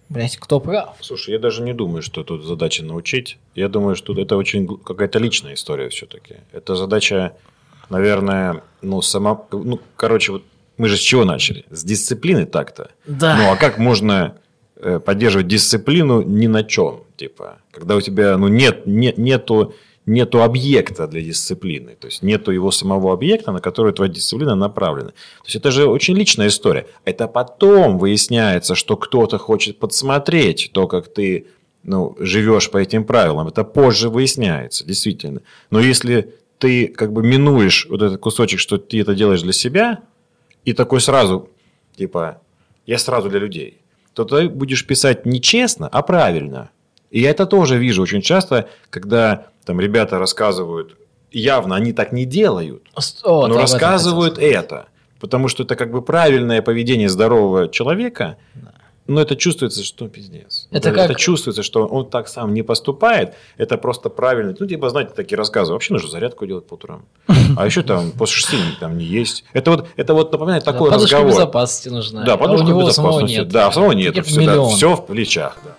блять, 0.09 0.37
кто 0.37 0.61
прав? 0.61 0.97
Слушай, 1.01 1.33
я 1.33 1.39
даже 1.39 1.63
не 1.63 1.73
думаю, 1.73 2.03
что 2.03 2.23
тут 2.25 2.45
задача 2.45 2.85
научить. 2.85 3.39
Я 3.55 3.69
думаю, 3.69 3.97
что 3.97 4.13
это 4.19 4.37
очень 4.37 4.67
какая-то 4.67 5.19
личная 5.19 5.55
история 5.55 5.89
все-таки. 5.89 6.37
Это 6.53 6.77
задача, 6.77 7.33
наверное, 7.91 8.63
ну, 8.83 9.03
сама... 9.03 9.41
Ну, 9.53 9.81
короче, 9.97 10.33
вот 10.33 10.45
мы 10.77 10.89
же 10.89 10.97
с 10.97 11.01
чего 11.01 11.25
начали? 11.25 11.67
С 11.71 11.85
дисциплины 11.85 12.47
так-то. 12.47 12.91
Да. 13.07 13.37
Ну, 13.37 13.53
а 13.53 13.57
как 13.57 13.79
можно 13.79 14.37
э, 14.77 14.99
поддерживать 14.99 15.47
дисциплину 15.47 16.23
ни 16.23 16.47
на 16.47 16.65
чем? 16.65 17.03
Типа, 17.17 17.59
когда 17.71 17.97
у 17.97 18.01
тебя 18.01 18.39
ну, 18.39 18.49
нет, 18.49 18.87
нет, 18.87 19.19
нету, 19.19 19.75
нету 20.07 20.43
объекта 20.43 21.07
для 21.07 21.21
дисциплины. 21.21 21.97
То 22.01 22.07
есть, 22.07 22.23
нету 22.23 22.51
его 22.51 22.71
самого 22.71 23.13
объекта, 23.13 23.53
на 23.53 23.61
который 23.61 23.93
твоя 23.93 24.11
дисциплина 24.11 24.55
направлена. 24.55 25.11
То 25.11 25.45
есть, 25.45 25.57
это 25.57 25.71
же 25.71 25.87
очень 25.87 26.17
личная 26.17 26.49
история. 26.49 26.87
Это 27.05 27.29
потом 27.29 27.99
выясняется, 27.99 28.75
что 28.75 28.97
кто-то 28.97 29.37
хочет 29.37 29.79
подсмотреть 29.79 30.71
то, 30.73 30.87
как 30.87 31.13
ты 31.13 31.47
ну, 31.83 32.17
живешь 32.19 32.71
по 32.71 32.79
этим 32.79 33.05
правилам. 33.05 33.49
Это 33.49 33.65
позже 33.65 34.09
выясняется, 34.09 34.87
действительно. 34.87 35.43
Но 35.71 35.81
если 35.81 36.35
ты 36.61 36.89
как 36.89 37.13
бы 37.13 37.23
минуешь 37.23 37.87
вот 37.91 38.03
этот 38.03 38.21
кусочек, 38.21 38.61
что 38.61 38.77
ты 38.77 39.01
это 39.01 39.15
делаешь 39.15 39.43
для 39.43 39.53
себя, 39.53 40.01
и 40.65 40.75
такой 40.75 41.01
сразу, 41.01 41.49
типа, 41.97 42.41
я 42.87 42.99
сразу 42.99 43.31
для 43.31 43.41
людей, 43.41 43.81
то 44.15 44.25
ты 44.25 44.49
будешь 44.49 44.87
писать 44.87 45.25
не 45.27 45.41
честно, 45.41 45.89
а 45.89 46.03
правильно. 46.03 46.71
И 47.11 47.21
я 47.21 47.31
это 47.31 47.47
тоже 47.47 47.79
вижу 47.79 48.03
очень 48.03 48.21
часто, 48.21 48.69
когда 48.91 49.47
там 49.65 49.81
ребята 49.81 50.19
рассказывают, 50.19 50.97
явно 51.33 51.77
они 51.77 51.93
так 51.93 52.13
не 52.13 52.27
делают, 52.27 52.83
О, 53.25 53.47
но 53.49 53.55
да, 53.55 53.61
рассказывают 53.63 54.39
это. 54.39 54.87
Потому 55.19 55.49
что 55.49 55.65
это 55.65 55.77
как 55.77 55.91
бы 55.91 56.03
правильное 56.03 56.63
поведение 56.63 57.09
здорового 57.09 57.69
человека. 57.69 58.37
Но 59.11 59.21
это 59.21 59.35
чувствуется, 59.35 59.83
что 59.83 60.07
пиздец. 60.09 60.69
Это 60.71 60.89
это, 60.91 60.93
как- 60.99 61.11
это 61.11 61.19
чувствуется, 61.19 61.63
что 61.65 61.85
он 61.87 62.09
так 62.09 62.29
сам 62.29 62.55
не 62.55 62.63
поступает. 62.63 63.35
Это 63.57 63.77
просто 63.77 64.09
правильно. 64.09 64.55
Ну, 64.59 64.67
типа, 64.67 64.89
знаете, 64.89 65.13
такие 65.17 65.37
рассказы. 65.37 65.73
Вообще 65.73 65.93
нужно 65.95 66.09
зарядку 66.09 66.47
делать 66.47 66.67
по 66.67 66.75
утрам. 66.75 67.03
А 67.57 67.67
еще 67.67 67.83
там 67.83 68.13
после 68.13 68.37
шести 68.37 68.57
там 68.79 68.97
не 68.97 69.05
есть. 69.05 69.45
Это 69.53 69.73
вот, 69.73 69.89
это 69.97 70.15
вот 70.15 70.31
напоминает 70.31 70.65
Да, 70.65 70.73
такой 70.73 70.91
подушка 70.91 71.17
разговор. 71.17 71.33
безопасности 71.33 71.89
нужна. 71.89 72.25
Да, 72.25 72.35
а 72.35 72.37
подушка 72.37 72.65
у 72.65 72.69
него 72.69 72.87
безопасности. 72.87 73.35
нет. 73.39 73.49
Да, 73.49 73.73
самого 73.73 73.93
нет. 73.93 74.15
Таких 74.15 74.27
Всегда 74.31 74.65
все 74.69 74.95
в 74.95 75.07
плечах. 75.07 75.59
Да. 75.65 75.75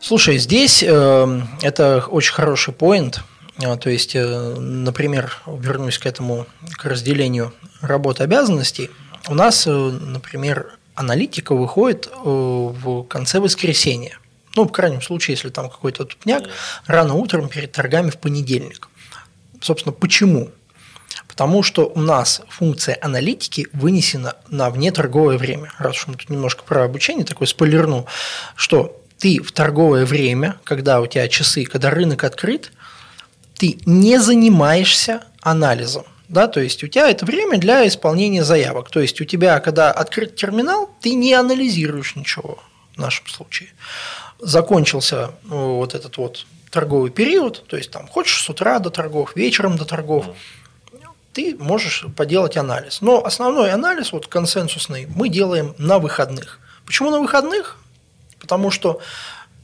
Слушай, 0.00 0.38
здесь 0.38 0.82
э, 0.82 1.40
это 1.62 2.04
очень 2.08 2.32
хороший 2.32 2.72
поинт. 2.74 3.20
Э, 3.62 3.76
То 3.76 3.90
есть, 3.90 4.14
э, 4.14 4.54
например, 4.58 5.36
вернусь 5.46 5.98
к 5.98 6.06
этому, 6.06 6.46
к 6.72 6.84
разделению 6.84 7.52
работ 7.80 8.20
и 8.20 8.24
обязанностей. 8.24 8.90
У 9.28 9.34
нас, 9.34 9.66
э, 9.66 9.70
например, 9.70 10.72
аналитика 10.94 11.54
выходит 11.54 12.06
э, 12.06 12.12
в 12.24 13.04
конце 13.04 13.40
воскресенья. 13.40 14.18
Ну, 14.56 14.64
в 14.64 14.72
крайнем 14.72 15.02
случае, 15.02 15.34
если 15.34 15.48
там 15.48 15.70
какой-то 15.70 16.04
тупняк, 16.04 16.44
рано 16.86 17.14
утром 17.14 17.48
перед 17.48 17.72
торгами 17.72 18.10
в 18.10 18.18
понедельник. 18.18 18.88
Собственно, 19.60 19.92
почему? 19.92 20.50
Потому 21.28 21.62
что 21.62 21.86
у 21.86 22.00
нас 22.00 22.42
функция 22.48 22.98
аналитики 23.00 23.68
вынесена 23.72 24.34
на 24.48 24.70
внеторговое 24.70 25.38
время. 25.38 25.72
Раз 25.78 25.96
уж 25.96 26.06
мы 26.08 26.14
тут 26.16 26.30
немножко 26.30 26.64
про 26.64 26.84
обучение 26.84 27.24
такое 27.24 27.46
спойлерну, 27.46 28.06
что 28.56 29.00
ты 29.18 29.40
в 29.40 29.52
торговое 29.52 30.04
время, 30.04 30.56
когда 30.64 31.00
у 31.00 31.06
тебя 31.06 31.28
часы, 31.28 31.64
когда 31.64 31.90
рынок 31.90 32.24
открыт, 32.24 32.72
ты 33.60 33.78
не 33.84 34.18
занимаешься 34.18 35.20
анализом. 35.42 36.04
Да, 36.28 36.48
то 36.48 36.60
есть 36.60 36.82
у 36.82 36.86
тебя 36.86 37.10
это 37.10 37.26
время 37.26 37.58
для 37.58 37.86
исполнения 37.86 38.42
заявок. 38.42 38.88
То 38.88 39.00
есть 39.00 39.20
у 39.20 39.26
тебя, 39.26 39.60
когда 39.60 39.92
открыт 39.92 40.34
терминал, 40.34 40.88
ты 41.02 41.12
не 41.12 41.34
анализируешь 41.34 42.16
ничего 42.16 42.58
в 42.96 42.98
нашем 42.98 43.26
случае. 43.26 43.68
Закончился 44.38 45.16
э, 45.16 45.28
вот 45.50 45.94
этот 45.94 46.16
вот 46.16 46.46
торговый 46.70 47.10
период, 47.10 47.66
то 47.66 47.76
есть 47.76 47.90
там 47.90 48.08
хочешь 48.08 48.42
с 48.42 48.48
утра 48.48 48.78
до 48.78 48.88
торгов, 48.88 49.36
вечером 49.36 49.76
до 49.76 49.84
торгов, 49.84 50.24
ты 51.34 51.54
можешь 51.58 52.06
поделать 52.16 52.56
анализ. 52.56 53.02
Но 53.02 53.22
основной 53.22 53.72
анализ, 53.72 54.12
вот 54.12 54.26
консенсусный, 54.26 55.06
мы 55.06 55.28
делаем 55.28 55.74
на 55.76 55.98
выходных. 55.98 56.60
Почему 56.86 57.10
на 57.10 57.20
выходных? 57.20 57.76
Потому 58.38 58.70
что 58.70 59.00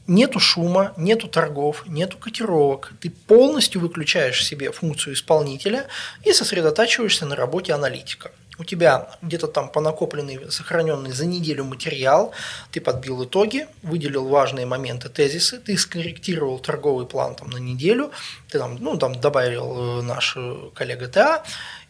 нету 0.07 0.39
шума, 0.39 0.93
нету 0.97 1.27
торгов, 1.27 1.83
нету 1.87 2.17
котировок. 2.17 2.93
Ты 2.99 3.09
полностью 3.09 3.81
выключаешь 3.81 4.45
себе 4.45 4.71
функцию 4.71 5.13
исполнителя 5.13 5.87
и 6.23 6.33
сосредотачиваешься 6.33 7.25
на 7.25 7.35
работе 7.35 7.73
аналитика. 7.73 8.31
У 8.59 8.63
тебя 8.63 9.09
где-то 9.21 9.47
там 9.47 9.69
понакопленный, 9.69 10.51
сохраненный 10.51 11.11
за 11.11 11.27
неделю 11.27 11.63
материал, 11.63 12.31
ты 12.71 12.81
подбил 12.81 13.23
итоги, 13.23 13.67
выделил 13.83 14.27
важные 14.27 14.65
моменты, 14.65 15.09
тезисы, 15.09 15.59
ты 15.59 15.77
скорректировал 15.77 16.57
торговый 16.57 17.05
план 17.05 17.35
там, 17.35 17.51
на 17.51 17.57
неделю, 17.57 18.11
ты 18.49 18.57
там, 18.57 18.77
ну, 18.79 18.97
там 18.97 19.13
добавил 19.13 19.99
э, 19.99 20.01
наш 20.01 20.33
э, 20.35 20.69
коллега 20.73 21.07
ТА, 21.07 21.43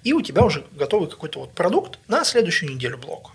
и 0.04 0.12
у 0.12 0.22
тебя 0.22 0.44
уже 0.44 0.66
готовый 0.74 1.10
какой-то 1.10 1.40
вот 1.40 1.54
продукт 1.54 2.00
на 2.10 2.26
следующую 2.26 2.74
неделю 2.74 2.98
блок. 2.98 3.32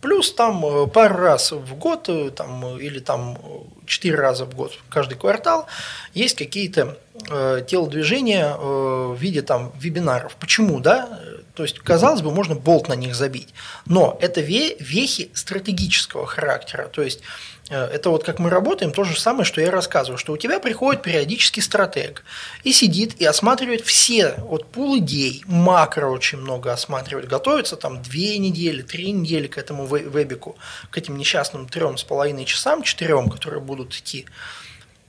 Плюс 0.00 0.32
там 0.32 0.64
э, 0.64 0.86
пару 0.86 1.16
раз 1.16 1.50
в 1.50 1.74
год 1.74 2.08
э, 2.08 2.30
там, 2.30 2.64
э, 2.76 2.80
или 2.80 3.00
там 3.00 3.36
четыре 3.84 4.16
раза 4.16 4.44
в 4.44 4.54
год, 4.54 4.72
каждый 4.88 5.16
квартал, 5.16 5.66
есть 6.14 6.36
какие-то 6.36 6.96
э, 7.28 7.64
телодвижения 7.66 8.54
э, 8.54 8.58
в 8.58 9.16
виде 9.18 9.42
там 9.42 9.72
вебинаров. 9.76 10.36
Почему, 10.36 10.78
да? 10.78 11.20
То 11.54 11.64
есть, 11.64 11.80
казалось 11.80 12.22
бы, 12.22 12.30
можно 12.30 12.54
болт 12.54 12.86
на 12.86 12.92
них 12.94 13.16
забить. 13.16 13.48
Но 13.86 14.16
это 14.20 14.40
ве- 14.40 14.76
вехи 14.78 15.32
стратегического 15.34 16.24
характера. 16.24 16.86
То 16.86 17.02
есть, 17.02 17.20
это 17.68 18.10
вот 18.10 18.24
как 18.24 18.38
мы 18.38 18.50
работаем, 18.50 18.92
то 18.92 19.04
же 19.04 19.18
самое, 19.18 19.44
что 19.44 19.60
я 19.60 19.70
рассказываю, 19.70 20.18
что 20.18 20.32
у 20.32 20.36
тебя 20.36 20.58
приходит 20.58 21.02
периодически 21.02 21.60
стратег 21.60 22.24
и 22.64 22.72
сидит 22.72 23.20
и 23.20 23.24
осматривает 23.24 23.82
все 23.82 24.34
вот 24.38 24.66
пул 24.66 24.98
идей, 24.98 25.42
макро 25.46 26.06
очень 26.06 26.38
много 26.38 26.72
осматривает, 26.72 27.28
готовится 27.28 27.76
там 27.76 28.02
две 28.02 28.38
недели, 28.38 28.82
три 28.82 29.12
недели 29.12 29.46
к 29.48 29.58
этому 29.58 29.86
ве- 29.86 30.08
вебику, 30.08 30.56
к 30.90 30.96
этим 30.98 31.16
несчастным 31.18 31.68
трем 31.68 31.98
с 31.98 32.04
половиной 32.04 32.44
часам, 32.44 32.82
четырем, 32.82 33.28
которые 33.28 33.60
будут 33.60 33.94
идти. 33.94 34.26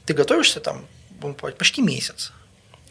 Ты 0.05 0.13
готовишься 0.13 0.59
там 0.59 0.85
почти 1.57 1.81
месяц. 1.81 2.33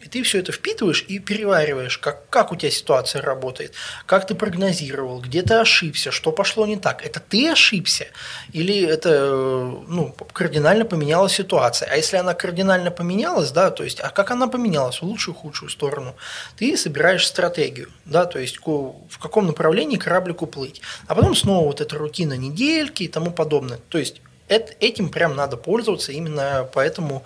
И 0.01 0.07
ты 0.07 0.23
все 0.23 0.39
это 0.39 0.51
впитываешь 0.51 1.03
и 1.07 1.19
перевариваешь, 1.19 1.97
как, 1.97 2.29
как 2.29 2.51
у 2.51 2.55
тебя 2.55 2.71
ситуация 2.71 3.21
работает, 3.21 3.73
как 4.05 4.25
ты 4.25 4.33
прогнозировал, 4.35 5.19
где 5.19 5.41
ты 5.41 5.55
ошибся, 5.55 6.11
что 6.11 6.31
пошло 6.31 6.65
не 6.65 6.77
так. 6.77 7.05
Это 7.05 7.19
ты 7.19 7.49
ошибся 7.49 8.07
или 8.53 8.85
это 8.85 9.09
э, 9.09 9.73
ну, 9.87 10.15
кардинально 10.33 10.85
поменялась 10.85 11.33
ситуация? 11.33 11.89
А 11.91 11.95
если 11.97 12.17
она 12.17 12.33
кардинально 12.33 12.91
поменялась, 12.91 13.51
да, 13.51 13.71
то 13.71 13.83
есть, 13.83 13.99
а 13.99 14.09
как 14.09 14.31
она 14.31 14.47
поменялась 14.47 15.01
в 15.01 15.03
лучшую, 15.03 15.35
худшую 15.35 15.69
сторону? 15.69 16.15
Ты 16.57 16.77
собираешь 16.77 17.27
стратегию, 17.27 17.89
да, 18.05 18.25
то 18.25 18.39
есть 18.39 18.59
в 18.59 19.19
каком 19.19 19.47
направлении 19.47 19.97
кораблику 19.97 20.47
плыть. 20.47 20.81
А 21.07 21.15
потом 21.15 21.35
снова 21.35 21.65
вот 21.65 21.81
эта 21.81 21.97
рутина 21.97 22.33
недельки 22.33 23.03
и 23.03 23.07
тому 23.07 23.31
подобное. 23.31 23.79
То 23.89 23.97
есть 23.97 24.21
эт- 24.49 24.75
этим 24.79 25.09
прям 25.09 25.35
надо 25.35 25.57
пользоваться, 25.57 26.11
именно 26.11 26.67
поэтому 26.73 27.23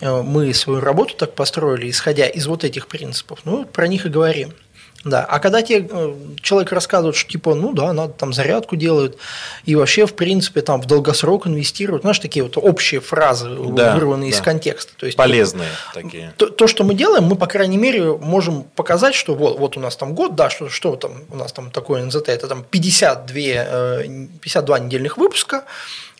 мы 0.00 0.52
свою 0.54 0.80
работу 0.80 1.14
так 1.16 1.34
построили, 1.34 1.90
исходя 1.90 2.26
из 2.26 2.46
вот 2.46 2.64
этих 2.64 2.88
принципов. 2.88 3.40
Ну, 3.44 3.64
про 3.64 3.86
них 3.86 4.06
и 4.06 4.08
говорим. 4.08 4.52
Да, 5.04 5.22
а 5.22 5.38
когда 5.38 5.60
тебе 5.60 5.86
э, 5.90 6.14
человек 6.40 6.72
рассказывает, 6.72 7.14
что 7.14 7.30
типа, 7.30 7.54
ну 7.54 7.74
да, 7.74 7.92
надо 7.92 8.14
там 8.14 8.32
зарядку 8.32 8.74
делают, 8.74 9.18
и 9.66 9.74
вообще, 9.74 10.06
в 10.06 10.14
принципе, 10.14 10.62
там 10.62 10.80
в 10.80 10.86
долгосрок 10.86 11.46
инвестируют, 11.46 12.02
знаешь, 12.02 12.18
такие 12.18 12.42
вот 12.42 12.56
общие 12.56 13.00
фразы, 13.02 13.54
Да, 13.72 13.94
вырванные 13.94 14.30
из 14.30 14.38
да. 14.38 14.44
контекста. 14.44 14.94
То 14.96 15.04
есть, 15.04 15.18
Полезные 15.18 15.68
такие. 15.92 16.32
то, 16.38 16.46
то, 16.46 16.66
что 16.66 16.84
мы 16.84 16.94
делаем, 16.94 17.24
мы, 17.24 17.36
по 17.36 17.46
крайней 17.46 17.76
мере, 17.76 18.16
можем 18.16 18.62
показать, 18.62 19.14
что 19.14 19.34
вот, 19.34 19.58
вот 19.58 19.76
у 19.76 19.80
нас 19.80 19.94
там 19.94 20.14
год, 20.14 20.36
да, 20.36 20.48
что, 20.48 20.70
что 20.70 20.96
там 20.96 21.12
у 21.30 21.36
нас 21.36 21.52
там 21.52 21.70
такое 21.70 22.02
НЗТ, 22.02 22.30
это 22.30 22.48
там 22.48 22.64
52, 22.64 23.36
э, 23.36 24.26
52 24.40 24.78
недельных 24.78 25.18
выпуска, 25.18 25.64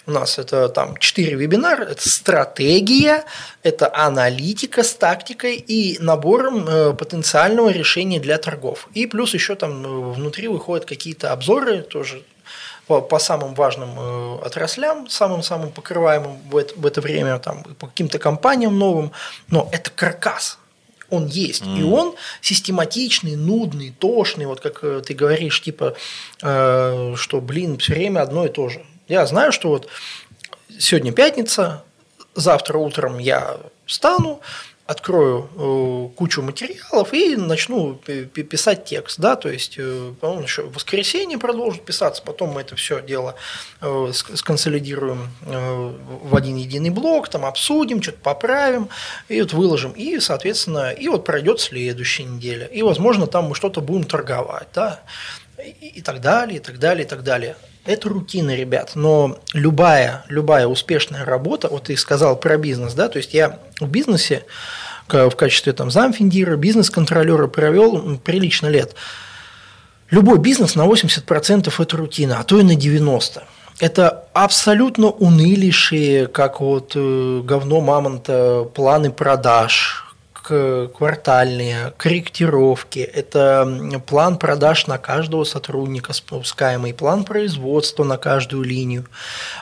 у 0.07 0.11
нас 0.11 0.39
это 0.39 0.69
там 0.69 0.97
4 0.97 1.37
вебинара, 1.37 1.85
это 1.85 2.09
стратегия, 2.09 3.25
это 3.63 3.95
аналитика 3.95 4.83
с 4.83 4.95
тактикой 4.95 5.57
и 5.57 5.99
набором 5.99 6.69
э, 6.69 6.93
потенциального 6.93 7.71
решения 7.71 8.21
для 8.21 8.39
торгов. 8.39 8.89
И 8.93 9.07
плюс 9.07 9.35
еще 9.35 9.55
там 9.55 9.85
э, 9.85 10.13
внутри 10.15 10.49
выходят 10.49 10.85
какие-то 10.85 11.33
обзоры 11.33 11.83
тоже 11.83 12.23
по, 12.87 13.01
по 13.01 13.19
самым 13.19 13.55
важным 13.55 13.91
э, 13.99 14.39
отраслям, 14.45 15.09
самым-самым 15.09 15.71
покрываемым 15.71 16.39
в 16.51 16.57
это, 16.57 16.75
в 16.77 16.85
это 16.85 17.01
время, 17.01 17.39
там, 17.39 17.63
по 17.63 17.87
каким-то 17.87 18.19
компаниям 18.19 18.79
новым, 18.79 19.13
но 19.49 19.69
это 19.73 19.91
каркас, 19.91 20.59
он 21.11 21.27
есть, 21.27 21.65
и 21.67 21.83
он 21.83 22.15
систематичный, 22.41 23.37
нудный, 23.37 23.95
тошный, 23.99 24.47
вот 24.47 24.61
как 24.61 24.83
э, 24.83 25.03
ты 25.07 25.15
говоришь, 25.15 25.63
типа, 25.63 25.95
э, 26.43 27.15
что, 27.17 27.41
блин, 27.41 27.79
все 27.79 27.95
время 27.95 28.21
одно 28.21 28.47
и 28.47 28.49
то 28.49 28.69
же. 28.69 28.85
Я 29.09 29.27
знаю, 29.27 29.53
что 29.53 29.69
вот 29.69 29.89
сегодня 30.79 31.13
пятница, 31.13 31.85
завтра 32.35 32.79
утром 32.79 33.19
я 33.19 33.59
встану, 33.87 34.41
открою 34.87 35.49
э, 35.57 36.17
кучу 36.17 36.43
материалов 36.43 37.15
и 37.15 37.37
начну 37.37 37.95
пи- 37.95 38.27
пи- 38.27 38.43
писать 38.43 38.85
текст, 38.85 39.19
да, 39.19 39.35
то 39.35 39.49
есть, 39.49 39.77
э, 39.79 40.13
по-моему, 40.21 40.43
еще 40.43 40.63
в 40.65 40.75
воскресенье 40.75 41.39
продолжит 41.39 41.87
писаться, 41.87 42.23
потом 42.23 42.51
мы 42.51 42.61
это 42.61 42.77
все 42.77 43.01
дело 43.01 43.35
э, 43.81 43.87
ск- 43.87 44.37
сконсолидируем 44.37 45.31
в 45.41 46.37
один 46.37 46.57
единый 46.57 46.91
блок, 46.91 47.29
там 47.29 47.47
обсудим, 47.47 48.03
что-то 48.03 48.19
поправим, 48.19 48.91
и 49.31 49.41
вот 49.41 49.55
выложим, 49.55 49.93
и, 49.93 50.21
соответственно, 50.21 50.91
и 50.91 51.09
вот 51.09 51.25
пройдет 51.25 51.61
следующая 51.61 52.25
неделя, 52.25 52.67
и, 52.67 52.83
возможно, 52.83 53.27
там 53.27 53.47
мы 53.47 53.55
что-то 53.55 53.81
будем 53.81 54.05
торговать, 54.05 54.69
да, 54.75 55.01
и 55.81 56.03
так 56.03 56.21
далее, 56.21 56.57
и 56.59 56.61
так 56.61 56.79
далее, 56.79 57.07
и 57.07 57.09
так 57.09 57.23
далее. 57.23 57.57
Это 57.85 58.09
рутина, 58.09 58.55
ребят, 58.55 58.93
но 58.95 59.39
любая, 59.53 60.24
любая 60.28 60.66
успешная 60.66 61.24
работа, 61.24 61.68
вот 61.68 61.85
ты 61.85 61.97
сказал 61.99 62.37
про 62.37 62.57
бизнес, 62.57 62.95
да, 62.95 63.09
то 63.09 63.18
есть 63.18 63.35
я 63.35 63.59
в 63.78 63.89
бизнесе 63.89 64.45
в 65.09 65.30
качестве 65.32 65.74
там 65.74 65.91
замфиндира, 65.91 66.57
бизнес-контролера 66.57 67.47
провел 67.47 68.18
прилично 68.18 68.68
лет. 68.68 68.95
Любой 70.11 70.39
бизнес 70.39 70.76
на 70.76 70.87
80% 70.87 71.72
это 71.78 71.97
рутина, 71.97 72.41
а 72.41 72.45
то 72.45 72.59
и 72.59 72.62
на 72.62 72.72
90%. 72.72 73.43
Это 73.80 74.28
абсолютно 74.32 75.09
унылейшие, 75.09 76.28
как 76.28 76.61
вот 76.61 76.93
э, 76.95 77.43
говно 77.45 77.80
мамонта, 77.80 78.68
планы 78.72 79.11
продаж, 79.11 80.04
квартальные, 80.45 81.92
корректировки, 81.97 82.99
это 82.99 84.03
план 84.07 84.38
продаж 84.38 84.86
на 84.86 84.99
каждого 84.99 85.45
сотрудника, 85.45 86.12
спускаемый 86.12 86.92
план 86.92 87.24
производства 87.24 88.05
на 88.05 88.16
каждую 88.16 88.62
линию, 88.64 89.07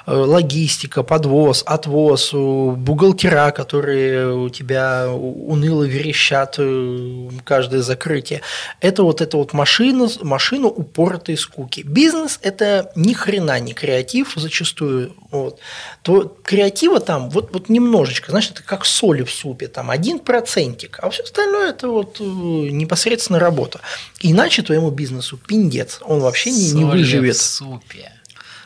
э, 0.07 0.13
логистика, 0.13 1.03
подвоз, 1.03 1.63
отвоз, 1.67 2.35
у 2.35 2.73
бухгалтера, 2.73 3.51
которые 3.51 4.35
у 4.35 4.49
тебя 4.49 5.09
уныло 5.09 5.85
верещат 5.85 6.57
э, 6.59 7.29
каждое 7.45 7.83
закрытие. 7.83 8.41
Это 8.81 9.03
вот 9.03 9.21
эта 9.21 9.37
вот 9.37 9.53
машина, 9.53 10.09
машина 10.23 10.67
упоротой 10.69 11.37
скуки. 11.37 11.83
Бизнес– 11.83 12.39
это 12.43 12.91
ни 12.97 13.13
хрена 13.13 13.61
не 13.61 13.75
креатив 13.75 14.33
зачастую. 14.37 15.15
Вот. 15.31 15.61
То 16.03 16.37
креатива 16.43 17.01
там 17.01 17.31
вот, 17.31 17.53
вот 17.53 17.69
немножечко, 17.69 18.31
знаешь, 18.31 18.51
это 18.51 18.63
как 18.63 18.85
соли 18.85 19.23
в 19.23 19.31
супе, 19.31 19.69
там 19.69 19.91
один 19.91 20.19
процент 20.19 20.72
центик, 20.73 20.99
а 21.03 21.11
все 21.11 21.23
остальное 21.23 21.71
это 21.71 21.89
вот 21.89 22.21
э, 22.21 22.25
непосредственно 22.25 23.39
работа. 23.39 23.81
Иначе 24.21 24.63
твоему 24.63 24.91
бизнесу 24.91 25.37
пиндец, 25.37 25.99
он 26.03 26.21
вообще 26.21 26.51
не, 26.51 26.73
не 26.73 26.85
выживет. 26.85 27.37
В 27.37 27.43
супе. 27.43 28.13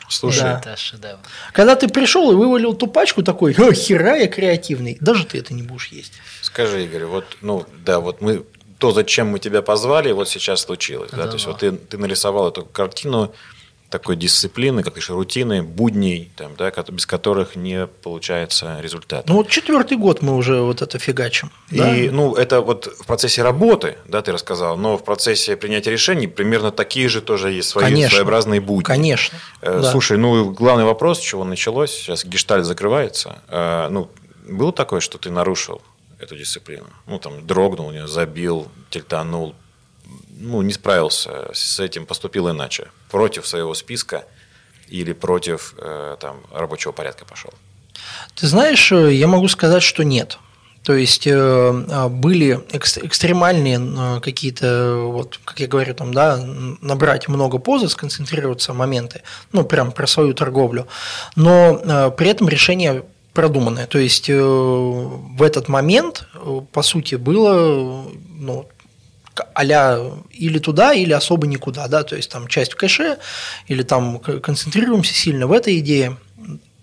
Слушай, 0.09 0.43
да. 0.43 0.59
это 0.59 0.77
шедевр. 0.77 1.19
Когда 1.51 1.75
ты 1.75 1.89
пришел 1.89 2.31
и 2.31 2.35
вывалил 2.35 2.73
ту 2.73 2.87
пачку 2.87 3.23
такой, 3.23 3.53
хера 3.73 4.15
я 4.15 4.27
креативный, 4.27 4.97
даже 5.01 5.25
ты 5.25 5.39
это 5.39 5.53
не 5.53 5.63
будешь 5.63 5.89
есть. 5.89 6.13
Скажи, 6.41 6.85
Игорь, 6.85 7.05
вот, 7.05 7.25
ну, 7.41 7.65
да, 7.85 7.99
вот 7.99 8.21
мы 8.21 8.45
то, 8.77 8.91
зачем 8.91 9.27
мы 9.27 9.39
тебя 9.39 9.61
позвали, 9.61 10.11
вот 10.11 10.29
сейчас 10.29 10.61
случилось. 10.61 11.11
Да, 11.11 11.17
да? 11.17 11.27
То 11.27 11.33
есть 11.33 11.45
ну. 11.45 11.51
вот 11.51 11.59
ты, 11.59 11.71
ты 11.71 11.97
нарисовал 11.97 12.47
эту 12.47 12.63
картину, 12.63 13.33
такой 13.89 14.17
дисциплины, 14.17 14.83
как 14.83 14.93
говоришь, 14.93 15.09
рутины, 15.09 15.63
будней, 15.63 16.31
там, 16.35 16.55
да, 16.57 16.71
без 16.89 17.05
которых 17.05 17.55
не 17.55 17.87
получается 17.87 18.79
результат. 18.81 19.27
Ну 19.27 19.35
вот 19.35 19.49
четвертый 19.49 19.97
год 19.97 20.21
мы 20.21 20.35
уже 20.35 20.61
вот 20.61 20.81
это 20.81 20.99
фигачим. 20.99 21.51
И, 21.69 21.77
да? 21.77 21.93
ну, 22.11 22.35
это 22.35 22.61
вот 22.61 22.87
в 22.87 23.05
процессе 23.05 23.43
работы, 23.43 23.97
да, 24.05 24.21
ты 24.21 24.31
рассказал, 24.31 24.77
но 24.77 24.97
в 24.97 25.03
процессе 25.03 25.55
принятия 25.55 25.91
решений 25.91 26.27
примерно 26.27 26.71
такие 26.71 27.07
же 27.07 27.21
тоже 27.21 27.51
есть 27.51 27.69
свои 27.69 27.85
Конечно. 27.85 28.15
своеобразные 28.15 28.59
будни. 28.59 28.83
Конечно. 28.83 29.37
Э, 29.61 29.79
да. 29.81 29.91
Слушай, 29.91 30.17
ну, 30.17 30.51
главный 30.51 30.83
вопрос, 30.85 31.19
с 31.19 31.21
чего 31.21 31.45
началось, 31.45 31.91
сейчас 31.91 32.25
гештальт 32.25 32.65
закрывается. 32.65 33.41
Э, 33.47 33.87
Ну, 33.89 34.09
было 34.47 34.71
такое, 34.73 34.99
что 34.99 35.17
ты 35.17 35.29
нарушил 35.29 35.81
эту 36.19 36.35
дисциплину? 36.35 36.87
Ну, 37.05 37.19
там, 37.19 37.45
дрогнул, 37.45 37.93
забил, 38.07 38.67
тельтанул, 38.89 39.55
ну, 40.39 40.61
не 40.61 40.73
справился 40.73 41.49
с 41.53 41.79
этим, 41.79 42.05
поступил 42.05 42.49
иначе, 42.49 42.87
против 43.09 43.47
своего 43.47 43.73
списка 43.73 44.25
или 44.87 45.13
против 45.13 45.75
э, 45.77 46.17
там, 46.19 46.37
рабочего 46.51 46.91
порядка 46.91 47.25
пошел? 47.25 47.53
Ты 48.35 48.47
знаешь, 48.47 48.91
э, 48.91 49.13
я 49.13 49.27
могу 49.27 49.47
сказать, 49.47 49.83
что 49.83 50.03
нет. 50.03 50.37
То 50.83 50.93
есть 50.93 51.27
э, 51.27 51.33
а, 51.33 52.07
были 52.07 52.61
экс- 52.71 52.97
экстремальные 52.97 54.21
какие-то, 54.21 55.01
вот, 55.07 55.39
как 55.43 55.59
я 55.59 55.67
говорю, 55.67 55.93
там, 55.93 56.13
да, 56.13 56.37
набрать 56.81 57.27
много 57.27 57.57
позы, 57.57 57.89
сконцентрироваться 57.89 58.73
моменты, 58.73 59.21
ну, 59.51 59.65
прям 59.65 59.91
про 59.91 60.07
свою 60.07 60.33
торговлю, 60.33 60.87
но 61.35 62.11
при 62.17 62.29
этом 62.29 62.47
решение 62.47 63.03
продуманное. 63.33 63.85
То 63.85 63.99
есть 63.99 64.29
в 64.29 65.43
этот 65.43 65.67
момент, 65.67 66.25
по 66.71 66.81
сути, 66.81 67.15
было, 67.15 68.05
ну, 68.29 68.67
а 69.53 69.63
или 70.31 70.59
туда, 70.59 70.93
или 70.93 71.13
особо 71.13 71.47
никуда, 71.47 71.87
да, 71.87 72.03
то 72.03 72.15
есть 72.15 72.31
там 72.31 72.47
часть 72.47 72.73
в 72.73 72.75
кэше, 72.75 73.17
или 73.67 73.83
там 73.83 74.19
концентрируемся 74.19 75.13
сильно 75.13 75.47
в 75.47 75.51
этой 75.51 75.79
идее. 75.79 76.17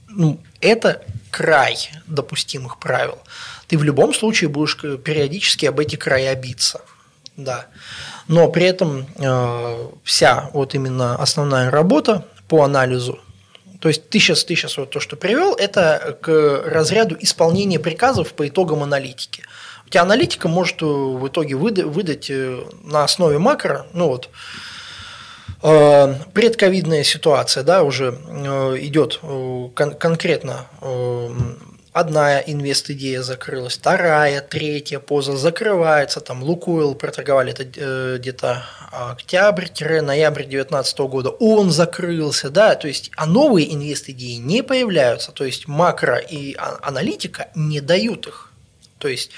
Ну, 0.09 0.41
это 0.61 1.03
край 1.31 1.77
допустимых 2.07 2.79
правил. 2.79 3.19
Ты 3.67 3.79
в 3.79 3.85
любом 3.85 4.15
случае 4.15 4.49
будешь 4.49 4.77
периодически 4.77 5.67
об 5.67 5.81
эти 5.81 5.97
края 5.97 6.35
биться, 6.35 6.81
да. 7.37 7.67
Но 8.29 8.49
при 8.49 8.67
этом 8.67 9.07
э, 9.17 9.89
вся 10.05 10.51
вот 10.53 10.75
именно 10.75 11.17
основная 11.17 11.71
работа 11.71 12.25
по 12.49 12.63
анализу 12.63 13.19
то 13.85 13.89
есть 13.89 14.09
ты 14.09 14.19
сейчас, 14.19 14.45
ты 14.45 14.55
сейчас 14.55 14.79
вот 14.79 14.89
то, 14.89 14.99
что 14.99 15.15
привел, 15.15 15.55
это 15.57 16.17
к 16.23 16.63
разряду 16.65 17.19
исполнения 17.21 17.79
приказов 17.79 18.33
по 18.33 18.49
итогам 18.49 18.83
аналитики. 18.83 19.43
Тебя 19.95 20.03
аналитика 20.03 20.49
может 20.49 20.83
э, 20.83 20.87
в 20.87 21.29
итоге 21.29 21.55
выда- 21.55 21.87
выдать 21.87 22.29
э, 22.29 22.65
на 22.83 23.05
основе 23.05 23.39
макро, 23.39 23.87
ну 23.93 24.09
вот, 24.09 24.29
э, 25.63 26.15
предковидная 26.33 27.05
ситуация, 27.05 27.63
да, 27.63 27.85
уже 27.85 28.07
идет 28.81 29.21
кон- 29.21 29.95
конкретно 29.95 30.67
одна 31.93 32.41
инвест-идея 32.41 33.23
закрылась, 33.23 33.77
вторая, 33.77 34.41
третья 34.41 34.99
поза 34.99 35.37
закрывается, 35.37 36.21
там 36.21 36.43
Лукойл 36.43 36.97
проторговали 36.97 37.53
это 37.53 38.19
где-то 38.19 38.65
октябрь-ноябрь 38.91 40.43
2019 40.43 40.99
года, 41.03 41.31
он 41.31 41.71
закрылся, 41.71 42.51
да, 42.51 42.75
то 42.75 42.89
есть, 42.89 43.13
а 43.17 43.27
новые 43.27 43.73
инвест-идеи 43.73 44.39
не 44.39 44.65
появляются, 44.65 45.31
то 45.31 45.45
есть 45.45 45.69
макро 45.69 46.17
и 46.17 46.57
а- 46.57 46.81
аналитика 46.83 47.47
не 47.55 47.81
дают 47.81 48.27
их, 48.27 48.51
то 48.99 49.07
есть 49.07 49.31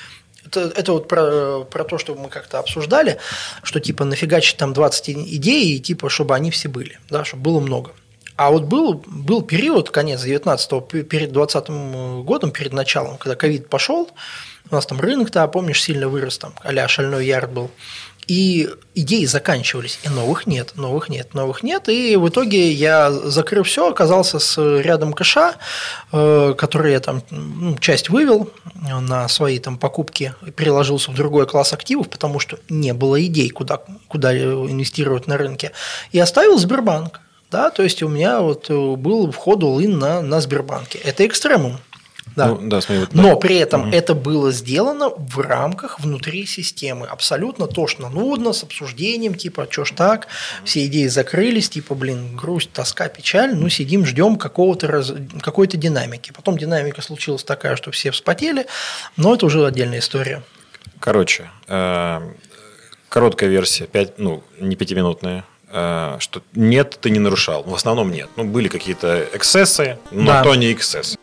это, 0.47 0.73
это 0.77 0.93
вот 0.93 1.09
про, 1.09 1.65
про 1.65 1.85
то, 1.85 1.99
что 1.99 2.15
мы 2.15 2.29
как-то 2.29 2.59
обсуждали, 2.59 3.19
что 3.63 3.81
типа 3.81 4.05
нафигачить 4.05 4.57
там 4.57 4.73
20 4.73 5.09
и- 5.09 5.37
идей, 5.37 5.77
и 5.77 5.81
типа, 5.81 6.09
чтобы 6.09 6.35
они 6.35 6.51
все 6.51 6.69
были, 6.69 6.99
да, 7.11 7.25
чтобы 7.25 7.43
было 7.43 7.61
много. 7.61 7.93
А 8.37 8.51
вот 8.51 8.65
был, 8.65 9.03
был 9.07 9.43
период, 9.43 9.91
конец 9.91 10.23
19-го, 10.25 10.81
пе- 10.83 11.03
перед 11.05 11.33
20 11.33 11.69
годом, 12.25 12.51
перед 12.51 12.73
началом, 12.73 13.17
когда 13.17 13.35
ковид 13.35 13.69
пошел, 13.69 14.11
у 14.71 14.75
нас 14.75 14.85
там 14.87 15.01
рынок-то, 15.01 15.47
помнишь, 15.49 15.83
сильно 15.83 16.09
вырос, 16.09 16.39
там, 16.39 16.53
а 16.63 16.89
шальной 16.89 17.25
ярд 17.27 17.51
был. 17.53 17.71
И 18.27 18.69
идеи 18.95 19.25
заканчивались, 19.25 20.01
и 20.03 20.09
новых 20.09 20.49
нет, 20.49 20.73
новых 20.75 21.09
нет, 21.09 21.33
новых 21.35 21.63
нет. 21.63 21.89
И 21.89 22.17
в 22.17 22.29
итоге 22.29 22.73
я, 22.73 23.13
закрыв 23.13 23.69
все, 23.69 23.89
оказался 23.89 24.41
с 24.41 24.61
рядом 24.81 25.13
кэша, 25.13 25.55
который 26.11 26.93
я 26.93 27.01
там 27.01 27.23
ну, 27.31 27.79
часть 27.79 28.09
вывел 28.09 28.51
на 28.75 29.29
свои 29.29 29.61
там 29.61 29.79
покупки, 29.79 30.35
переложился 30.57 31.13
в 31.13 31.15
другой 31.15 31.47
класс 31.47 31.73
активов, 31.73 32.09
потому 32.09 32.41
что 32.41 32.59
не 32.69 32.93
было 32.95 33.25
идей, 33.25 33.51
куда, 33.51 33.81
куда 34.09 34.37
инвестировать 34.37 35.29
на 35.29 35.37
рынке. 35.37 35.71
И 36.11 36.19
оставил 36.19 36.59
Сбербанк. 36.59 37.21
Да, 37.49 37.71
то 37.71 37.85
есть 37.85 38.03
у 38.03 38.09
меня 38.09 38.41
вот 38.41 38.69
э, 38.71 38.97
был 38.97 39.31
вход 39.31 39.63
all 39.63 39.87
на, 39.87 40.21
на 40.21 40.41
Сбербанке. 40.41 40.99
Это 40.99 41.25
экстремум. 41.25 41.79
Да. 42.37 42.49
Ну, 42.49 42.59
да, 42.69 42.83
смотри, 42.83 43.01
вот, 43.01 43.15
Но 43.15 43.37
при 43.37 43.57
этом 43.57 43.91
это 43.91 44.15
было 44.15 44.53
сделано 44.53 45.09
в 45.09 45.41
рамках 45.41 45.99
внутри 46.01 46.45
системы. 46.45 47.07
Абсолютно 47.07 47.67
тошно, 47.67 48.11
нудно, 48.11 48.53
с 48.53 48.63
обсуждением, 48.63 49.35
типа, 49.35 49.67
что 49.71 49.87
ж 49.87 49.93
так, 49.93 50.27
все 50.63 50.85
идеи 50.85 51.07
закрылись, 51.07 51.71
типа, 51.71 51.95
блин, 51.95 52.37
грусть, 52.37 52.71
тоска, 52.73 53.09
печаль, 53.09 53.55
ну, 53.57 53.71
сидим, 53.71 54.05
ждем 54.05 54.37
какого-то 54.37 54.87
раз... 54.87 55.13
какой-то 55.41 55.79
динамики. 55.79 56.31
Потом 56.33 56.59
динамика 56.59 57.01
случилась 57.01 57.43
такая, 57.43 57.75
что 57.77 57.91
все 57.91 58.11
вспотели, 58.11 58.67
но 59.17 59.35
это 59.35 59.47
уже 59.47 59.65
отдельная 59.67 60.01
история. 60.01 60.43
Короче, 61.01 61.51
э, 61.69 62.21
короткая 63.09 63.49
версия, 63.49 63.87
пять, 63.87 64.19
ну, 64.19 64.45
не 64.61 64.77
пятиминутная, 64.77 65.45
э, 65.73 66.17
что 66.19 66.43
нет, 66.55 66.99
ты 67.01 67.09
не 67.09 67.19
нарушал. 67.19 67.63
В 67.63 67.75
основном 67.75 68.11
нет. 68.11 68.29
Ну, 68.37 68.45
были 68.45 68.69
какие-то 68.69 69.27
эксцессы, 69.33 69.99
но 70.11 70.33
Да. 70.33 70.43
то 70.43 70.55
не 70.55 70.71
эксцессы. 70.73 71.17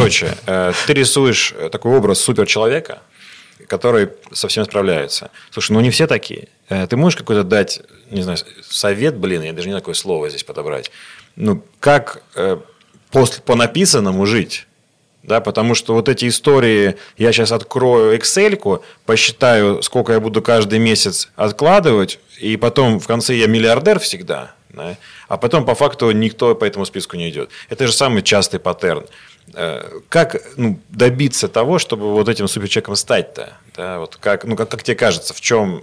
Короче, 0.00 0.34
э, 0.46 0.72
ты 0.86 0.94
рисуешь 0.94 1.54
э, 1.56 1.68
такой 1.70 1.96
образ 1.96 2.20
суперчеловека, 2.20 3.02
который 3.66 4.08
совсем 4.32 4.64
справляется. 4.64 5.30
Слушай, 5.50 5.72
ну 5.72 5.80
не 5.80 5.90
все 5.90 6.06
такие. 6.06 6.48
Э, 6.68 6.86
Ты 6.86 6.96
можешь 6.96 7.18
какой-то 7.18 7.44
дать, 7.44 7.82
не 8.10 8.22
знаю, 8.22 8.38
совет, 8.62 9.16
блин, 9.16 9.42
я 9.42 9.52
даже 9.52 9.68
не 9.68 9.74
какое 9.74 9.94
слово 9.94 10.30
здесь 10.30 10.44
подобрать. 10.44 10.90
Ну, 11.36 11.62
как 11.78 12.22
после, 13.10 13.42
по 13.42 13.54
написанному 13.54 14.26
жить? 14.26 14.66
Да, 15.22 15.40
потому 15.40 15.74
что 15.74 15.94
вот 15.94 16.08
эти 16.08 16.28
истории, 16.28 16.96
я 17.18 17.32
сейчас 17.32 17.52
открою 17.52 18.16
Excel, 18.18 18.82
посчитаю, 19.04 19.82
сколько 19.82 20.12
я 20.14 20.20
буду 20.20 20.40
каждый 20.40 20.78
месяц 20.78 21.28
откладывать, 21.36 22.18
и 22.38 22.56
потом 22.56 22.98
в 22.98 23.06
конце 23.06 23.34
я 23.34 23.46
миллиардер 23.46 23.98
всегда, 23.98 24.54
да, 24.70 24.96
а 25.28 25.36
потом 25.36 25.66
по 25.66 25.74
факту 25.74 26.10
никто 26.10 26.54
по 26.54 26.64
этому 26.64 26.86
списку 26.86 27.16
не 27.16 27.28
идет. 27.28 27.50
Это 27.68 27.86
же 27.86 27.92
самый 27.92 28.22
частый 28.22 28.58
паттерн. 28.60 29.04
Э, 29.54 30.00
Как 30.08 30.36
ну, 30.56 30.78
добиться 30.90 31.48
того, 31.48 31.78
чтобы 31.78 32.12
вот 32.12 32.28
этим 32.28 32.48
суперчеком 32.48 32.96
стать-то? 32.96 33.54
Да, 33.76 33.98
вот 33.98 34.16
как, 34.16 34.44
ну, 34.44 34.56
как, 34.56 34.68
как 34.70 34.82
тебе 34.82 34.94
кажется, 34.96 35.34
в 35.34 35.40
чем, 35.40 35.82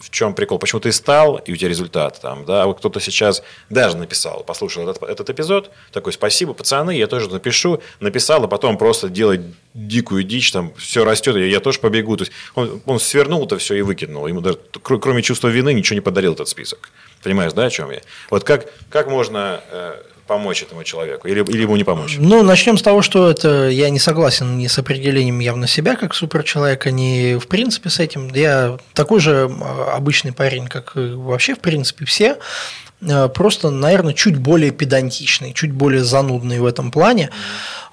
в 0.00 0.10
чем 0.10 0.34
прикол? 0.34 0.58
Почему 0.58 0.80
ты 0.80 0.92
стал, 0.92 1.36
и 1.36 1.52
у 1.52 1.56
тебя 1.56 1.68
результат 1.68 2.20
там, 2.20 2.44
да? 2.44 2.64
А 2.64 2.66
вот 2.66 2.78
кто-то 2.78 3.00
сейчас 3.00 3.42
даже 3.70 3.96
написал, 3.96 4.44
послушал 4.44 4.88
этот, 4.88 5.02
этот 5.02 5.30
эпизод, 5.30 5.70
такой, 5.92 6.12
спасибо, 6.12 6.52
пацаны, 6.52 6.96
я 6.96 7.06
тоже 7.06 7.28
напишу, 7.30 7.80
написал, 8.00 8.44
а 8.44 8.48
потом 8.48 8.76
просто 8.78 9.08
делает 9.08 9.42
дикую 9.74 10.22
дичь, 10.22 10.52
там, 10.52 10.72
все 10.76 11.04
растет, 11.04 11.36
и 11.36 11.48
я 11.48 11.60
тоже 11.60 11.78
побегу. 11.80 12.16
То 12.16 12.22
есть 12.24 12.32
он, 12.54 12.82
он 12.86 13.00
свернул 13.00 13.44
это 13.46 13.56
все 13.58 13.74
и 13.76 13.82
выкинул. 13.82 14.26
Ему 14.26 14.40
даже, 14.42 14.58
кр- 14.82 14.98
кроме 15.00 15.22
чувства 15.22 15.48
вины, 15.48 15.72
ничего 15.72 15.94
не 15.94 16.00
подарил 16.02 16.34
этот 16.34 16.48
список. 16.48 16.90
Понимаешь, 17.22 17.52
да, 17.54 17.64
о 17.64 17.70
чем 17.70 17.90
я? 17.90 18.00
Вот 18.30 18.44
как, 18.44 18.66
как 18.90 19.08
можно 19.08 19.60
э, 19.70 20.02
помочь 20.26 20.62
этому 20.62 20.84
человеку? 20.84 21.28
Или, 21.28 21.40
или 21.40 21.62
ему 21.62 21.76
не 21.76 21.84
помочь? 21.84 22.16
Ну, 22.18 22.42
начнем 22.42 22.78
с 22.78 22.82
того, 22.82 23.02
что 23.02 23.30
это 23.30 23.68
я 23.68 23.90
не 23.90 23.98
согласен 23.98 24.58
ни 24.58 24.66
с 24.66 24.78
определением 24.78 25.38
явно 25.38 25.66
себя 25.66 25.96
как 25.96 26.14
суперчеловека, 26.14 26.90
ни 26.90 27.38
в 27.38 27.46
принципе 27.46 27.90
с 27.90 28.00
этим. 28.00 28.28
Я 28.34 28.78
такой 28.92 29.20
же 29.20 29.50
обычный 29.92 30.32
парень, 30.32 30.66
как 30.66 30.92
вообще 30.94 31.54
в 31.54 31.60
принципе 31.60 32.04
все. 32.04 32.38
А, 33.08 33.28
просто, 33.28 33.70
наверное, 33.70 34.14
чуть 34.14 34.36
более 34.36 34.70
педантичный, 34.70 35.52
чуть 35.52 35.72
более 35.72 36.04
занудный 36.04 36.58
в 36.60 36.66
этом 36.66 36.90
плане. 36.90 37.30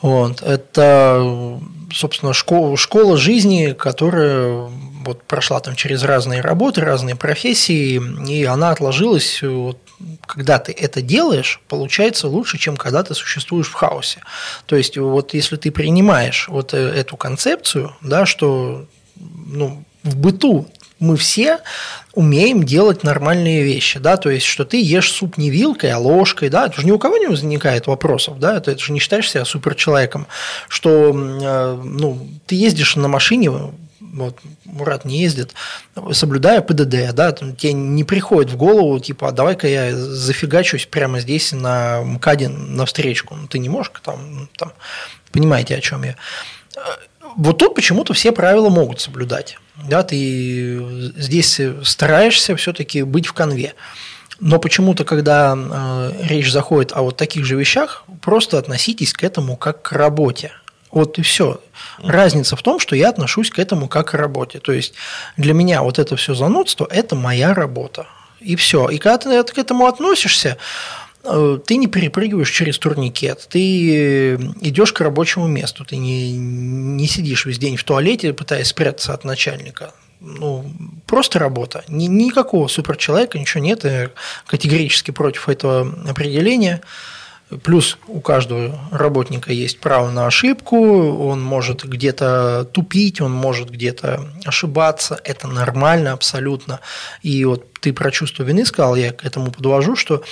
Вот. 0.02 0.42
Это, 0.42 1.60
собственно, 1.94 2.34
школа, 2.34 2.78
школа 2.78 3.18
жизни, 3.18 3.76
которая 3.78 4.70
вот 5.06 5.24
прошла 5.24 5.60
там 5.60 5.76
через 5.76 6.04
разные 6.04 6.42
работы, 6.42 6.82
разные 6.82 7.16
профессии, 7.16 8.02
и 8.28 8.46
она 8.46 8.72
отложилась, 8.72 9.42
вот, 9.42 9.78
когда 10.26 10.60
ты 10.60 10.72
это 10.72 11.02
делаешь, 11.02 11.62
получается 11.68 12.28
лучше, 12.28 12.58
чем 12.58 12.78
когда 12.78 13.04
ты 13.04 13.14
существуешь 13.14 13.68
в 13.68 13.74
хаосе. 13.74 14.20
То 14.66 14.76
есть 14.76 14.98
вот 14.98 15.34
если 15.34 15.56
ты 15.56 15.72
принимаешь 15.72 16.48
вот 16.50 16.74
э, 16.74 16.78
эту 16.78 17.18
концепцию, 17.18 17.96
да, 18.02 18.26
что 18.26 18.86
ну, 19.16 19.84
в 20.04 20.16
быту 20.18 20.68
мы 21.00 21.18
все 21.18 21.60
умеем 22.14 22.64
делать 22.64 23.04
нормальные 23.04 23.64
вещи, 23.64 24.00
да, 24.00 24.16
то 24.18 24.30
есть, 24.30 24.46
что 24.46 24.64
ты 24.64 24.82
ешь 24.82 25.12
суп 25.12 25.38
не 25.38 25.50
вилкой, 25.50 25.92
а 25.92 26.00
ложкой, 26.00 26.50
да, 26.50 26.68
это 26.68 26.80
же 26.80 26.88
ни 26.88 26.92
у 26.92 27.00
кого 27.00 27.18
не 27.18 27.28
возникает 27.28 27.88
вопросов, 27.88 28.40
да, 28.40 28.58
это, 28.58 28.72
это 28.72 28.80
же 28.82 28.94
не 28.94 29.00
считаешь 29.00 29.30
себя 29.30 29.44
суперчеловеком, 29.44 30.28
что, 30.70 31.12
э, 31.12 31.82
ну, 31.84 32.28
ты 32.46 32.56
ездишь 32.56 32.96
на 32.96 33.08
машине, 33.08 33.52
вот 34.14 34.40
Мурат 34.66 35.06
не 35.06 35.22
ездит, 35.22 35.54
соблюдая 36.12 36.62
ПДД, 36.62 37.14
да, 37.14 37.32
тебе 37.32 37.74
не 37.74 38.04
приходит 38.04 38.52
в 38.52 38.58
голову, 38.58 39.00
типа, 39.00 39.30
а 39.30 39.32
давай-ка 39.32 39.68
я 39.68 39.96
зафигачусь 39.96 40.86
прямо 40.86 41.20
здесь 41.20 41.52
на 41.52 42.02
МКАДе 42.02 42.50
на 42.50 42.86
встречку. 42.86 43.36
Ну, 43.36 43.48
ты 43.48 43.60
не 43.60 43.70
можешь 43.70 43.92
там, 44.04 44.36
ну, 44.36 44.48
там, 44.58 44.74
понимаете, 45.32 45.76
о 45.76 45.82
чем 45.82 46.04
я. 46.04 46.16
Вот 47.36 47.58
тут 47.58 47.76
почему-то 47.76 48.14
все 48.14 48.32
правила 48.32 48.70
могут 48.70 49.02
соблюдать. 49.02 49.58
Да, 49.90 50.04
ты 50.04 51.12
здесь 51.18 51.60
стараешься 51.84 52.56
все-таки 52.56 53.04
быть 53.04 53.26
в 53.26 53.34
конве. 53.34 53.74
Но 54.40 54.60
почему-то, 54.60 55.06
когда 55.06 55.56
э, 55.56 56.12
речь 56.24 56.52
заходит 56.52 56.92
о 56.92 57.02
вот 57.04 57.18
таких 57.18 57.46
же 57.46 57.56
вещах, 57.56 58.04
просто 58.22 58.58
относитесь 58.58 59.14
к 59.14 59.24
этому 59.24 59.56
как 59.58 59.82
к 59.82 59.92
работе. 59.94 60.52
Вот 60.94 61.18
и 61.18 61.24
все. 61.24 61.60
Разница 62.04 62.56
в 62.56 62.62
том, 62.62 62.80
что 62.80 62.96
я 62.96 63.10
отношусь 63.10 63.50
к 63.50 63.58
этому 63.58 63.88
как 63.88 64.10
к 64.10 64.14
работе. 64.14 64.60
То 64.60 64.72
есть 64.72 64.94
для 65.38 65.54
меня 65.54 65.82
вот 65.82 65.98
это 65.98 66.16
все 66.16 66.36
занудство– 66.36 66.88
это 66.92 67.16
моя 67.16 67.56
работа. 67.56 68.06
И 68.40 68.56
все. 68.56 68.88
И 68.90 69.00
когда 69.00 69.42
ты 69.42 69.54
к 69.54 69.58
этому 69.58 69.88
относишься, 69.88 70.58
э, 71.24 71.60
ты 71.66 71.78
не 71.78 71.88
перепрыгиваешь 71.88 72.52
через 72.52 72.78
турникет, 72.78 73.48
ты 73.50 74.36
идешь 74.36 74.94
к 74.94 75.02
рабочему 75.02 75.48
месту, 75.48 75.84
ты 75.84 75.98
не, 75.98 76.32
не 76.34 77.08
сидишь 77.08 77.48
весь 77.48 77.58
день 77.58 77.76
в 77.76 77.84
туалете, 77.84 78.32
пытаясь 78.32 78.68
спрятаться 78.68 79.16
от 79.16 79.24
начальника. 79.24 79.94
Ну, 80.20 80.72
просто 81.08 81.40
работа. 81.40 81.84
Ни, 81.88 82.06
никакого 82.06 82.68
суперчеловека, 82.68 83.40
ничего 83.40 83.64
нет. 83.64 83.84
Я 83.84 84.12
категорически 84.46 85.10
против 85.10 85.50
этого 85.50 85.92
определения. 86.08 86.82
Плюс 87.64 87.98
у 88.08 88.20
каждого 88.20 88.80
работника 88.92 89.52
есть 89.52 89.80
право 89.80 90.10
на 90.12 90.28
ошибку, 90.28 90.78
он 90.78 91.42
может 91.42 91.84
где-то 91.86 92.68
тупить, 92.72 93.22
он 93.22 93.32
может 93.32 93.70
где-то 93.70 94.26
ошибаться, 94.46 95.20
это 95.24 95.48
нормально 95.48 96.14
абсолютно. 96.14 96.80
И 97.22 97.44
вот 97.46 97.66
ты 97.80 97.94
про 97.94 98.12
чувство 98.12 98.44
вины 98.44 98.66
сказал, 98.66 98.96
я 98.96 99.12
к 99.12 99.26
этому 99.26 99.52
подвожу, 99.52 99.96
что 99.96 100.24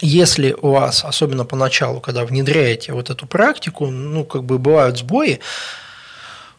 если 0.00 0.52
у 0.60 0.70
вас, 0.70 1.04
особенно 1.04 1.44
поначалу, 1.44 2.00
когда 2.00 2.24
внедряете 2.24 2.92
вот 2.92 3.10
эту 3.10 3.26
практику, 3.26 3.86
ну, 3.86 4.24
как 4.24 4.44
бы 4.44 4.58
бывают 4.58 4.98
сбои, 4.98 5.40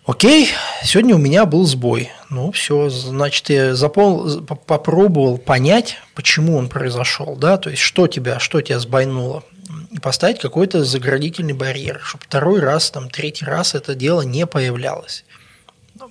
Окей, 0.05 0.49
сегодня 0.83 1.15
у 1.15 1.17
меня 1.17 1.45
был 1.45 1.63
сбой. 1.63 2.11
Ну, 2.29 2.51
все, 2.51 2.89
значит, 2.89 3.49
я 3.49 3.73
запол... 3.73 4.41
попробовал 4.41 5.37
понять, 5.37 5.95
почему 6.13 6.57
он 6.57 6.67
произошел, 6.67 7.37
да, 7.37 7.55
то 7.55 7.69
есть 7.69 7.81
что 7.81 8.07
тебя, 8.07 8.37
что 8.39 8.59
тебя 8.59 8.79
сбойнуло 8.79 9.45
поставить 10.01 10.39
какой-то 10.39 10.83
заградительный 10.83 11.53
барьер, 11.53 12.01
чтобы 12.03 12.23
второй 12.23 12.59
раз, 12.59 12.91
там, 12.91 13.09
третий 13.09 13.45
раз 13.45 13.75
это 13.75 13.95
дело 13.95 14.21
не 14.21 14.45
появлялось. 14.45 15.23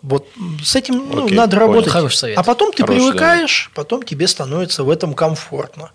Вот 0.00 0.26
с 0.62 0.76
этим 0.76 1.08
ну, 1.10 1.26
Окей, 1.26 1.36
надо 1.36 1.58
работать. 1.58 1.92
Хороший 1.92 2.16
совет. 2.16 2.38
А 2.38 2.42
потом 2.42 2.72
ты 2.72 2.82
Хороший, 2.82 3.10
привыкаешь, 3.10 3.70
да. 3.74 3.82
потом 3.82 4.02
тебе 4.02 4.26
становится 4.26 4.84
в 4.84 4.90
этом 4.90 5.12
комфортно. 5.14 5.90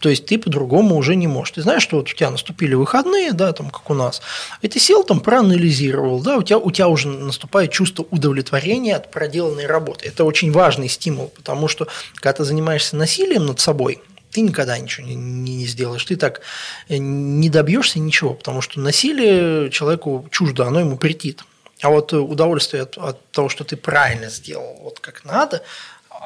То 0.00 0.08
есть 0.08 0.26
ты 0.26 0.38
по-другому 0.38 0.96
уже 0.96 1.14
не 1.14 1.26
можешь. 1.28 1.52
Ты 1.52 1.62
знаешь, 1.62 1.82
что 1.82 1.96
вот 1.96 2.10
у 2.10 2.12
тебя 2.12 2.30
наступили 2.30 2.74
выходные, 2.74 3.32
да, 3.32 3.52
там 3.52 3.70
как 3.70 3.88
у 3.90 3.94
нас, 3.94 4.22
и 4.60 4.68
ты 4.68 4.78
сел 4.78 5.04
там, 5.04 5.20
проанализировал, 5.20 6.20
да, 6.20 6.36
у 6.36 6.42
тебя, 6.42 6.58
у 6.58 6.70
тебя 6.70 6.88
уже 6.88 7.08
наступает 7.08 7.70
чувство 7.70 8.06
удовлетворения 8.10 8.96
от 8.96 9.10
проделанной 9.10 9.66
работы. 9.66 10.08
Это 10.08 10.24
очень 10.24 10.52
важный 10.52 10.88
стимул, 10.88 11.32
потому 11.34 11.68
что 11.68 11.88
когда 12.16 12.34
ты 12.34 12.44
занимаешься 12.44 12.96
насилием 12.96 13.46
над 13.46 13.60
собой, 13.60 14.02
ты 14.38 14.42
никогда 14.42 14.78
ничего 14.78 15.04
не, 15.04 15.16
не 15.16 15.66
сделаешь. 15.66 16.04
Ты 16.04 16.14
так 16.14 16.42
э, 16.88 16.96
не 16.98 17.50
добьешься 17.50 17.98
ничего, 17.98 18.34
потому 18.34 18.60
что 18.60 18.78
насилие 18.78 19.68
человеку 19.70 20.28
чуждо, 20.30 20.64
оно 20.64 20.78
ему 20.78 20.96
претит. 20.96 21.42
А 21.82 21.90
вот 21.90 22.12
удовольствие 22.12 22.84
от, 22.84 22.96
от 22.98 23.30
того, 23.32 23.48
что 23.48 23.64
ты 23.64 23.76
правильно 23.76 24.30
сделал, 24.30 24.78
вот 24.82 25.00
как 25.00 25.24
надо, 25.24 25.62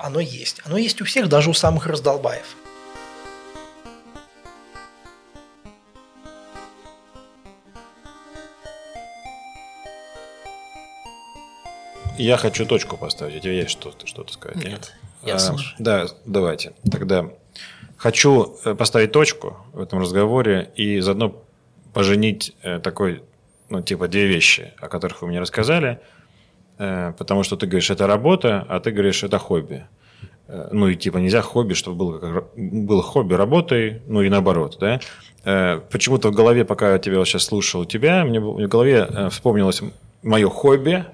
оно 0.03 0.21
есть. 0.21 0.61
Оно 0.65 0.77
есть 0.77 1.01
у 1.01 1.07
всех, 1.07 1.29
даже 1.29 1.49
у 1.49 1.55
самых 1.55 1.87
раздолбаев. 1.87 2.57
Я 12.19 12.37
хочу 12.37 12.67
точку 12.67 12.99
поставить. 12.99 13.37
У 13.37 13.41
тебя 13.41 13.55
есть 13.55 13.71
что-то 13.71 14.07
что 14.07 14.27
сказать? 14.29 14.57
Нет, 14.57 14.67
нет? 14.67 14.93
я 15.23 15.37
а, 15.37 15.39
слушаю. 15.39 15.75
Да, 15.79 16.07
давайте. 16.27 16.75
Тогда 16.91 17.31
Хочу 18.03 18.57
э, 18.65 18.75
поставить 18.75 19.13
точку 19.13 19.59
в 19.73 19.81
этом 19.81 20.01
разговоре 20.01 20.73
и 20.75 20.99
заодно 20.99 21.41
поженить 21.95 22.53
э, 22.65 22.81
такой, 22.81 23.23
ну, 23.69 23.81
типа, 23.81 24.09
две 24.09 24.27
вещи, 24.27 24.73
о 24.81 24.89
которых 24.89 25.23
вы 25.23 25.29
мне 25.29 25.39
рассказали, 25.39 26.01
э, 26.79 27.13
потому 27.17 27.45
что 27.45 27.57
ты 27.57 27.67
говоришь, 27.67 27.91
это 27.91 28.09
работа, 28.09 28.67
а 28.69 28.81
ты 28.81 28.91
говоришь, 28.91 29.23
это 29.23 29.39
хобби. 29.39 29.85
Ну, 30.49 30.89
и 30.89 30.97
типа 30.97 31.19
нельзя 31.19 31.43
хобби, 31.43 31.75
чтобы 31.75 31.97
было, 31.97 32.45
было 32.57 33.03
хобби 33.03 33.35
работой, 33.35 34.03
ну 34.09 34.21
и 34.21 34.29
наоборот, 34.29 34.79
да. 34.81 35.01
Почему-то 35.93 36.31
в 36.31 36.35
голове, 36.35 36.65
пока 36.65 36.93
я 36.93 36.99
тебя 36.99 37.25
сейчас 37.25 37.45
слушал 37.45 37.85
тебя, 37.85 38.25
мне 38.25 38.41
в 38.41 38.67
голове 38.67 39.29
вспомнилось 39.31 39.81
мое 40.23 40.49
хобби, 40.51 41.07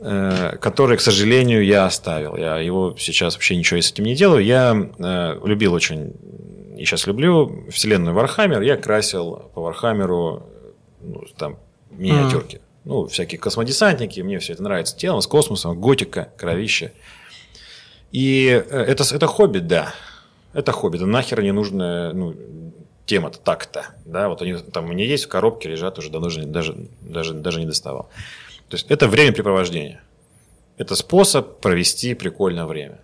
который, 0.00 0.96
к 0.96 1.00
сожалению, 1.00 1.64
я 1.64 1.84
оставил. 1.84 2.36
Я 2.36 2.56
его 2.58 2.96
сейчас 2.98 3.34
вообще 3.34 3.56
ничего 3.56 3.80
с 3.80 3.92
этим 3.92 4.04
не 4.04 4.14
делаю. 4.14 4.44
Я 4.44 4.90
э, 4.98 5.40
любил 5.44 5.74
очень, 5.74 6.14
и 6.78 6.84
сейчас 6.84 7.06
люблю, 7.06 7.66
вселенную 7.70 8.14
Warhammer. 8.14 8.62
Я 8.62 8.76
красил 8.76 9.50
по 9.54 9.60
Warhammer'у 9.60 10.46
ну, 11.00 11.22
там, 11.36 11.58
миниатюрки. 11.90 12.56
Mm. 12.56 12.60
Ну, 12.84 13.06
всякие 13.08 13.38
космодесантники, 13.38 14.20
мне 14.20 14.38
все 14.38 14.54
это 14.54 14.62
нравится. 14.62 14.96
Тема 14.96 15.20
с 15.20 15.26
космосом, 15.26 15.78
готика, 15.78 16.32
кровище. 16.38 16.92
И 18.10 18.48
э, 18.48 18.78
это, 18.78 19.04
это 19.14 19.26
хобби, 19.26 19.58
да. 19.58 19.92
Это 20.54 20.72
хобби. 20.72 20.96
Это 20.96 21.06
нахер 21.06 21.42
не 21.42 21.52
нужная 21.52 22.12
ну, 22.14 22.34
тема-то 23.04 23.38
так-то. 23.38 23.86
Да? 24.06 24.28
Вот 24.28 24.40
они 24.40 24.54
там 24.54 24.86
у 24.86 24.88
меня 24.88 25.04
есть 25.04 25.24
в 25.24 25.28
коробке, 25.28 25.68
лежат 25.68 25.98
уже 25.98 26.10
давно 26.10 26.30
даже, 26.46 26.88
даже, 27.02 27.34
даже 27.34 27.60
не 27.60 27.66
доставал. 27.66 28.08
То 28.70 28.76
есть 28.76 28.86
это 28.88 29.08
времяпрепровождение. 29.08 30.00
Это 30.78 30.94
способ 30.94 31.60
провести 31.60 32.14
прикольное 32.14 32.66
время. 32.66 33.00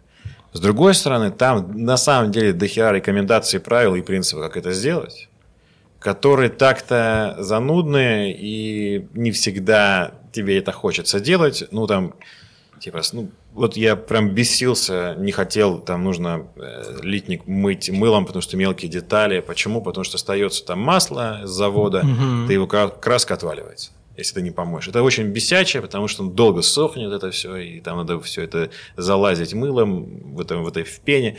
С 0.53 0.61
другой 0.61 0.95
стороны, 0.95 1.33
там 1.33 1.85
на 1.85 1.97
самом 1.97 2.31
деле 2.31 2.53
дохера 2.53 2.95
рекомендаций, 2.95 3.59
правил 3.59 3.97
и 3.97 4.01
принципов, 4.01 4.45
как 4.45 4.57
это 4.57 4.73
сделать, 4.73 5.29
которые 5.99 6.51
так-то 6.51 7.37
занудные 7.41 8.35
и 8.35 9.09
не 9.13 9.33
всегда 9.33 10.15
тебе 10.33 10.57
это 10.57 10.71
хочется 10.71 11.19
делать. 11.19 11.65
Ну, 11.73 11.89
там, 11.89 12.15
типа, 12.79 13.03
ну, 13.13 13.29
вот 13.53 13.77
я 13.77 13.97
прям 13.97 14.31
бесился, 14.31 15.17
не 15.19 15.33
хотел, 15.33 15.81
там 15.81 16.05
нужно 16.05 16.47
э, 16.55 17.01
литник 17.03 17.47
мыть 17.49 17.91
мылом, 17.91 18.25
потому 18.25 18.41
что 18.41 18.57
мелкие 18.57 18.91
детали. 18.91 19.41
Почему? 19.41 19.83
Потому 19.83 20.05
что 20.05 20.15
остается 20.15 20.65
там 20.65 20.79
масло 20.79 21.41
с 21.45 21.51
завода, 21.51 21.99
угу. 21.99 22.47
ты 22.47 22.53
его 22.53 22.69
краска 22.69 23.35
отваливается 23.35 23.91
если 24.17 24.35
ты 24.35 24.43
не 24.43 24.51
поможешь. 24.51 24.89
Это 24.89 25.03
очень 25.03 25.25
бесячее, 25.25 25.83
потому 25.83 26.09
что 26.09 26.23
он 26.23 26.33
долго 26.33 26.63
сохнет 26.63 27.13
это 27.13 27.31
все, 27.31 27.57
и 27.57 27.81
там 27.81 27.99
надо 27.99 28.21
все 28.21 28.43
это 28.43 28.71
залазить 28.97 29.55
мылом 29.55 30.35
в, 30.35 30.41
этом, 30.41 30.65
в 30.65 30.69
этой 30.69 30.85
в 30.85 31.01
пене. 31.01 31.39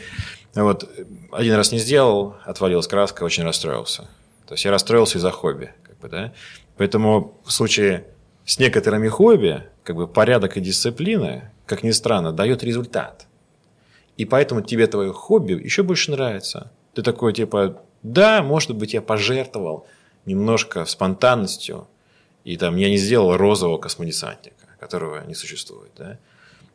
Вот. 0.54 0.88
Один 1.32 1.54
раз 1.54 1.72
не 1.72 1.78
сделал, 1.78 2.36
отвалилась 2.44 2.86
краска, 2.86 3.24
очень 3.24 3.44
расстроился. 3.44 4.08
То 4.46 4.54
есть 4.54 4.64
я 4.64 4.70
расстроился 4.70 5.18
из-за 5.18 5.30
хобби. 5.30 5.72
Как 5.82 5.98
бы, 5.98 6.08
да? 6.08 6.32
Поэтому 6.76 7.40
в 7.44 7.52
случае 7.52 8.06
с 8.44 8.58
некоторыми 8.58 9.08
хобби, 9.08 9.64
как 9.82 9.96
бы 9.96 10.06
порядок 10.06 10.56
и 10.56 10.60
дисциплина, 10.60 11.52
как 11.66 11.82
ни 11.82 11.90
странно, 11.90 12.32
дает 12.32 12.62
результат. 12.62 13.26
И 14.16 14.24
поэтому 14.24 14.62
тебе 14.62 14.86
твое 14.86 15.12
хобби 15.12 15.52
еще 15.52 15.82
больше 15.82 16.10
нравится. 16.10 16.72
Ты 16.94 17.02
такой, 17.02 17.32
типа, 17.32 17.82
Да, 18.02 18.42
может 18.42 18.74
быть, 18.74 18.94
я 18.94 19.02
пожертвовал 19.02 19.86
немножко 20.24 20.84
спонтанностью, 20.84 21.88
и 22.48 22.56
там 22.56 22.76
я 22.76 22.88
не 22.88 22.96
сделал 22.96 23.36
розового 23.36 23.76
космодесантника, 23.76 24.64
которого 24.80 25.22
не 25.26 25.34
существует. 25.34 25.92
Да? 25.98 26.18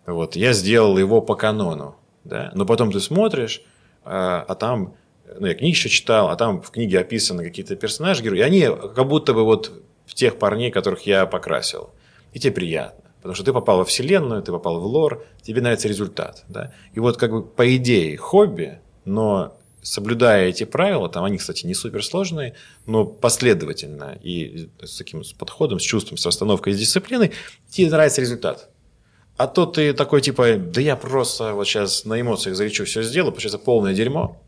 Вот, 0.05 0.35
я 0.35 0.53
сделал 0.53 0.99
его 0.99 1.19
по 1.19 1.33
канону. 1.33 1.95
Да? 2.23 2.51
Но 2.53 2.67
потом 2.67 2.91
ты 2.91 2.99
смотришь, 2.99 3.63
а, 4.03 4.45
а 4.47 4.53
там, 4.53 4.93
ну, 5.39 5.47
я 5.47 5.55
книги 5.55 5.71
еще 5.71 5.89
читал, 5.89 6.29
а 6.29 6.35
там 6.35 6.61
в 6.61 6.69
книге 6.69 6.99
описаны 6.99 7.43
какие-то 7.43 7.75
персонажи, 7.75 8.21
герои, 8.21 8.37
и 8.37 8.41
они 8.43 8.67
как 8.95 9.07
будто 9.07 9.33
бы 9.33 9.43
вот 9.43 9.71
тех 10.13 10.37
парней, 10.37 10.69
которых 10.69 11.07
я 11.07 11.25
покрасил. 11.25 11.89
И 12.33 12.39
тебе 12.39 12.53
приятно. 12.53 13.05
Потому 13.17 13.33
что 13.33 13.43
ты 13.43 13.51
попал 13.51 13.79
во 13.79 13.85
вселенную, 13.85 14.43
ты 14.43 14.51
попал 14.51 14.79
в 14.79 14.85
лор, 14.85 15.25
тебе 15.41 15.61
нравится 15.61 15.87
результат. 15.87 16.43
Да? 16.49 16.71
И 16.93 16.99
вот 16.99 17.17
как 17.17 17.31
бы 17.31 17.41
по 17.41 17.75
идее 17.75 18.15
хобби, 18.17 18.79
но 19.05 19.57
соблюдая 19.83 20.47
эти 20.47 20.63
правила, 20.63 21.09
там 21.09 21.23
они, 21.23 21.37
кстати, 21.37 21.65
не 21.65 21.73
суперсложные, 21.73 22.55
но 22.85 23.05
последовательно 23.05 24.17
и 24.23 24.69
с 24.81 24.97
таким 24.97 25.23
с 25.23 25.33
подходом, 25.33 25.79
с 25.79 25.83
чувством, 25.83 26.17
с 26.17 26.25
расстановкой, 26.25 26.73
с 26.73 26.79
дисциплиной, 26.79 27.31
тебе 27.69 27.89
нравится 27.89 28.21
результат. 28.21 28.69
А 29.37 29.47
то 29.47 29.65
ты 29.65 29.93
такой 29.93 30.21
типа, 30.21 30.57
да 30.57 30.81
я 30.81 30.95
просто 30.95 31.53
вот 31.53 31.67
сейчас 31.67 32.05
на 32.05 32.19
эмоциях 32.19 32.55
заречу, 32.55 32.85
все 32.85 33.03
сделаю, 33.03 33.31
потому 33.31 33.47
что 33.47 33.57
это 33.57 33.65
полное 33.65 33.93
дерьмо. 33.93 34.41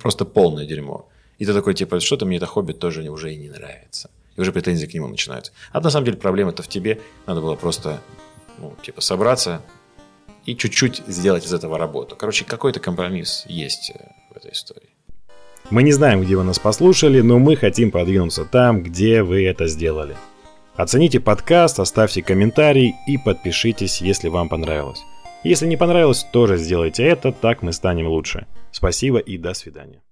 Просто 0.00 0.24
полное 0.24 0.66
дерьмо. 0.66 1.08
И 1.38 1.44
ты 1.44 1.52
такой 1.52 1.74
типа, 1.74 2.00
что-то 2.00 2.26
мне 2.26 2.38
это 2.38 2.46
хобби 2.46 2.72
тоже 2.72 3.08
уже 3.08 3.32
и 3.32 3.36
не 3.36 3.48
нравится. 3.48 4.10
И 4.36 4.40
уже 4.40 4.52
претензии 4.52 4.86
к 4.86 4.94
нему 4.94 5.06
начинаются. 5.08 5.52
А 5.72 5.80
на 5.80 5.90
самом 5.90 6.06
деле 6.06 6.16
проблема-то 6.16 6.62
в 6.62 6.68
тебе. 6.68 7.00
Надо 7.26 7.40
было 7.40 7.54
просто, 7.56 8.00
ну, 8.58 8.74
типа, 8.82 9.00
собраться 9.00 9.62
и 10.46 10.56
чуть-чуть 10.56 11.02
сделать 11.06 11.44
из 11.44 11.52
этого 11.52 11.76
работу. 11.78 12.16
Короче, 12.16 12.44
какой-то 12.44 12.80
компромисс 12.80 13.44
есть 13.48 13.92
э, 13.94 13.98
в 14.32 14.36
этой 14.36 14.52
истории. 14.52 14.88
Мы 15.70 15.82
не 15.82 15.92
знаем, 15.92 16.22
где 16.22 16.36
вы 16.36 16.44
нас 16.44 16.58
послушали, 16.58 17.20
но 17.20 17.38
мы 17.38 17.56
хотим 17.56 17.90
продвинуться 17.90 18.44
там, 18.44 18.82
где 18.82 19.22
вы 19.22 19.44
это 19.44 19.66
сделали. 19.66 20.16
Оцените 20.76 21.18
подкаст, 21.20 21.80
оставьте 21.80 22.22
комментарий 22.22 22.94
и 23.08 23.18
подпишитесь, 23.18 24.00
если 24.00 24.28
вам 24.28 24.48
понравилось. 24.48 25.00
Если 25.42 25.66
не 25.66 25.76
понравилось, 25.76 26.24
тоже 26.32 26.56
сделайте 26.56 27.04
это, 27.04 27.32
так 27.32 27.62
мы 27.62 27.72
станем 27.72 28.06
лучше. 28.06 28.46
Спасибо 28.70 29.18
и 29.18 29.38
до 29.38 29.54
свидания. 29.54 30.05